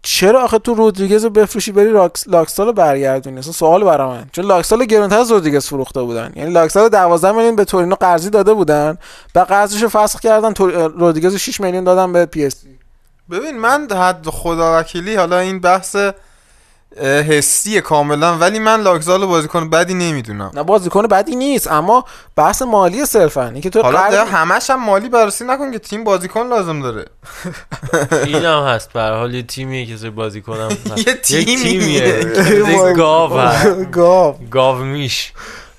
[0.02, 4.26] چرا آخه تو رودریگز رو بفروشی بری لاکسال رو برگردونی؟ اصلا سوال برای من.
[4.32, 6.32] چون لاکسال گرونتر از رودریگز فروخته بودن.
[6.36, 8.98] یعنی لاکسال 12 میلیون به تورینو قرضی داده بودن.
[9.34, 10.54] و قرضش فسخ کردن
[10.98, 12.54] رودریگز 6 میلیون دادن به پی اس
[13.30, 15.96] ببین من حد خدا وکیلی حالا این بحث
[16.98, 18.38] حسی کاملا.
[18.38, 20.50] ولی من لاکزال بازیکن بدی نمی‌دونم.
[20.54, 22.04] نه بازیکن بدی نیست اما
[22.36, 23.48] بحث مالی صرفا.
[23.48, 24.14] اینکه تو حالا قرد...
[24.14, 27.04] همش هم مالی بررسی نکن که تیم بازیکن لازم داره.
[28.26, 28.92] این هم هست.
[28.92, 30.68] به حال یه تیمیه که بازیکنم
[31.06, 32.24] یه تیمیه.
[32.96, 33.40] گاو
[33.92, 34.34] گاو.
[34.50, 35.32] گاو میش.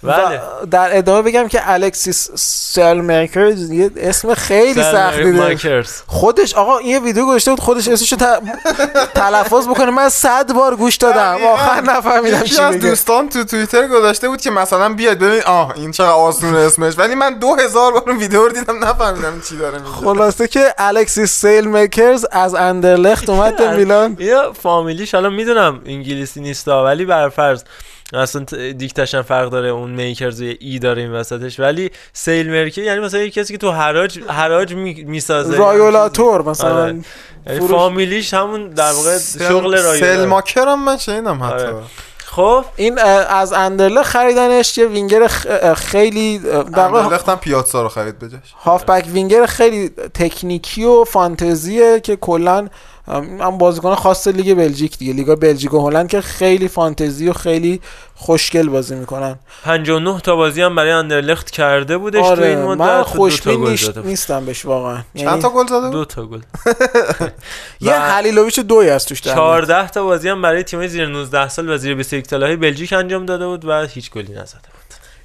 [0.04, 0.41] بله.
[0.72, 7.26] در ادامه بگم که الکسیس سلمیکرز یه اسم خیلی سختی داره خودش آقا یه ویدیو
[7.26, 8.16] گذاشته بود خودش اسمشو
[9.16, 9.91] تلفظ بکنه.
[9.91, 11.38] من صد بار گوش دادم.
[11.54, 15.91] آخر نفهمیدم چی از دوستان تو توییتر گذاشته بود که مثلا بیاد ببین آه این
[15.91, 16.93] چقدر آسون اسمش.
[16.97, 19.91] ولی من دو هزار بار ویدیو رو دیدم نفهمیدم چی داره میگه.
[19.91, 24.16] خلاصه که الکسیس سیلمیکرز از اندرلخت اومد به میلان.
[24.20, 27.64] یا فامیلیش حالا می‌دونم انگلیسی نیستا ولی برفرض.
[28.14, 31.59] اصلا دیکتش هم فرق داره اون makers A داره این وسطش.
[31.59, 35.57] ولی sale maker ی یعنی مثلا یه کسی که تو حراج حراج می‌سازه.
[35.57, 37.01] رایولاتور مثلا آره.
[37.47, 41.53] یعنی فامیلیش همون در واقع شغل رایولاتور سیل ماکر هم من شنیدم حتی.
[41.53, 41.74] آره.
[42.36, 45.27] خب؟ این از اندرلخت خریدنش یه وینگر
[45.73, 52.15] خیلی در واقع هم پیاتسا رو خرید بجاش هافبک وینگر خیلی تکنیکی و فانتزیه که
[52.15, 52.67] کلا
[53.07, 55.13] هم بازیکن خاص لیگ بلژیک دیگه.
[55.13, 57.82] لیگ بلژیک و هلند که خیلی فانتزی و خیلی
[58.22, 59.39] خوشگل بازی می‌کنن.
[59.63, 62.82] 59 تا بازی هم برای اندرلخت کرده بودش آره تو این مدت.
[62.82, 64.97] من خوشبین نیست نیستم بهش واقعا.
[65.15, 66.41] چند تا گل زده دو تا گل.
[67.82, 71.78] یه حلیلوویچ دوی از توش 14 تا بازی هم برای تیم زیر 19 سال و
[71.78, 74.80] زیر 21 سالهای بلژیک انجام داده بود و هیچ گلی نزده بود.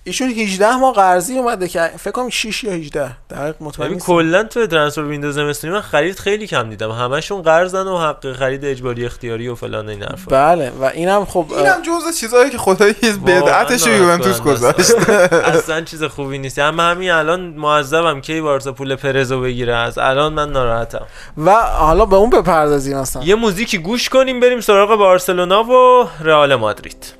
[0.06, 4.06] ایشون 18 ماه قرضی اومده که فکر کنم 6 یا 18 دقیق مطمئن نیستم.
[4.06, 6.90] کلا تو ترانسفر ویندوز زمستونی من خرید خیلی کم دیدم.
[6.90, 10.30] همشون قرضن و حق خرید اجباری اختیاری و فلان این حرفا.
[10.30, 12.94] بله و اینم خب اینم جزء چیزایی که خدایی
[13.26, 15.10] بدعتش یوونتوس گذاشت.
[15.32, 16.58] اصلا چیز خوبی نیست.
[16.58, 19.76] اما همین الان معذبم کی بارسا پول پرزو بگیره.
[19.76, 21.06] از الان من ناراحتم.
[21.38, 23.22] و حالا به اون بپردازیم اصلا.
[23.22, 27.14] یه موزیکی گوش کنیم بریم سراغ بارسلونا و رئال مادرید.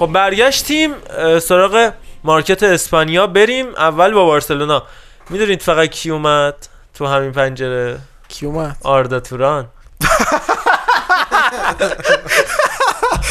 [0.00, 0.94] خب برگشتیم
[1.42, 1.92] سراغ
[2.24, 3.74] مارکت اسپانیا بریم.
[3.76, 4.82] اول با بارسلونا.
[5.30, 6.54] می‌دونید فقط کی اومد
[6.94, 7.98] تو همین پنجره؟
[8.28, 9.66] کی اومد؟ آردا توران.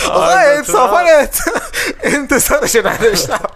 [0.10, 1.00] آقا انصافا
[2.04, 3.50] انتصارش نداشتم.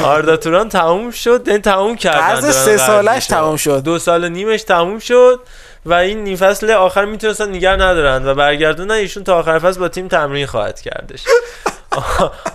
[0.00, 1.42] آردا توران تموم شد.
[1.46, 3.82] این تموم کردن سه سالش تموم شد.
[3.82, 5.40] دو سال و نیمش تموم شد.
[5.86, 9.88] و این نیم فصل آخر می‌تونستن نگر ندارن و برگردونن ایشون تا آخر فصل با
[9.88, 11.24] تیم تمرین خواهد کردش.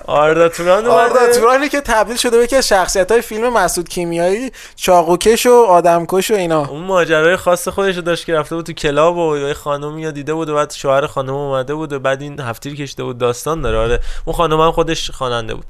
[0.05, 5.45] آردا توران آردا تورانی که تبدیل شده به که شخصیت های فیلم مسعود کیمیایی چاقوکش
[5.45, 6.65] و آدمکش و اینا.
[6.65, 10.11] اون ماجرای خاص خودش رو داشت که رفته بود تو کلاب و یه خانم یا
[10.11, 13.61] دیده بود و بعد شوهر خانم اومده بود و بعد این هفتیر کشیده بود داستان
[13.61, 13.77] داره.
[13.77, 15.65] آره اون خانم هم خودش خواننده بود.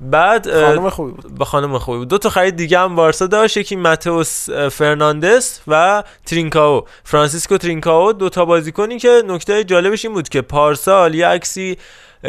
[0.00, 1.38] بعد خانم خوبی بود.
[1.38, 2.08] به خانم خوبی بود.
[2.08, 6.84] دو تا خرید دیگه هم بارسا داشت یکی ماتئوس فرناندس و ترینکاو.
[7.04, 11.78] فرانسیسکو ترینکاو دو تا بازیکنی که نکته جالبش این بود که پارسال یه عکسی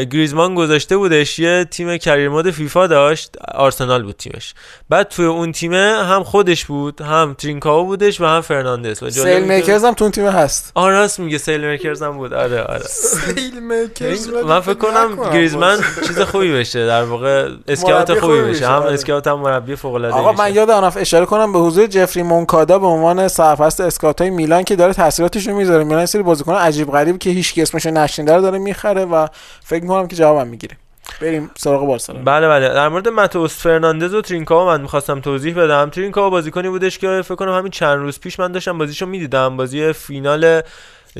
[0.03, 4.53] گریزمان گذاشته بودش یه تیم career mode فیفا داشت آرسنال بود تیمش.
[4.89, 9.43] بعد توی اون تیمه هم خودش بود هم ترینکاو بودش و هم فرناندس و سیل
[9.43, 10.71] میکرز هم تو اون تیم هست.
[10.75, 12.33] آره راست میگه سیل میکرز هم بود.
[12.33, 12.83] آره آره.
[12.83, 18.67] سیل میکرز من فکر کنم گریزمن چیز خوبی بشه در واقع scout خوبی بشه.
[18.67, 18.93] هم آره.
[18.93, 22.79] scout هم مربی فوق العاده آقا من یاد آنف اشاره کنم به حضور جفری مونکادا
[22.79, 25.83] به عنوان سرپرست scout های میلان که داره تاثیراتش رو می‌ذاره.
[25.83, 29.27] میلان سری بازیکن عجیب غریب که هیچ کی اسمش رو داره می‌خره و
[29.63, 30.77] فکر می‌کنم که جوابم می‌گیره.
[31.21, 32.23] بریم سراغ بارسلونا.
[32.23, 32.69] بله بله.
[32.69, 35.89] در مورد ماتوس فرناندز و ترینکاو من می‌خواستم توضیح بدم.
[35.89, 39.57] ترینکاو بازیکنی بودش که فکر کنم همین چند روز پیش من داشتم بازیشو می‌دیدم.
[39.57, 40.61] بازی فینال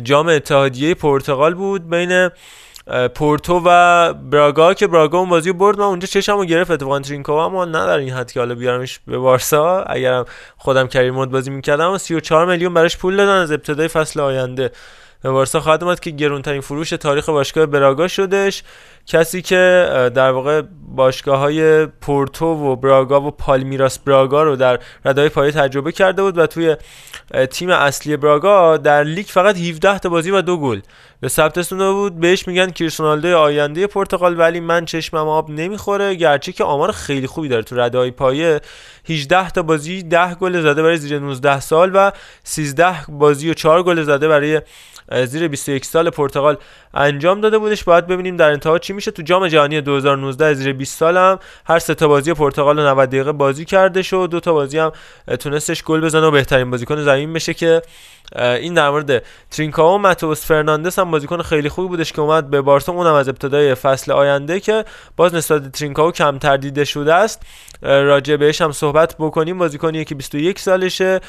[0.04, 2.30] جام اتحادیه پرتغال بود بین
[3.16, 5.80] پورتو و براگا که براگا اون بازی رو برد.
[5.80, 6.72] من اونجا چشمو گرفت.
[6.72, 9.84] اتفاقا ترینکاو اما نه در این حد که حالا بیارمش به بارسا.
[9.84, 10.26] اگرم
[10.58, 14.72] خودم کریر مود بازی می‌کردم و 34 میلیون براش پول دادن از ابتدای فصل آینده.
[15.26, 18.64] به بارسا خواهد اومد که گرونترین فروش تاریخ باشگاه براگا شدش
[19.08, 20.62] کسی که در واقع
[20.96, 26.38] باشگاه های پورتو و براگا و پالمیراس براگا رو در ردای پایه تجربه کرده بود
[26.38, 26.76] و توی
[27.52, 30.80] تیم اصلی براگا در لیگ فقط 17 تا بازی و دو گل
[31.22, 32.20] به ثبت رسونده بود.
[32.20, 36.16] بهش میگن کریستیانو آینده پرتغال ولی من چشمم آب نمی‌خوره.
[36.16, 38.62] گرچه که آمار خیلی خوبی داره تو ردای پایه.
[39.10, 42.12] 18 تا بازی 10 گل زده برای زیر 19 سال و
[42.44, 44.62] 13 بازی و 4 گل زده برای
[45.26, 46.58] زیر 21 سال پرتغال
[46.94, 47.84] انجام داده بودش.
[47.84, 51.80] باید ببینیم در انتها چی میشه تو جام جهانی 2019 زیر 20 سال هم هر
[51.80, 54.28] سه تا بازی پرتغال رو 90 دقیقه بازی کرده شد.
[54.32, 54.92] دو تا بازی هم
[55.40, 57.82] تونستش گل بزنه و بهترین بازیکن زمین بشه که
[58.36, 62.62] این در مورد ترینکاو و ماتوس فرناندس هم بازیکن خیلی خوبی بودش که اومد به
[62.62, 62.92] بارسا.
[62.92, 64.86] اونم از ابتدای فصل آینده که
[65.18, 67.42] باز نسبت ترینکاو کمتر دیده شده است.
[67.82, 69.58] راجع بهش هم صحبت بکنیم.
[69.58, 71.20] بازیکنیه که 21 سالشه.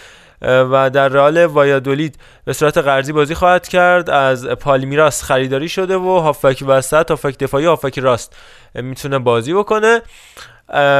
[0.42, 4.10] و در رئال وایادولید به صورت قرضی بازی خواهد کرد.
[4.10, 8.36] از پالمیراس خریداری شده و هافک وسط هافک دفاعی هافک راست
[8.74, 10.02] می‌تونه بازی بکنه.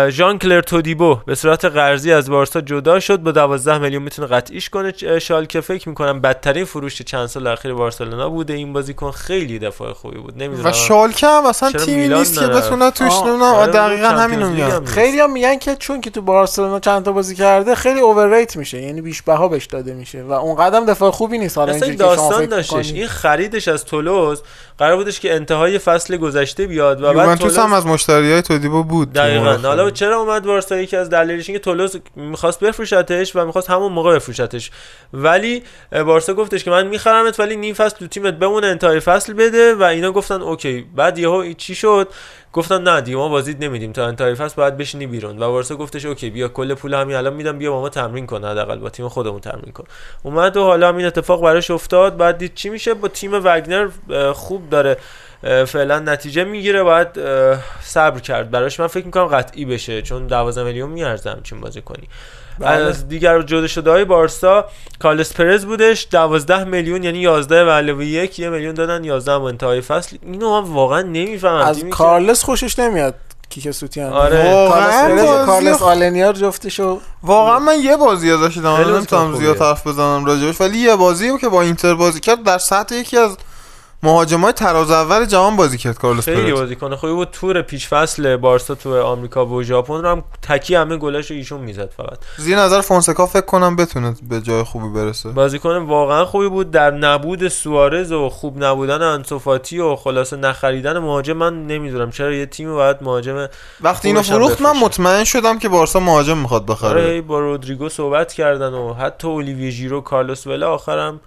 [0.08, 4.70] ژان کلر تودیبو به صورت قرضی از بارسا جدا شد با 12 میلیون می‌تونه قطعیش
[4.70, 9.92] کنه شالکه فکر می‌کنم بدترین فروش چند سال اخیر بارسلونا بوده این بازیکن خیلی دفاع
[9.92, 14.08] خوبی بود نمی‌دونم و شالکه هم اصلا تیمی نیست که؟ بتونه توش نمی‌دونم آره، دقیقا
[14.08, 14.92] همینو هم نیست.
[14.92, 18.82] خیلی هم میگن که چون که تو بارسلونا چند تا بازی کرده خیلی اوورریت میشه
[18.82, 22.46] یعنی بیش بها بهش داده میشه و اون قدم دفاع خوبی نیست حالا اینجوری داستان
[22.46, 22.92] داشتش.
[22.92, 24.42] این خریدش از تولوز
[24.78, 28.84] قرار بودش که انتهای فصل گذشته بیاد و بعد تولوز هم از مشتری های تودیبو
[28.84, 29.52] بود دقیقا.
[29.56, 29.90] حالا.
[29.90, 34.70] چرا اومد بارسا؟ یکی از دلایلش اینه تولوز می‌خواست بفروشتش و می‌خواست همون موقع بفروشتش.
[35.12, 35.62] ولی
[35.92, 39.74] بارسا گفتش که من میخرمت ولی نیم فصل تو تیمت بمونه انتهای فصل بده.
[39.74, 40.86] و اینا گفتن اوکی.
[40.96, 42.08] بعد یهو چی شد؟
[42.52, 43.92] گفتن نه دیگه ما بازیت نمیدیم.
[43.92, 45.42] تا انتهای فصل باید بشینی بیرون.
[45.42, 48.44] و بارسا گفتش اوکی بیا کل پول همین الان میدم بیا با ما تمرین کن
[48.44, 49.84] حداقل با تیم خودمون تمرین کن.
[50.22, 52.16] اومد و حالا این اتفاق براش افتاد.
[52.16, 53.88] بعد دید چی میشه؟ با تیم وگنر
[54.32, 54.96] خوب داره
[55.66, 56.82] فعلا نتیجه می‌گیره.
[56.82, 57.08] باید
[57.80, 58.80] صبر کرد براش.
[58.80, 62.08] من فکر می‌کنم قطعی بشه چون 12 میلیون میارزه همچین بازی کنی.
[62.60, 64.64] از دیگر جدا شده های بارسا
[64.98, 69.42] کالس پرز بودش 12 میلیون یعنی 11 و علاوه یک یه میلیون دادن 11 هم
[69.42, 70.16] انتهای فصل.
[70.22, 71.56] اینو من واقعا نمی‌فهمم.
[71.56, 73.14] از کارلس خوشش نمیاد
[73.50, 74.12] کیک سوتیان.
[74.12, 74.52] آره.
[74.52, 78.76] واقعاً کارلس آلنیار جفتشو واقعا من یه بازی ازش دیدم.
[78.76, 79.60] خیلی نمی‌تونم زیاد.
[79.60, 83.18] حرف بزنم راجبش ولی یه بازی رو که با اینتر بازی کرد در سطح یکی
[83.18, 83.36] از
[84.02, 87.28] مهاجمای تراز اول جهان بازی کرد کارلوس خیلی بازیکن خوبی بود.
[87.30, 91.90] تور پیش فصل بارسا تو آمریکا و ژاپن رو هم تکی همه گلاشو ایشون می‌زد
[91.96, 92.18] فقط.
[92.36, 95.28] زیر نظر فونسکا فکر کنم بتونه به جای خوبی برسه.
[95.28, 96.70] بازیکن واقعا خوبی بود.
[96.70, 102.46] در نبود سوارز و خوب نبودن انسوفاتی و خلاصه نخریدن مهاجم من نمی‌دونم چرا یه
[102.46, 103.48] تیم باید مهاجم
[103.80, 104.72] وقتی اینو فروخت من.
[104.72, 107.02] مطمئن شدم که بارسا مهاجم می‌خواد آره بخره.
[107.02, 111.20] هی با رودریگو صحبت کردن و حتی اولیویه ژیرو کارلوس ولا آخرم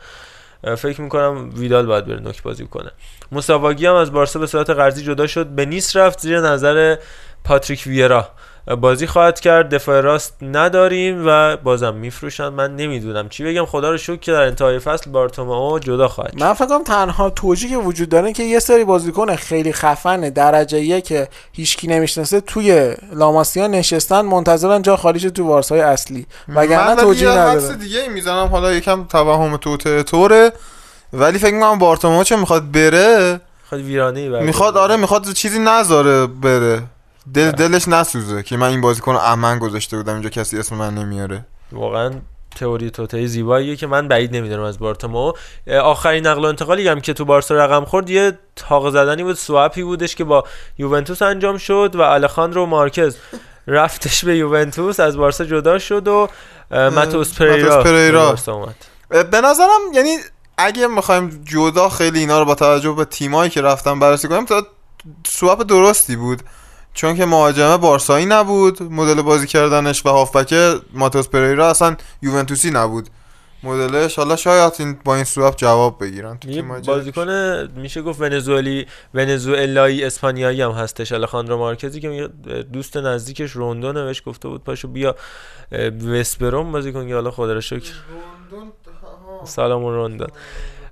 [0.78, 2.92] فکر می‌کنم ویدال باید بره نوک بازی کنه.
[3.32, 5.48] مساواگی هم از بارسا به صورت قرضی جدا شد.
[5.48, 6.96] به نیس رفت زیر نظر
[7.44, 8.30] پاتریک ویرا.
[8.76, 9.74] بازی خواهد کرد.
[9.74, 12.50] دفاع راست نداریم و بازم میفروشن.
[12.50, 13.66] من نمی‌دونم چی بگم.
[13.66, 16.44] خدا رو شکر که در انتهای فصل بارتومئو جدا خواهد شد.
[16.44, 21.06] من فکر تنها توجیه که وجود داره که یه سری بازیکن خیلی خفن درجه یک
[21.06, 26.26] که هیچکی نمی‌شناسه توی لاماسیا نشستن منتظرن جا خالیش تو وارسای اصلی.
[26.50, 27.76] وگرنه توجیه نداره.
[27.76, 28.48] دیگه می‌زنم.
[28.48, 30.52] حالا یکم توهم توته توره
[31.14, 33.40] ولی فکر می‌کنم بارتومو چه می‌خواد بره
[33.72, 36.82] ویرانه ای می‌خواد آره می‌خواد چیزی نذاره بره.
[37.34, 40.96] دل دلش نسوزه که من این بازیکن رو امن گذاشته بودم اینجا کسی اسم من
[40.96, 41.46] نمیاره.
[41.72, 42.12] واقعا
[42.56, 45.34] تئوری توتای زیباییه که من بعید نمی‌دونم از بارتومو.
[45.84, 49.84] آخرین نقل و انتقالی هم که تو بارسا رقم خورد یه تاق زدنی بود سواپی
[49.84, 50.44] بودش که با
[50.78, 53.16] یوونتوس انجام شد و الخاندرو مارکز
[53.68, 56.28] رفتش به یوونتوس از بارسا جدا شد و
[56.72, 58.36] ماتوس پریرا, پریرا.
[58.48, 58.76] اومد.
[59.10, 60.18] به نظرم یعنی
[60.58, 64.68] اگه می‌خوایم جدا خیلی اینا رو با توجه به تیمایی که رفتن بررسی کنیم تا
[65.28, 66.44] سواب درستی بود.
[67.00, 70.54] چون که مهاجمه بارسایی نبود مدل بازی کردنش و هافبک
[70.94, 73.10] ماتوس پریرا اصلا یوونتوسی نبود.
[73.64, 77.30] مدلش حالا شاید این با این سواب جواب بگیرن تو تیم بازیکن
[77.76, 81.12] میشه گفت ونزوئلی ونزوئلایی اسپانیایی هم هستش.
[81.12, 82.30] الخاندرو مارکزی که
[82.74, 85.16] دوست نزدیکش روندو نوشت گفته بود پاشو بیا
[86.08, 87.94] وسپروم بازی کن حالا خدا رو شکر.
[89.44, 90.28] سلام روندون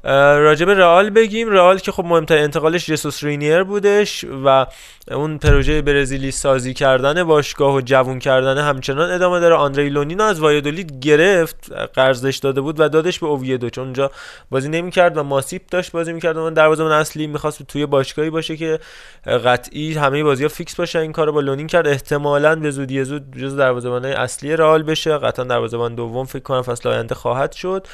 [0.07, 1.49] راجب رئال بگیم.
[1.49, 4.65] رئال که خب مهمترین انتقالش جسوس رینیر بودش و
[5.11, 9.55] اون پروژه برزیلی سازی کردن باشگاه و جوون کردن همچنان ادامه داره.
[9.55, 14.11] آندری لونینو از وایادولید گرفت قرضش داده بود و دادش به اوویدو چون اونجا
[14.49, 18.79] بازی نمی‌کرد و ماسیپ داشت بازی می‌کرد اون دروازه‌بان اصلی می‌خواست توی باشگاهی باشه که
[19.25, 20.99] قطعی همه بازی ها فیکس باشه.
[20.99, 21.87] این کارو با لونین کرد.
[21.87, 25.17] احتمالاً به زودی زود جز دروازه‌بانای اصلی رئال بشه.
[25.17, 27.87] قطعا دروازه‌بان دوم فکر کنم فصل آینده خواهد شد.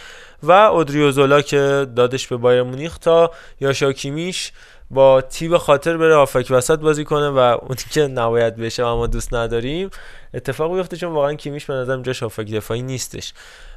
[0.43, 4.51] و اودریوزولا که دادش به بایر مونیخ تا یا کیمیش
[4.91, 9.07] با تیب خاطر بره هافک وسط بازی کنه و اونی که نباید بشه و ما
[9.07, 9.89] دوست نداریم
[10.33, 13.33] اتفاق بیفته چون واقعا کیمیش به نظرم جاش هافک دفاعی نیستش.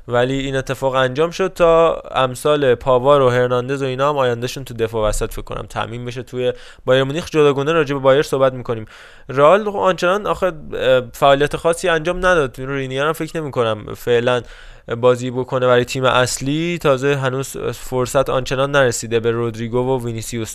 [0.09, 4.75] ولی این اتفاق انجام شد تا امثال پاوار و هرناندز و اینا هم آیندهشون تو
[4.75, 6.53] دفاع وسط فکر کنم تضمین بشه توی
[6.85, 7.31] بایر مونیخ.
[7.31, 8.85] جداگونه راجع به بایر صحبت می‌کنیم.
[9.29, 10.53] رئال آنچنان آخه
[11.13, 12.57] فعالیت خاصی انجام نداد.
[12.59, 14.43] رینیر هم فکر نمی کنم فعلا
[15.01, 20.55] بازی بکنه برای تیم اصلی تازه هنوز فرصت آنچنان نرسیده به رودریگو و وینیسیوس.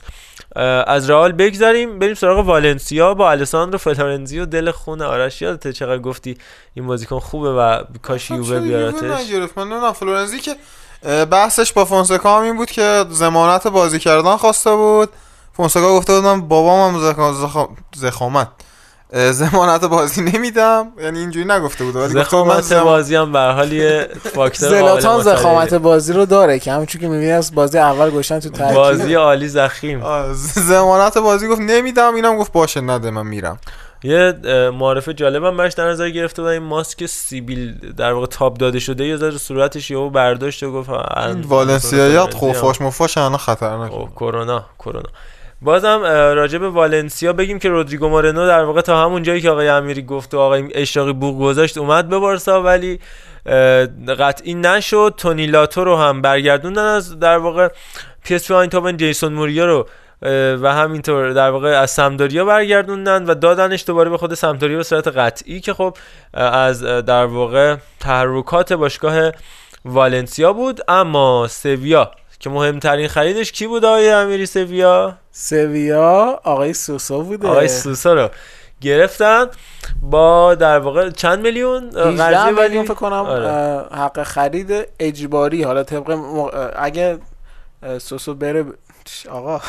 [0.87, 3.13] از رئال بگذریم بریم سراغ والنسیا.
[3.13, 5.41] با الساندرو فلورنزی و دل خون آرش.
[5.41, 6.37] یادته چقدر گفتی
[6.73, 10.55] این بازیکن خوبه و کاش یووه بیارتش؟ من فلورنزی که
[11.25, 15.09] بحثش با فونسکا هم این بود که زمانت بازی کردن خواسته بود.
[15.53, 17.13] فونسکا گفته بود من بابام هم
[17.95, 18.47] زخامت.
[19.11, 20.87] زمانت بازی نمیدم.
[21.01, 26.13] یعنی اینجوری نگفته بود ولی زخامت بازی هم به حال یه فاکتور زلاتان زخامت بازی
[26.13, 28.75] رو داره که همون که می‌بینی از بازی اول گشتن تو ترکیب.
[28.75, 30.03] بازی عالی زخیم.
[30.55, 33.59] زمانت بازی گفت نمیدم اینم گفت باشه نده من میرم.
[34.03, 34.33] یه
[34.73, 39.05] معرف جالبم برش در نظر گرفته بود این ماسک سیبیل در واقع تاب داده شده
[39.05, 45.09] یه ذره صورتش یهو برداشت و گفت این والنسیایات خوفاش مفاش الان خطرناک کرونا کرونا.
[45.61, 46.01] بازم
[46.35, 50.01] راجع به والنسیا بگیم که رودریگو مورنو در واقع تا همون جایی که آقای امیری
[50.01, 52.99] گفت و آقای اشراقی بوق گذاشت اومد به بارسا ولی
[54.19, 55.13] قطعی نشد.
[55.17, 57.69] تونی لاتو رو هم برگردوندن از در واقع
[58.23, 59.87] پی اس آینتوون جیسون موریا رو
[60.61, 65.07] و همینطور در واقع از سمدوریا برگردوندن و دادنش دوباره به خود سمدوریا به صورت
[65.07, 65.97] قطعی که خب
[66.33, 69.31] از در واقع تحرکات باشگاه
[69.85, 70.81] والنسیا بود.
[70.87, 72.11] اما سویا
[72.41, 77.47] که مهمترین خریدش کی بود آقای امیری سویا؟ سویا آقای سوسا بوده.
[77.47, 78.29] آقای سوسا رو
[78.81, 79.47] گرفتن
[80.01, 83.49] با در واقع چند میلیون؟ قرضی میلیون فکر کنم آره.
[83.91, 85.63] حق خرید اجباری.
[85.63, 86.19] حالا طبق
[86.75, 87.19] اگه
[87.97, 88.65] سوسو بره
[89.29, 89.61] آقا.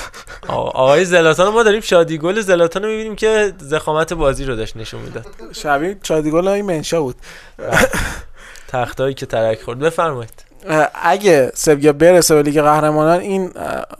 [0.49, 5.27] آقای زلاتان ما داریم شادیگل زلاتان رو می‌بینیم که زخامت بازی رو داشت نشون می‌داد.
[5.53, 7.16] شبیه شادیگل های منشا بود.
[8.69, 9.78] تختایی که ترک خورد.
[9.78, 10.51] بفرمایید.
[10.94, 13.51] اگه سویا برسه به لیگ قهرمانان این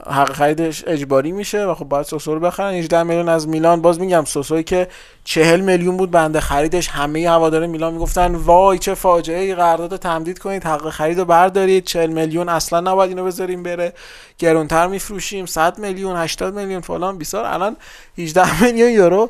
[0.07, 2.73] حق خریدش اجباری میشه و خب باید سوسو رو بخرن.
[2.73, 3.81] 18 میلیون از میلان.
[3.81, 4.87] باز میگم سوسوی که
[5.23, 10.39] 40 میلیون بود بنده خریدش همه هواداره میلان می‌گفتن وای چه فاجعه ای قرارداد تمدید
[10.39, 13.93] کنید حق خرید رو بردارید 40 میلیون اصلا نباید اینو بذاریم بره
[14.37, 17.45] گرونتر میفروشیم 100 میلیون 80 میلیون فلان بیسار.
[17.45, 17.77] الان
[18.17, 19.29] 18 میلیون یورو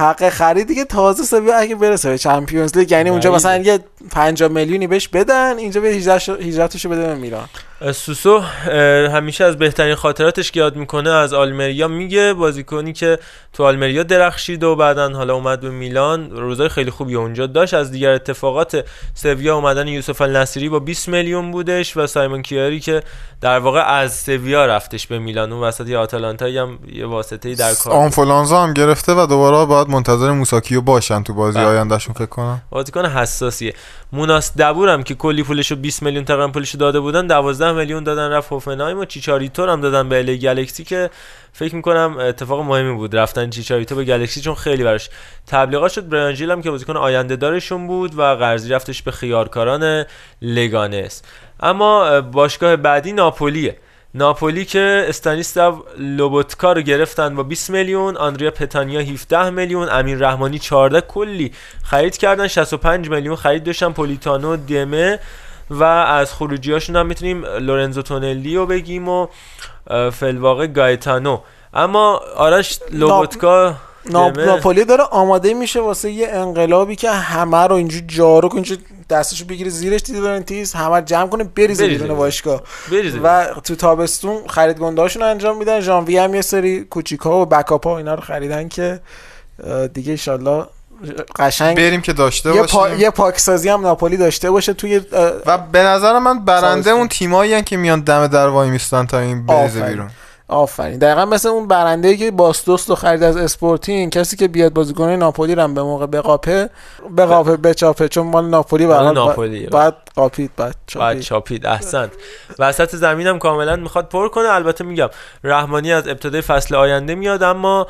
[0.00, 2.90] حق خرید دیگه تازه سویا اگه برسه به چمپیونز لیگ.
[2.90, 3.78] یعنی اونجا مثلا یه
[4.10, 7.48] 50 میلیونی بهش بدن اینجا به 18 تاشو بده به میلان.
[7.94, 8.38] سوسو
[9.08, 13.18] همیشه از بهترین خاطراتش یاد می‌کنه از آلمریا میگه بازیکنی که
[13.52, 16.30] تو آلمریا درخشید و بعدا حالا اومد به میلان.
[16.30, 17.74] روزای خیلی خوبی اونجا داشت.
[17.74, 23.02] از دیگر اتفاقات سویا اومدن یوسف النصری با 20 میلیون بودش و سایمون کیاری که
[23.40, 25.52] در واقع از سویا رفتش به میلان.
[25.52, 29.89] اون وسط یه آتالانتا هم یه واسطه در کار آنفولانزا هم گرفته و دوباره باید
[29.90, 31.66] منتظر موساکیو باشن تو بازی بله.
[31.66, 32.62] آیندهشون فکر کنم.
[32.70, 33.74] بازیکن حساسیه.
[34.12, 38.52] موناس دبورم که کلی پولشو 20 میلیون تقریبا پولشو داده بودن 12 میلیون دادن رفت
[38.52, 41.10] هوفنهایم و چیچاریتو هم دادن به الی گالکسی که
[41.52, 45.10] فکر می‌کنم اتفاق مهمی بود رفتن چیچاریتو به گالکسی چون خیلی براش
[45.46, 46.08] تبلیغات شد.
[46.08, 50.04] برانجیل هم که بازیکن آینده دارشون بود و قرضی رفتش به خیارکاران
[50.42, 51.22] لگانس.
[51.60, 53.76] اما باشگاه بعدی ناپولیه.
[54.14, 60.58] ناپولی که استانیسلاو لوبوتکا رو گرفتن با 20 میلیون آندریا پتانیا 17 میلیون امیر رحمانی
[60.58, 61.52] 14 کلی
[61.84, 65.18] خرید کردن 65 میلیون خرید داشتن پولیتانو دمه
[65.70, 69.26] و از خروجیاشون هم می‌تونیم لورنزو تونلی رو بگیم و
[70.12, 71.40] فلواقع گایتانو.
[71.74, 73.74] اما آرش لوبوتکا
[74.06, 78.64] ناپولی داره آماده میشه واسه یه انقلابی که همه رو اینجوری جارو کنه
[79.10, 82.62] دستشو بگیره زیرش دیدورنتیز همه جمع کنه بریزه بیرون باشگاه
[83.22, 85.80] و تو تابستون خرید گندهاشون انجام میدن.
[85.80, 89.00] ژانویه هم یه سری کوچیکا و بکاپا اینا رو خریدن که
[89.94, 90.66] دیگه ان
[91.38, 93.00] قشنگ بریم که داشته یه باشیم.
[93.00, 95.00] یه پاکسازی هم ناپولی داشته باشه توی
[95.46, 99.46] و به نظر من برنده اون تیمایی که میان دم در وای میستن تا این
[99.46, 100.10] بریزه بیرون.
[100.50, 100.98] آفرین.
[100.98, 105.10] دقیقا مثل اون برنده ای که باستوس رو خرید از اسپورتین کسی که بیاد بازیکن
[105.10, 106.70] ناپولی رو به موقع بقاپه
[107.16, 109.66] بقاپه بچاپه چون مال ناپولی بعد ناپولی.
[109.66, 111.08] بعد قاپید بعد چاپید.
[111.08, 112.10] بعد چاپید احسنت
[112.58, 114.48] وسط زمینم کاملا می‌خواد پر کنه.
[114.48, 115.08] البته میگم
[115.44, 117.86] رحمانی از ابتدای فصل آینده میاد اما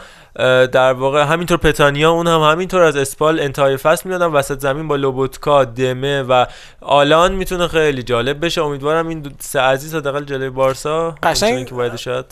[0.72, 4.96] در واقع همینطور پتانیا اون هم همینطور از اسپال انتهای فصل میادن وسط زمین با
[4.96, 6.46] لوبوتکا دمه و
[6.80, 8.62] آلان می‌تونه خیلی جالب بشه.
[8.62, 12.26] امیدوارم این سه عزیز حداقل جلوی بارسا قشنگ که باید شد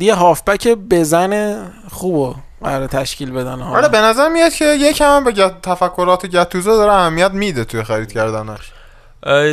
[0.00, 5.32] یه هافبک بزن خوبو برای تشکیل بدن آره به نظر میاد که یکم هم به
[5.62, 8.72] تفکرات گتوزو داره اهمیت میده توی خرید کردنش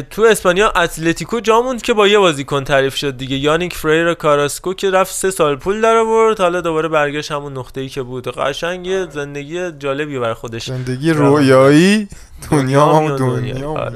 [0.09, 3.35] تو اسپانیا اتلتیکو جاموند که با یه بازیکن تعریف شد دیگه.
[3.35, 6.39] یانیک فریر کاراسکو که رفت سه سال پول در آورد.
[6.39, 8.27] حالا دوباره برگشت همون نقطه ای که بود.
[8.27, 10.65] قشنگ زندگی جالبی بر خودش.
[10.65, 12.07] زندگی رویایی
[12.51, 13.91] دنیا هم دنیا.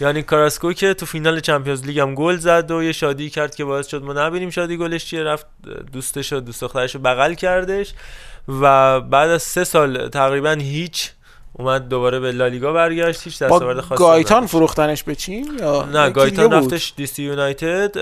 [0.00, 3.64] یعنی کاراسکو که تو فینال چمپیونز لیگ هم گل زد و یه شادی کرد که
[3.64, 5.22] باعث شد ما نبینیم شادی گلش چیه.
[5.22, 5.46] رفت
[5.92, 7.94] دوستش و دوست دخترش بغل کردش
[8.48, 11.10] و بعد از سه سال تقریبا هیچ
[11.52, 16.52] اومد دوباره به لالیگا برگشت هیچ دستاورد خاصی گایتان فروختنش به چین یا نه گایتان
[16.52, 17.96] رفتش دیسی یونایتد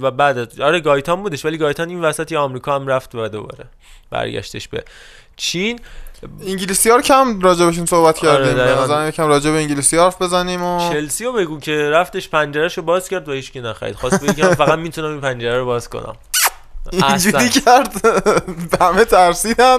[0.00, 3.64] و بعد آره گایتان بودش ولی گایتان این وسط آمریکا هم رفت و دوباره
[4.10, 4.84] برگشتش به
[5.36, 5.80] چین.
[6.46, 8.60] انگلیسی ها رو کم راجبشون صحبت آره، کردیم.
[8.60, 13.08] آره به یکم راجب انگلیسی حرف بزنیم و چلسی رو بگو که رفتش پنجرهشو باز
[13.08, 13.94] کرد و هیچکی نخرید.
[13.94, 16.16] خواست بگم فقط می‌تونم این پنجره رو باز کنم.
[16.92, 17.92] اینجوری کرد.
[18.80, 19.78] همه ترسیدن.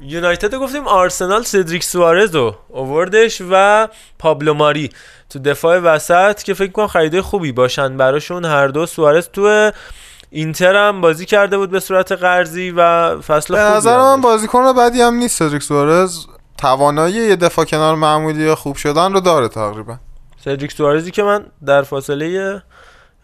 [0.00, 4.90] یونایتد گفتیم آرسنال سدریک سوارز رو اووردش و پابلو ماری
[5.30, 8.44] تو دفاع وسط که فکر کنم خریده خوبی باشن براشون.
[8.44, 9.70] هر دو سوارز تو
[10.30, 15.02] اینتر هم بازی کرده بود به صورت قرضی و فصل به نظر من بازیکن بدی
[15.02, 16.26] هم نیست سدریک سوارز.
[16.58, 19.96] توانایی یه دفاع کنار معمولی خوب شدن رو داره تقریبا.
[20.44, 22.62] سدریک سوارزی که من در فاصله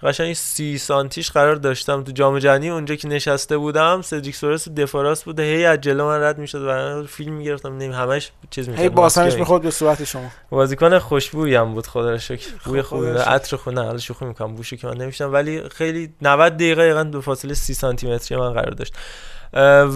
[0.03, 2.71] قشنگ سی سانتیش قرار داشتم تو جام جهانی.
[2.71, 7.07] اونجا که نشسته بودم سدریک سورس دفاراس بوده هی از جلو من رد می‌شد و
[7.07, 7.79] فیلم می‌گرفتم.
[7.79, 10.31] نمی همش چیز می‌شد هی باسنش می‌خورد به صورت شما.
[10.51, 12.47] بازیکن خوشبویی هم بود خدا رو شکر.
[12.65, 14.55] بوی خوبی عطر خونه حالا شوخی می‌کنم.
[14.55, 18.53] بوشو که من نمیشم ولی خیلی 90 دقیقه دقیقاً به فاصله 30 سانتی متری من
[18.53, 18.95] قرار داشت.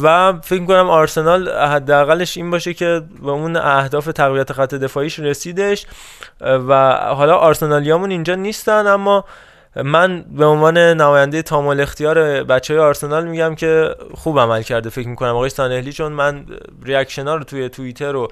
[0.02, 5.86] و فکر کنم آرسنال حداقلش این باشه که به اون اهداف تقویت خط دفاعیش رسیدش.
[6.40, 9.24] و حالا آرسنالیامون اینجا نیستن اما
[9.76, 15.34] من به عنوان نماینده تام‌الاختیار بچه های آرسنال میگم که خوب عمل کرده فکر می‌کنم.
[15.34, 16.46] آقای سانلهی چون من
[16.85, 18.28] reaction ها رو توی توییتر و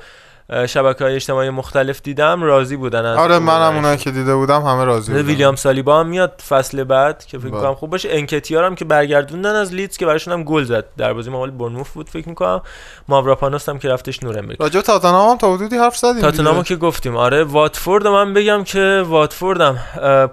[0.66, 4.84] شبکه های اجتماعی مختلف دیدم راضی بودن از آره منم اونایی که دیده بودم همه
[4.84, 5.26] راضی بودن.
[5.26, 7.60] ویلیام سالیبا هم میاد فصل بعد که فکر بله.
[7.60, 8.08] کنم خوب باشه.
[8.12, 10.84] انکتیا هم که برگردوندن از لیدز که براشون هم گل زد.
[10.96, 12.62] در بازی مقابل بورنموث بود فکر می‌کنم.
[13.08, 17.16] ماوراپانوس هم که رفتش نورنبرگ راجع تاتنهام هم تا حدودی حرف زدیم تاتنهام که گفتیم.
[17.16, 19.78] آره واتفورد من بگم که واتفوردم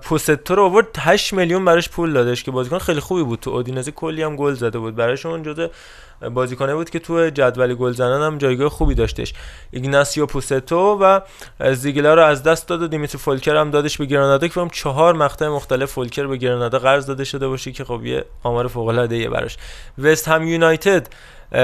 [0.01, 0.87] پوستو رو آورد.
[0.97, 3.39] 8 میلیون براش پول دادش که بازیکن خیلی خوبی بود.
[3.39, 4.95] تو اودینزه کلی هم گل زده بود.
[4.95, 5.67] براشون جزو
[6.33, 9.33] بازیکنه بود که تو جدول گل زنان هم جایگاه خوبی داشتش.
[9.71, 11.19] ایگناسیو پوستو و
[11.73, 15.13] زیگلا رو از دست داد و دیمیتری فولکر هم دادش به گرانادا که هم چهار
[15.13, 19.29] مقطع مختلف فولکر به گرانادا قرض داده شده باشه که خب یه آمار فوق العاده
[19.29, 19.57] براش.
[19.97, 21.07] وست هم یونایتد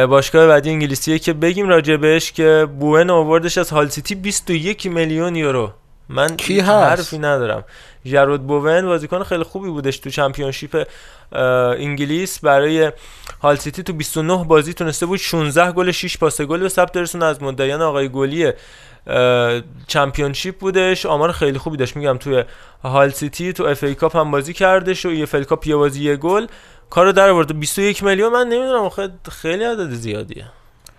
[0.10, 5.36] باشگاه بعدی انگلیسیه که بگیم راجع بهش که بوون آوردش از هال سیتی 21 میلیون
[5.36, 5.72] یورو.
[6.10, 7.64] من یکی حرفی ندارم.
[8.06, 10.88] جرود بوون بازیکن خیلی خوبی بودش تو Championship
[11.32, 12.40] انگلیس.
[12.40, 12.92] برای
[13.42, 17.26] هال سیتی تو 29 بازی تونسته بود 16 گل 6 پاس گل به ثبت برسونه.
[17.26, 18.52] از مدعیان آقای گلی
[19.88, 21.06] Championship بودش.
[21.06, 21.96] آمار خیلی خوبی داشت.
[21.96, 22.44] میگم توی
[22.84, 26.16] هال سیتی تو FA Cup هم بازی کردش و یه EFL Cup یه بازی یه
[26.16, 26.46] گل.
[26.90, 27.60] کارو در آورد.
[27.60, 28.90] 21 میلیون من نمی‌دونم
[29.32, 30.46] خیلی عدد زیادیه.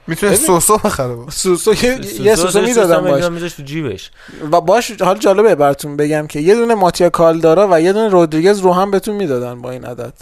[0.06, 1.74] می‌تونه سوسو بخره سوسو
[2.20, 3.52] یه سوسو می‌دادم باش.
[3.52, 4.10] تو جیبش.
[4.52, 8.58] و باش حال جالبه براتون بگم که یه دونه ماتیا کالدارا و یه دونه رودریگز
[8.58, 10.12] رو هم بهتون می‌دادن با این عدد.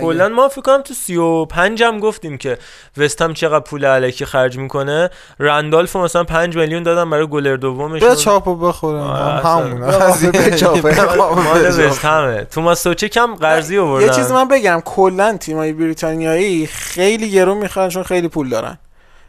[0.00, 2.58] کلا ما فکر کنم تو 35 هم گفتیم که
[2.96, 5.10] وستهم چقدر پول الکی خرج می‌کنه.
[5.40, 9.72] رندالف مثلا 5 میلیون دادن برای گلر دومش به چاپو بخوره همون
[11.44, 14.06] مال وستهمه توماس سوچه کم قرضی آوردن.
[14.06, 14.82] یه چیز من بگم.
[14.84, 18.78] کلا تیمای بریتانیایی خیلی گرون می‌خوان چون خیلی پول دارن.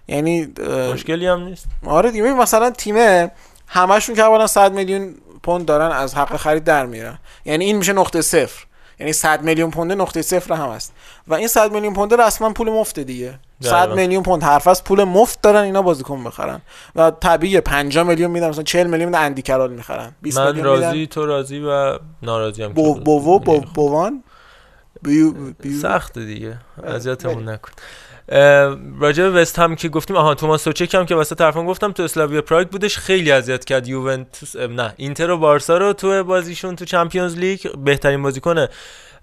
[0.08, 0.54] یعنی
[0.94, 1.66] مشکلی هم نیست.
[1.86, 3.32] آره دیگه مثلا تیمه
[3.68, 7.94] همشون که اولا 100 میلیون پوند دارن از حق خرید در میرن یعنی این میشه
[7.94, 8.66] نقطه صفر.
[9.00, 10.94] یعنی 100 میلیون پوند نقطه صفر هم هست.
[11.28, 13.40] و این 100 میلیون پوند رسما پول مفته دیگه.
[13.62, 13.96] 100 دقیقاً.
[13.96, 16.62] میلیون پوند حرف از پول مفت دارن اینا بازیکن بخرن
[16.96, 20.12] و طبیعیه 50 میلیون میدن مثلا 40 میلیون میدن اندی کرال می‌خرن.
[20.22, 20.88] 20 من میلیون میدن.
[20.88, 24.24] راضی تو راضی و ناراضی هم بو بوو بو بوان
[25.02, 26.58] بیو بیو سخت دیگه.
[26.84, 27.72] اذیتمون نکن.
[27.72, 27.84] اه،
[29.00, 32.04] راجع به وست هم که گفتیم آها توماس سوچک هم که واسه طرفان گفتم تو
[32.04, 36.86] اسلاویا پراگ بودش خیلی اذیت کرد یوونتوس نه اینتر و بارسا رو تو بازیشون تو
[36.86, 37.60] Champions League.
[37.78, 38.68] بهترین بازیکن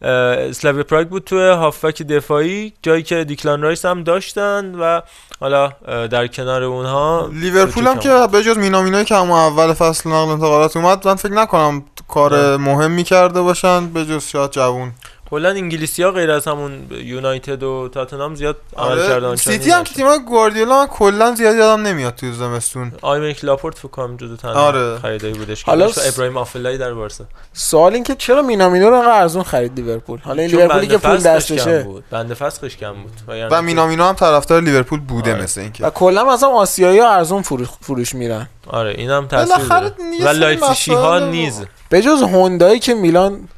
[0.03, 5.01] اسلاویا پراگ بود تو هافبک دفاعی جایی که دیکلان رایس هم داشتن و
[5.41, 5.69] حالا
[6.07, 10.77] در کنار اونها لیورپول هم که به جز مینامینویی که همون اول فصل نقل انتقالات
[10.77, 14.93] اومد من فکر نکنم کار مهمی کرده باشن به جز شاید جوون.
[15.33, 19.85] کلا انگلیسی ها غیر از همون یونایتد و تاتنهام زیاد عمل کردن آره سیتی هم
[19.85, 22.93] که تیمای گواردیولا من کلا زیاد یادم نمیاد توی زمستون.
[23.03, 24.99] ایمریک لاپورت فکر کنم جزو تنها آره.
[24.99, 27.25] خریدایی بودش حالا و س- ابراهیم آفلایی در بارسا.
[27.53, 31.17] سوال این که چرا مینامینو رو انقدر ارزون خرید لیورپول؟ حالا این لیورپولی که پول
[31.17, 31.83] دستشه.
[31.83, 32.05] بود.
[32.11, 33.13] بند فسخش کم بود.
[33.51, 35.43] و مینامینو هم طرفدار لیورپول بوده آره.
[35.43, 38.49] مثل و اینکه کلا مثلا آسیایی ها ارزون فروش, فروش میرن.
[38.67, 39.87] آره اینم تاثیر داره.
[39.87, 39.91] و
[40.25, 41.63] سری لایپزیگی ها نیز.
[41.89, 43.49] به جز هوندایی که میلان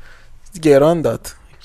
[0.62, 1.20] گران داد.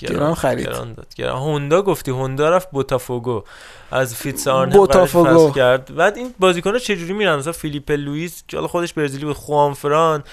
[0.07, 0.65] گران خرید.
[0.65, 1.13] گران داد.
[1.15, 1.38] گران.
[1.38, 3.43] هوندا گفتی هوندا رفت بوتافوگو.
[3.91, 5.51] از ویتس آرنهم بوتافوگو.
[5.51, 5.95] کرد.
[5.95, 10.23] بعد این بازیکن چه جوری میرن؟ مثلا فیلیپ لوئیس حالا خودش برزیلی بود خوان فران.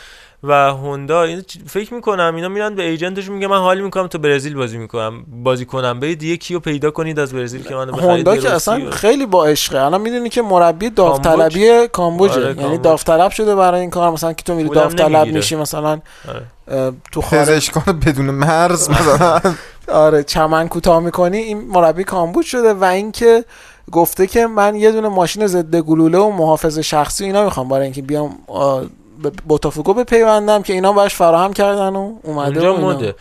[0.49, 4.19] و هوندا این فکر می‌کنم اینا میرن به agent شون میگه من حال می‌کنم تو
[4.19, 8.11] برزیل بازی می‌کنم بازی کنم برید دیگه کیو پیدا کنید از برزیل که منو بخرید
[8.11, 12.45] هوندا که اصلا و- خیلی با عشقه الان می‌دونی که مربی کامبوج؟ داوطلبی کامبوجه آره،
[12.45, 12.81] یعنی کامبوج.
[12.81, 15.27] داوطلب شده برای این کار مثلا که تو میری داوطلب.
[15.29, 16.93] میشی مثلا آره.
[17.13, 19.41] تو خارج پزشکان بدون مرز مثلا
[20.05, 23.45] آره چمن کوتاه می‌کنی این مربی کامبوج شده و اینکه
[23.93, 27.85] گفته که من یه دونه ماشین ضد گلوله و محافظ شخصی و اینا می‌خوام برای
[27.85, 28.39] اینکه بیام
[29.47, 32.89] بوتافوگو بپیوندم که اینا باش فراهم کردن و اومده اونجا.
[32.89, 33.15] مده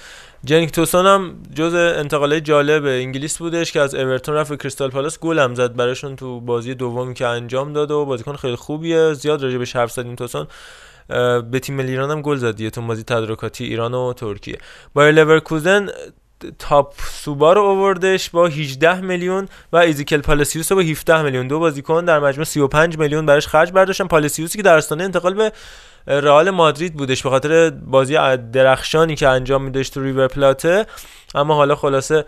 [0.43, 5.19] جنیک توسون هم جز انتقالات جالب انگلیس بودش که از اورتون رفت به کریستال پالاس
[5.19, 9.13] گل هم زد براشون تو بازی دومی که انجام داد و بازیکن خیلی خوبیه.
[9.13, 10.47] زیاد راجع بهش حرف زدیم توسون
[11.09, 14.57] اه، به تیم ملی ایران هم گل زد دیگه تو بازی تدارکاتی ایران و ترکیه.
[14.93, 15.89] بایر لورکوزن
[16.59, 21.47] تاپسوبا رو آوردش با 18 میلیون و اکسکیل پالاسیوس رو با 17 میلیون.
[21.47, 24.07] دو بازیکن در مجموع 35 میلیون براش خرج برداشتن.
[24.07, 25.51] پالاسیوسی که در انتقال به
[26.07, 30.85] رئال مادرید بودش به خاطر بازی درخشانی که انجام میداشت تو ریور پلاته.
[31.35, 32.25] اما حالا خلاصه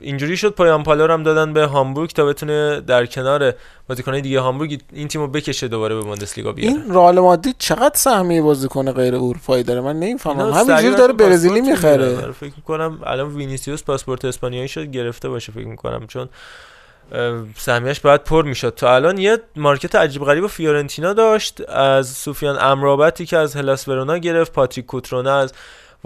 [0.00, 3.54] اینجوری شد پوهیان‌پالو رو هم دادن به هامبورگ تا بتونه در کنار
[3.88, 6.76] بازیکنهای دیگه هامبورگ این تیمو بکشه دوباره به بوندسلیگا بیاره.
[6.76, 10.52] این رئال مادرید چقدر سهمیه بازیکن غیر اروپایی داره؟ من نمی‌فهمم.
[10.52, 12.32] همینجوری داره برزیلی می‌خره.
[12.32, 16.28] فکر می‌کنم الان وینیسیوس پاسپورت اسپانیایی شد گرفته باشه فکر می‌کنم چون
[17.56, 18.74] سهمیش باید پر می‌شد.
[18.74, 23.88] تا الان یه market عجیب غریب و فیورنتینا داشت از سوفیان امرابطی که از هلاس
[23.88, 25.52] ورونا گرفت پاتریک کوترونا از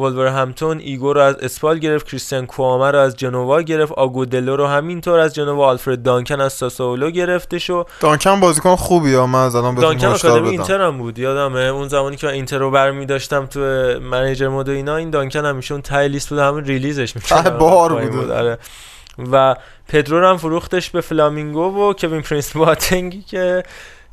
[0.02, 5.18] ولورهمپتون ایگور رو از اسپال گرفت کریستیان کوامه رو از جنوا گرفت آگودلو رو همینطور
[5.18, 9.74] از جنوا آلفرد دانکن از ساسولو گرفتش و دانکن بازیکن خوبی ها من از الان
[9.74, 13.60] دانکن آکادمی اینتر هم بود یادمه؟ اون زمانی که من اینتر رو برمی داشتم تو
[14.00, 17.58] manager mode و اینا این دانکن همیشه اون تاپ لیست بود همون release ش می‌کرد.
[17.58, 18.34] بار بوده.
[18.34, 18.58] آره.
[19.32, 19.56] و
[19.88, 23.62] پدرو رو هم فروختش به فلامینگو و کوین پرینس بواتنگی که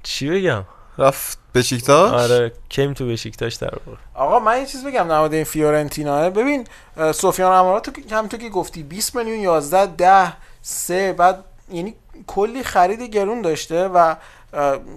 [0.04, 0.64] چی بگم؟
[0.98, 1.39] رفت.
[1.56, 3.98] بشیکتاش؟ آره کیم تو بشیکتاش در واقع.
[4.14, 6.30] آقا من یه چیز بگم در مورد این فیورنتینا.
[6.30, 6.68] ببین
[7.14, 11.94] سفیان امرابط تو که- همونطور که گفتی 20 میلیون 11 10 3 بعد یعنی
[12.28, 14.16] کلی خرید گرون داشته و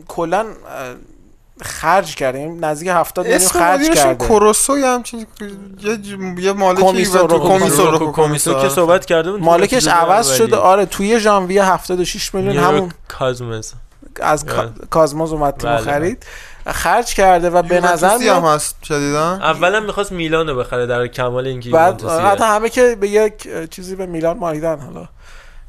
[0.08, 0.46] کلا
[1.62, 2.38] خرج کرده.
[2.40, 4.26] یعنی نزدیک 70 میلیون خرج کرده.
[4.28, 5.26] کروسو یا همچین
[5.80, 9.88] یه ج- یه مالک کمیسو، ایونتو روکو کمیسو کمیسو که صحبت کرده بود تو مالکش
[9.88, 10.32] عوض.
[10.36, 10.56] شده.
[10.56, 13.72] آره توی ژانویه 76 میلیون همون کازمز.
[14.22, 14.70] از کا- بله.
[14.90, 15.80] کازموز اومد تیم بله.
[15.80, 16.26] خرید
[16.66, 21.46] خرج کرده و به نظر هم هست شدیدن اولا می‌خواست میلان رو بخره در کمال
[21.46, 22.02] اینکه بعد.
[22.04, 25.08] حتی همه که به یک چیزی به میلان مالیدن حالا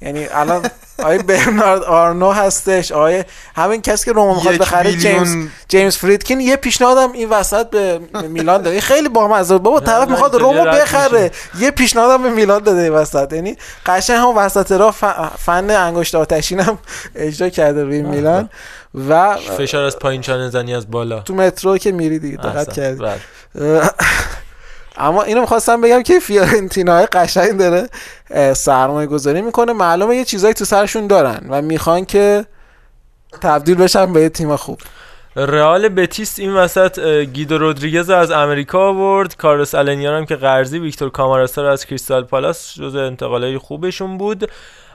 [0.04, 0.70] یعنی الان
[1.00, 3.24] آقای برنارد آرنو هستش آقای
[3.56, 8.00] همین کسی که روما می‌خواد بخره جیمز بیلیون جیمز فریدکین یه پیشنهادم این وسط به
[8.30, 8.82] میلان داده.
[8.82, 9.58] خیلی بامزه.
[9.58, 11.32] بابا طرف می‌خواد رومو بخره.
[11.60, 13.34] یه پیشنهادم به میلان داده این وسط.
[13.34, 16.78] یعنی قشنگ هم وسط راه ف- فن انگشت آتشینم
[17.16, 18.50] اجرا کرده روی میلان.
[19.10, 21.20] و فشار از پایین چانه زنی از بالا.
[21.20, 22.74] تو مترو که میری دیگه دقت.
[22.74, 23.04] کردی.
[23.56, 23.90] بله.
[24.98, 27.90] اما اینو می‌خواستم بگم که فیورنتینا قشنگ داره
[28.54, 29.74] سرمایه گذاری می‌کنه.
[29.74, 32.46] معلومه یه چیزایی تو سرشون دارن و می‌خوان که
[33.42, 34.80] تبدیل بشن به یه تیم خوب.
[35.36, 39.36] رئال بتیس این وسط گیدو رودریگز رو از امریکا آورد.
[39.36, 44.52] کارلوس آلنیا هم که قرضی ویکتور کاماراسا رو از کریستال پالاس جز انتقالای خوبشون بود.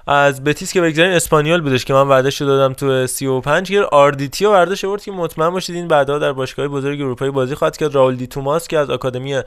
[0.07, 4.53] از بتیس که بگذاریم اسپانیول بودش که من وعدهش دادم تو 35 گیر RDT رو
[4.53, 7.95] ورداش آورد که مطمئن باشید این بعدا در باشگاه بزرگ اروپایی بازی خواهد کرد.
[7.95, 9.41] رائول دی توماس که از آکادمی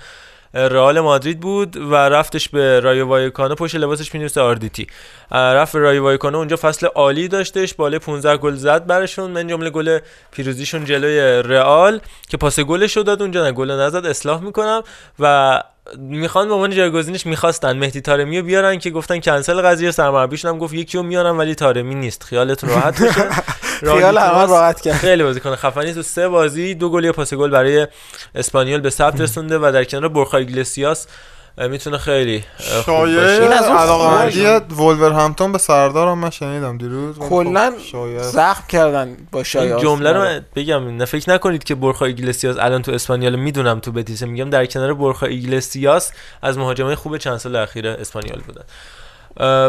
[0.53, 4.88] رئال مادرید بود و رفتش به رایو وایکانو پشت لباسش مینوسه RDT
[5.32, 9.99] رفت رایو وایکانو اونجا فصل عالی داشتش بالای 15 گل زد برشون من جمله گل
[10.32, 11.99] پیروزیشون جلوی رئال
[12.30, 14.84] که پاس گلش رو داد اونجا نه گل نزد اصلاح می‌کنم.
[15.19, 15.64] و
[15.97, 17.77] می‌خوان به عنوان جایگزینش می‌خواستن.
[17.77, 21.55] مهدی تارمی رو بیارن که گفتن کنسل قضیه سرمربیشون هم گفت یکی رو میارن ولی
[21.55, 22.23] تارمی نیست.
[22.23, 23.30] خیالتون راحت بشه
[23.97, 24.93] خیال همه راحت کرد.
[24.93, 27.88] خیلی بازیکن خفنی تو سه بازی دو گل یا پاس گل برای
[28.35, 31.07] اسپانیول به ثبت رسونده و در کنار بورخا ایگلسیاس
[31.57, 32.44] می‌تونه خیلی
[32.86, 34.45] شایعه این از علاقمندی
[35.15, 37.19] همتون به سردار هم من شنیدم دیروز.
[37.19, 37.73] کلا
[38.22, 39.80] زخم کردن با شایعه.
[39.80, 44.23] جمله رو بگم نه فکر نکنید که بورخا ایگلسیاس الان تو اسپانیول می‌دونم تو بتیس
[44.23, 46.11] میگم در کنار بورخا ایگلسیاس
[46.41, 48.64] از مهاجمای خوب چند سال اخیر اسپانیول بودن.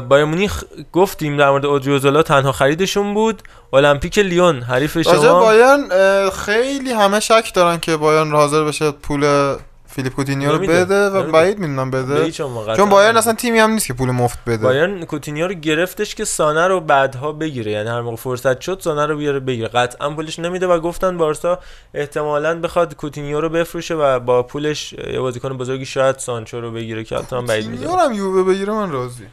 [0.01, 3.43] بایر مونیخ گفتیم در مورد اودریوزولا تنها خریدشون بود.
[3.73, 5.41] المپیک لیون حریف شما.
[5.41, 5.89] بایرن
[6.31, 9.55] خیلی همه شک دارن که بایرن حاضر بشه پول
[9.93, 12.31] فیلیپ کوتینیو رو بده و بعید می‌دونم بده.
[12.77, 14.64] چون بایرن اصلا تیمی هم نیست که پول مفت بده.
[14.64, 17.73] بایرن کوتینیو رو گرفتش که سانه رو بعدها بگیره.
[17.73, 19.69] یعنی هر موقع فرصت شد سانه رو بیاره بگیره.
[19.69, 21.59] قطعا پولش نمیده و گفتن بارسا
[21.94, 27.05] احتمالا بخواد کوتینیو رو بفروشه و با پولش یه بازیکن بزرگی شاید سانچو رو بگیره
[27.05, 27.98] که البته بعید می‌دونم.
[27.98, 29.27] هم یووه بگیره من راضی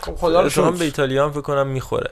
[0.00, 2.10] خب خدا رو به ایتالیا هم فکر کنم می‌خوره.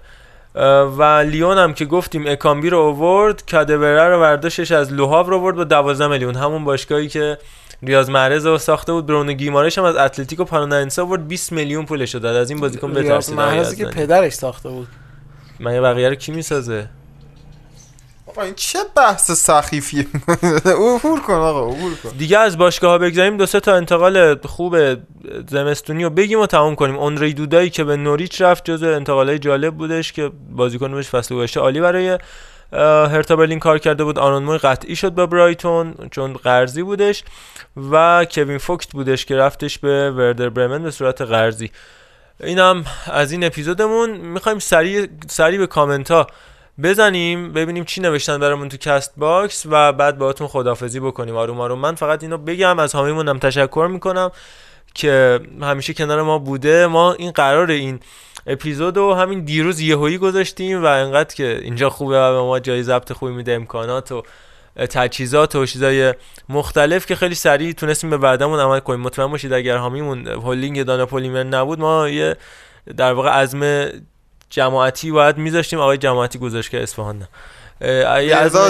[0.98, 5.56] و لیون هم که گفتیم اکامبی رو آورد کادبره رو ورداشش از لوهاو رو آورد
[5.56, 6.34] با 12 میلیون.
[6.34, 7.38] همون باشگاهی که
[7.82, 12.14] ریاض معرض رو ساخته بود برونو گیمارش هم از اتلتیکو پاراناینسا آورد 20 میلیون پولش
[12.14, 12.36] داد.
[12.36, 14.88] از این بازیکن بترسید ریاض که پدرش ساخته بود.
[15.60, 16.88] من یه بقیه رو کی می‌سازه؟
[18.42, 20.06] این چه بحث سخیفیه
[20.64, 22.08] عبور کن آقا عبور کن.
[22.18, 24.76] دیگه از باشگاه ها بگذاریم دو سه تا انتقال خوب
[25.48, 26.96] زمستونی رو بگیم و تمام کنیم.
[26.96, 31.60] اوندری دودایی که به نوریچ رفت جزو انتقالای جالب بودش که بازیکن بهش فصل گذشته
[31.60, 32.18] عالی برای
[33.12, 34.18] هرتا برلین کار کرده بود.
[34.18, 37.24] آرون موی قطعی شد با برایتون چون قرضی بودش
[37.92, 41.70] و کوین فوگت بودش که رفتش به وردر برمن به صورت قرضی.
[42.40, 44.10] اینم از این اپیزودمون.
[44.10, 46.26] می‌خوایم سریع سری به کامنت ها
[46.82, 51.36] بزنیم ببینیم چی نوشتن برامون تو Castbox و بعد باهاتون خدافزی بکنیم.
[51.36, 51.78] آروم آروم.
[51.78, 54.30] من فقط اینو بگم از حامیمونم تشکر می‌کنم
[54.94, 56.86] که همیشه کنار ما بوده.
[56.86, 58.00] ما این قرار این
[58.46, 62.82] اپیزود رو همین دیروز یهویی گذاشتیم و انقدر که اینجا خوبه و به ما جای
[62.82, 64.22] ضبط خوبی میده امکانات و
[64.76, 66.14] تجهیزات و چیزای
[66.48, 69.00] مختلف که خیلی سریع تونستیم به بعدمون عمل کنیم.
[69.00, 72.36] مطمئن باشید اگر هامیمون هولینگ دانا پلیمر نبود ما یه
[72.96, 73.88] در واقع عزم
[74.50, 77.28] جماعتی باید میذاشتیم آقای جماعتی گذاشت که اصفهان نه.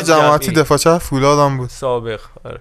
[0.03, 1.71] جماعتی دفاع چه فولادم بود.
[1.71, 2.61] سابق آره.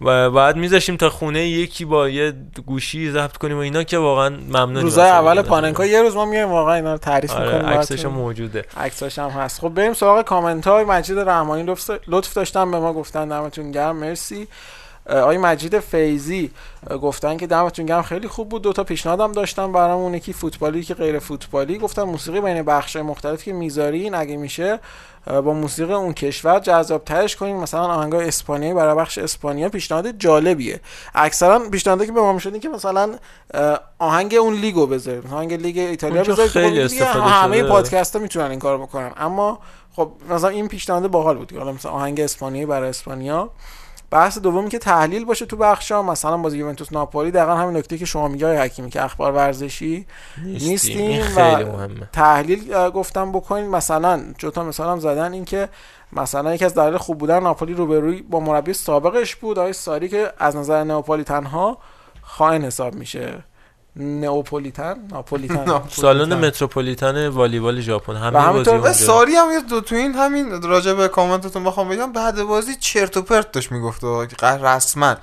[0.00, 2.32] و بعد میذاشیم تا خونه یکی با یه
[2.66, 6.48] گوشی ضبط کنیم و اینا که واقعا ممنون روزای اول پاننکا یه روز ما میایم
[6.48, 8.64] واقعا اینا رو تعریف آره می‌کنیم عکسش موجوده.
[8.76, 9.60] عکساش هم هست.
[9.60, 11.74] خب بریم سراغ کامنت های مجید رحمانی.
[12.08, 13.96] لطف داشتن به ما گفتن دمتون گرم.
[13.96, 14.48] مرسی.
[15.06, 16.50] آقای مجید فیزی
[17.02, 18.62] گفتن که دمتون گرم خیلی خوب بود.
[18.62, 19.72] دو تا پیشنهادم داشتم.
[19.72, 21.78] برامون یکی فوتبالی که غیر فوتبالی.
[21.78, 24.80] گفتن موسیقی بین بخش مختلف که می‌ذارین اگه میشه
[25.26, 30.80] با موسیقی اون کشور جذاب ترش کنیم مثلا آهنگای اسپانیایی برای بخش اسپانیا پیشنهاد جالبیه.
[31.14, 33.14] اکثرا پیشنهادی که به ما می‌شد که مثلا
[33.98, 38.58] آهنگ اون لیگو بذاریم آهنگ لیگ ایتالیا بذارید خیلی استفاده همه پادکست ها می‌تونن این
[38.58, 39.12] کارو بکنن.
[39.16, 39.58] اما
[39.96, 41.52] خب مثلا این پیشنهاد باحال بود.
[41.56, 43.50] حالا مثلا آهنگ اسپانیایی برای اسپانیا.
[44.10, 48.04] بحث دومی که تحلیل باشه تو بخشا مثلا بازی یوونتوس ناپولی دقیقا همین نکته که
[48.04, 50.06] شما میگی حکیمی که اخبار ورزشی
[50.44, 51.64] نیستیم, و
[52.12, 55.68] تحلیل گفتم بکنید مثلا جوتا مثلا زدن این که
[56.12, 59.58] مثلا یکی از دلایل خوب بودن ناپولی روبروی با مربی سابقش بود.
[59.58, 61.78] آقای ساری که از نظر ناپولی تنها
[62.22, 63.38] خائن حساب میشه.
[63.96, 65.82] نئوپولیتن؟ ناپولیتن.
[65.88, 68.16] سالن متروپولیتن والیبال ژاپن.
[68.16, 72.42] همین بازی ساری هم یه دو تو این همین راجع به کامنتتون بخوام بگم بعد
[72.42, 74.04] بازی چرت و پرت داشت می‌گفت
[74.42, 75.16] رسما.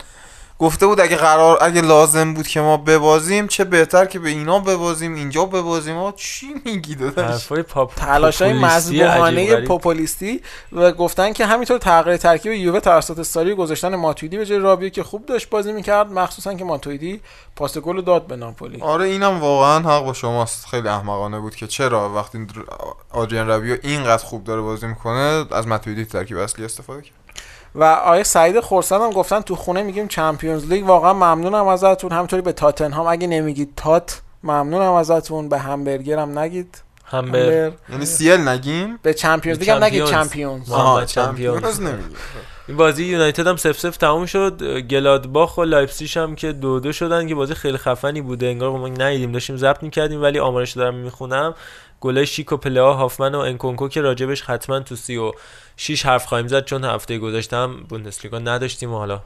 [0.60, 4.60] گفته بود اگه قرار اگه لازم بود که ما ببازیم چه بهتر که به اینا
[4.60, 7.48] ببازیم اینجا ببازیم؟ ها چی میگی داداش؟
[7.96, 14.38] تلاش های مذبوحانه پوپولیستی و گفتن که همینطور تغییر ترکیب یووه توسط ساری گذاشتن ماتویدی
[14.38, 17.22] به جای رابیو که خوب داشت بازی می‌کرد مخصوصا که ماتویدی
[17.56, 18.82] پاس گل داد به ناپولی.
[18.82, 20.66] آره اینم واقعا حق با شماست.
[20.66, 22.48] خیلی احمقانه بود که چرا وقتی
[23.12, 27.14] آدریان رابیو اینقدر خوب داره بازی می‌کنه از ماتویدی ترکیب اصلی استفاده کرد.
[27.78, 30.88] و آقای سعید خورسند هم گفتن تو خونه میگیم Champions League.
[30.88, 32.12] واقعا ممنونم ازتون.
[32.12, 33.08] همطوری به تاتنهام.
[33.08, 35.50] اگه نمیگید تات ممنونم ازتون.
[35.50, 36.82] به همبرگر هم نگید.
[37.06, 37.72] همبر.
[37.90, 40.06] یعنی سیل نگیم؟ به Champions League هم نگید.
[40.06, 40.66] Champions.
[41.06, 41.64] Champions.
[41.64, 42.16] آها، نمیگیم.
[42.68, 44.80] این بازی یونایتد هم صفر صفر تموم شد.
[44.80, 48.46] گلادباخ و لایپسیش هم که دو دو شدن که بازی خیلی خفنی بوده.
[48.46, 51.56] انگار ما ندیدیم داشتیم ضبط می‌کردیم ولی آمارش دارم می‌خونم.
[52.02, 55.32] گلای شیک و پلئا هافمن و انکونکو که راجبش حتما تو سی و
[55.78, 59.22] شیش حرف خواهیم زد چون هفته گذشته هم بوندسلیگا نداشتیم و حالا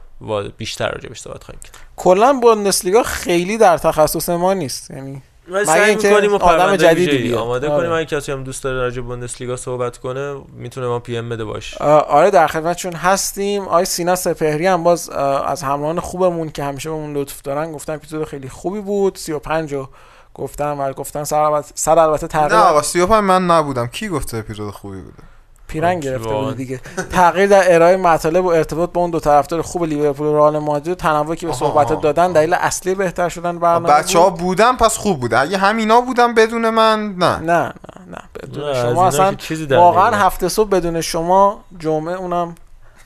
[0.56, 1.76] بیشتر راجبش صحبت خواهیم کرد.
[1.96, 7.18] کلا بوندسلیگا خیلی در تخصص ما نیست یعنی مگه سعی اینکه می‌کنیم و آدم جدیدی
[7.18, 7.38] بیاد.
[7.38, 7.80] آماده آره.
[7.80, 7.92] کنیم.
[7.92, 11.78] اگه کسی هم دوست داره راجع بوندسلیگا صحبت کنه می‌تونه ما پی ام بده باش.
[11.78, 13.68] آره در خدمتشون هستیم.
[13.68, 18.24] آی سینا سپهری هم باز از همراهان خوبمون که همیشه بهمون لطف دارن گفتن اپیزود
[18.24, 19.16] خیلی خوبی بود.
[19.16, 19.88] 35 رو
[20.34, 24.74] گفتن و گفتن سر البته سر البته نه آقا 35 من نبودم کی گفته اپیزود
[24.74, 25.22] خوبی بوده
[25.68, 26.28] پیرن آه، گرفته.
[26.28, 26.80] بود دیگه
[27.12, 30.88] تغییر در ارائه مطالب و ارتباط با اون دو طرفدار خوب لیورپول و رئال مادرید
[30.88, 31.52] و تنوعی که به.
[31.52, 34.40] صحبت دادن دلیل اصلی بهتر شدن برنامه بچه ها بود.
[34.40, 37.72] بودن پس خوب بوده اگه همینا بودن بدون من نه نه نه
[38.10, 39.36] نه بدون نه، شما اصلا
[39.70, 40.16] واقعا.
[40.16, 42.54] هفته صبح بدون شما جمعه اونم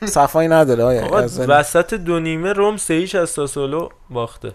[0.05, 4.53] صفایی نداره آیا آقا وسط دو نیمه روم سه هیچ از ساسولو باخته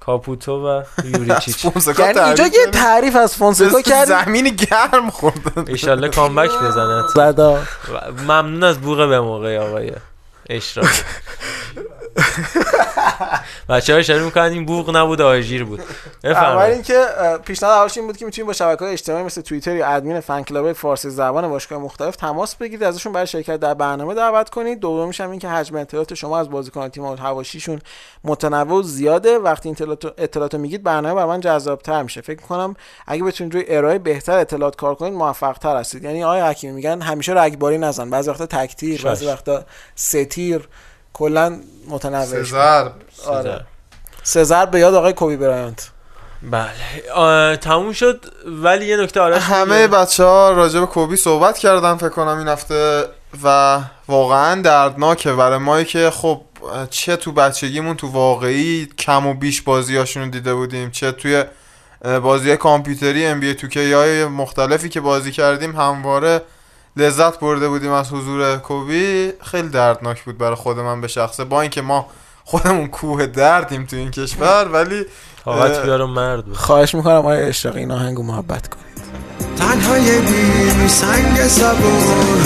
[0.00, 1.64] کاپوتو و یوریچیچ.
[1.64, 2.70] یعنی اینجا یه کرد.
[2.72, 8.78] تعریف از فونسکا تو کردی؟ زمین گرم خوردن ایشالله کامبک بزند زدا و ممنون از
[8.78, 9.92] بوق به موقع آقای
[10.50, 10.86] اشراق
[13.68, 15.82] بچه ها اشاره می‌کنن این بوق نبود آژیر بود.
[16.24, 17.04] اول اینکه
[17.44, 20.42] پیشنهاد اولش این بود که می‌تونید با شبکه های اجتماعی مثل توییتر یا ادمین فن
[20.42, 24.80] کلاب فارسی زبان باشگاه مختلف تماس بگیرید ازشون برای شرکت در برنامه دعوت کنید.
[24.80, 27.80] دومیش هم این که حجم اطلاعات شما از بازیکنان تیم حواشیشون
[28.24, 29.38] متنوع و زیاده.
[29.38, 32.20] وقتی اطلاعات اطلاعات میگید برنامه برای من جذابتر میشه.
[32.20, 32.74] فکر کنم
[33.06, 36.04] اگه بتونید روی ارائه بهتر اطلاعات کار کنید موفق تر هستید.
[36.04, 38.10] یعنی آقای حکیمی میگن همیشه رگباری نزن.
[38.10, 39.26] بعضی وقتا تکتیر بعضی.
[39.26, 39.64] وقتا
[39.94, 40.68] ستیر.
[41.12, 42.42] کلا متنوع شد.
[42.42, 42.92] سزار.
[43.26, 43.66] آره.
[44.22, 44.66] سزار.
[44.66, 45.90] به یاد آقای کوبی برایانت.
[46.42, 47.56] بله.
[47.56, 52.08] تموم شد ولی یه نکته آرش همه بچه ها راجع به کوبی صحبت کردن فکر
[52.08, 53.04] کنم این هفته
[53.44, 55.32] و واقعا دردناکه.
[55.32, 56.40] برای مایی که خب
[56.90, 61.44] چه تو بچگیمون تو واقعی کم و بیش بازیاشون رو دیده بودیم چه توی
[62.22, 66.42] بازی کامپیوتری ام بی توکی های مختلفی که بازی کردیم همواره
[66.96, 69.32] لذت برده بودیم از حضور کوبی.
[69.44, 72.06] خیلی دردناک بود برای خود من به شخصه با اینکه ما
[72.44, 75.04] خودمون کوه دردیم تو این کشور ولی
[75.44, 75.82] طاقت اه.
[75.82, 78.86] بیارم مرد بود خواهش می‌کنم آقای اشراقی این آهنگو محبت کنید.
[79.58, 82.38] تنهای بی سنگ صبور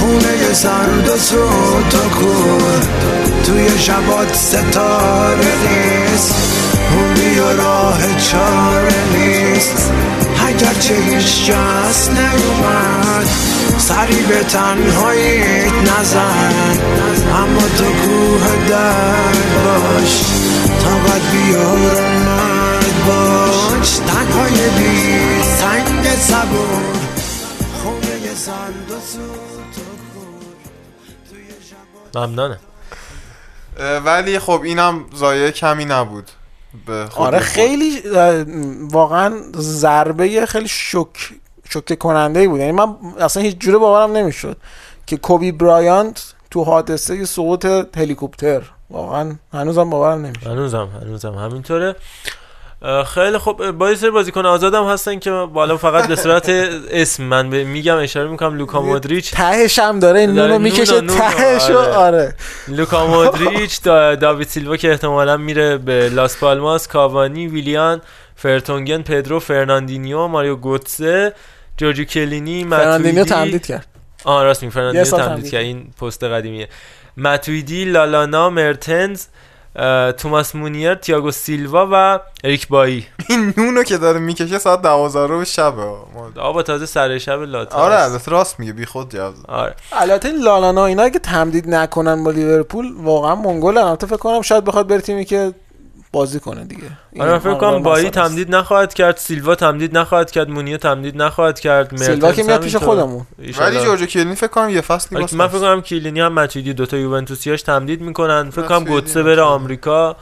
[0.00, 2.80] خونه سرد و سوت و کور.
[3.46, 6.34] توی شبات ستاره نیست
[6.92, 9.92] موندی و راه چاره نیست.
[10.60, 13.28] اگرچه هیچ جس نیومد
[13.78, 16.78] سری به تنهاییت نزن.
[17.34, 20.20] اما تو کوه درد باش.
[20.84, 23.90] طاقت بیار مرد باش.
[23.90, 26.82] تنهای بی سنگ صبور.
[27.82, 29.76] خونه سرد و سوت
[32.14, 32.58] و ممنونم
[34.04, 36.30] ولی خب اینم زایه کمی نبود.
[36.86, 37.38] به خود آره.
[37.38, 38.02] خیلی
[38.90, 41.06] واقعا ضربه خیلی شک
[41.70, 42.60] شوکه کننده ای بود.
[42.60, 44.56] یعنی من اصلا هیچ جوره باورم نمی‌شد
[45.06, 47.66] که کوبی برایانت تو حادثه سقوط
[47.96, 48.62] هلیکوپتر.
[48.90, 50.50] واقعا هنوزم باورم نمیشه.
[50.50, 51.34] هنوزم هنوزم.
[51.34, 51.96] همینطوره.
[53.06, 56.48] خیلی خب با یه سری بازیکن آزادم هستن که بالا فقط به صورت
[56.90, 57.24] اسم.
[57.24, 59.30] من میگم اشاره می‌کنم لوکا مودریچ.
[59.30, 61.92] تهش هم داره این نونو می‌کشه تهشو آره.
[61.92, 62.34] آره.
[62.68, 68.00] لوکا مودریچ دا داوید سیلوا که احتمالا میره به لاس پالماس کاوانی ویلیان
[68.36, 71.32] فرتونگن پدرو فرناندینیو ماریو گوتسه
[71.76, 73.86] جورجو کیلینی فرناندینیو تمدید کرد.
[74.24, 75.62] آه راست می یه فرناندینیو تمدید کرد.
[75.62, 76.68] این پست قدیمیه.
[77.16, 79.24] ماتویدی لالانا مرتنز
[80.18, 83.06] توماس مونیر تییاگو سیلوا و اریک بایی.
[83.28, 85.82] این نونو که داره می‌کشه ساعت 12 رو شبه.
[85.82, 89.74] ما- آبا تازه سر شب لاتا آره البته راست میگه بی خود جواب آره.
[89.92, 94.64] البته این لالانا اینا اگه تمدید نکنن با لیورپول واقعا منگل البته فکر کنم شاید
[94.64, 95.52] بخواد بره تیمی که
[96.12, 96.82] بازی کنه دیگه
[97.20, 98.30] آره من فکر مقدار کنم بایی مسئله است.
[98.30, 102.76] تمدید نخواهد کرد سیلوا تمدید نخواهد کرد مونیه تمدید نخواهد کرد سیلوا که میاد پیش.
[102.76, 103.26] خودمون.
[103.58, 106.72] ولی جورجو کلین فکر کنم یه فصلی آره، واسه من فکر کنم کیلینی هم متویدی
[106.74, 109.42] دوتا یوونتوسیاش تمدید می‌کنن فکر کنم گوتسه بره.
[109.42, 110.16] آمریکا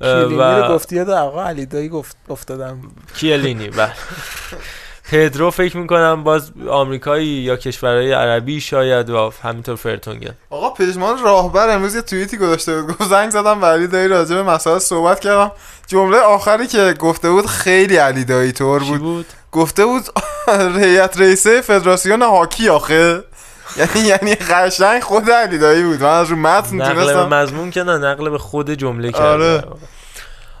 [0.00, 2.78] اه، کیلینی رو و گفتی یاد آقا علی دایی گفت افتادم
[3.16, 3.92] کیلینی بله
[5.12, 11.68] پدرو فکر می‌کنم باز آمریکایی یا کشورهای عربی شاید و همینطور فرتونگن آقا پژمان راهبر
[11.68, 12.90] امروز یه توییتی گذاشته بود.
[12.90, 15.50] گفت زنگ زدم علی دایی راجع به مسائل صحبت کردم.
[15.86, 19.00] جمله آخری که گفته بود خیلی علی دایی طور بود.
[19.00, 20.02] بود؟ گفته بود
[20.82, 23.24] هیئت رئیسه فدراسیون هاکی آخه.
[23.78, 26.02] یعنی یعنی قشنگ خود علی دایی بود.
[26.02, 29.64] من از رو متن نقل مضمون که نه نقل به خود جمله کرده آره.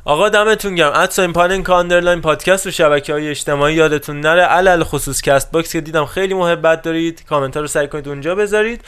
[0.04, 0.92] آقا دمتون گرم.
[0.94, 4.42] at sign Panenka underline podcast و شبکه های اجتماعی یادتون نره.
[4.42, 7.24] علی‌الخصوص Castbox که دیدم خیلی محبت دارید.
[7.28, 8.84] کامنت ها رو سعی کنید اونجا بذارید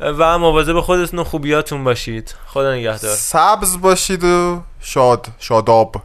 [0.00, 2.34] و مواظب خودتون و خوبیاتون باشید.
[2.46, 3.14] خدا نگهدار.
[3.14, 5.96] سبز باشید و شاد شاداب.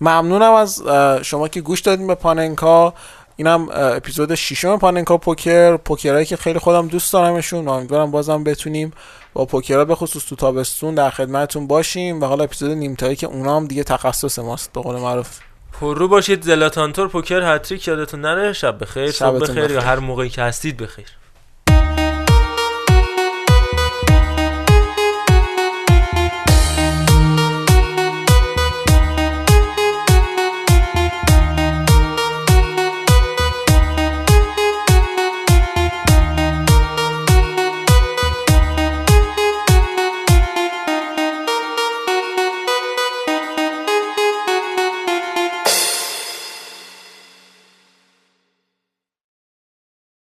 [0.00, 0.82] ممنونم از
[1.22, 2.94] شما که گوش دادین به پاننکا.
[3.40, 7.68] اینم اپیزود ششم پاننکا پوکر پوکرهایی که خیلی خودم دوست دارمشون.
[7.68, 8.92] امیدوارم بازم بتونیم
[9.32, 13.56] با پوکرها به خصوص تو تابستون در خدمتتون باشیم و حالا اپیزود نیمتایی که اونا
[13.56, 15.38] هم دیگه تخصص ماست به قول معروف.
[15.80, 16.42] پررو باشید.
[16.42, 18.52] زلاتانتور پوکر هتریک یادتون نره.
[18.52, 19.80] شب بخیر شبتون بخیر یا.
[19.80, 21.06] هر موقعی که هستید بخیر.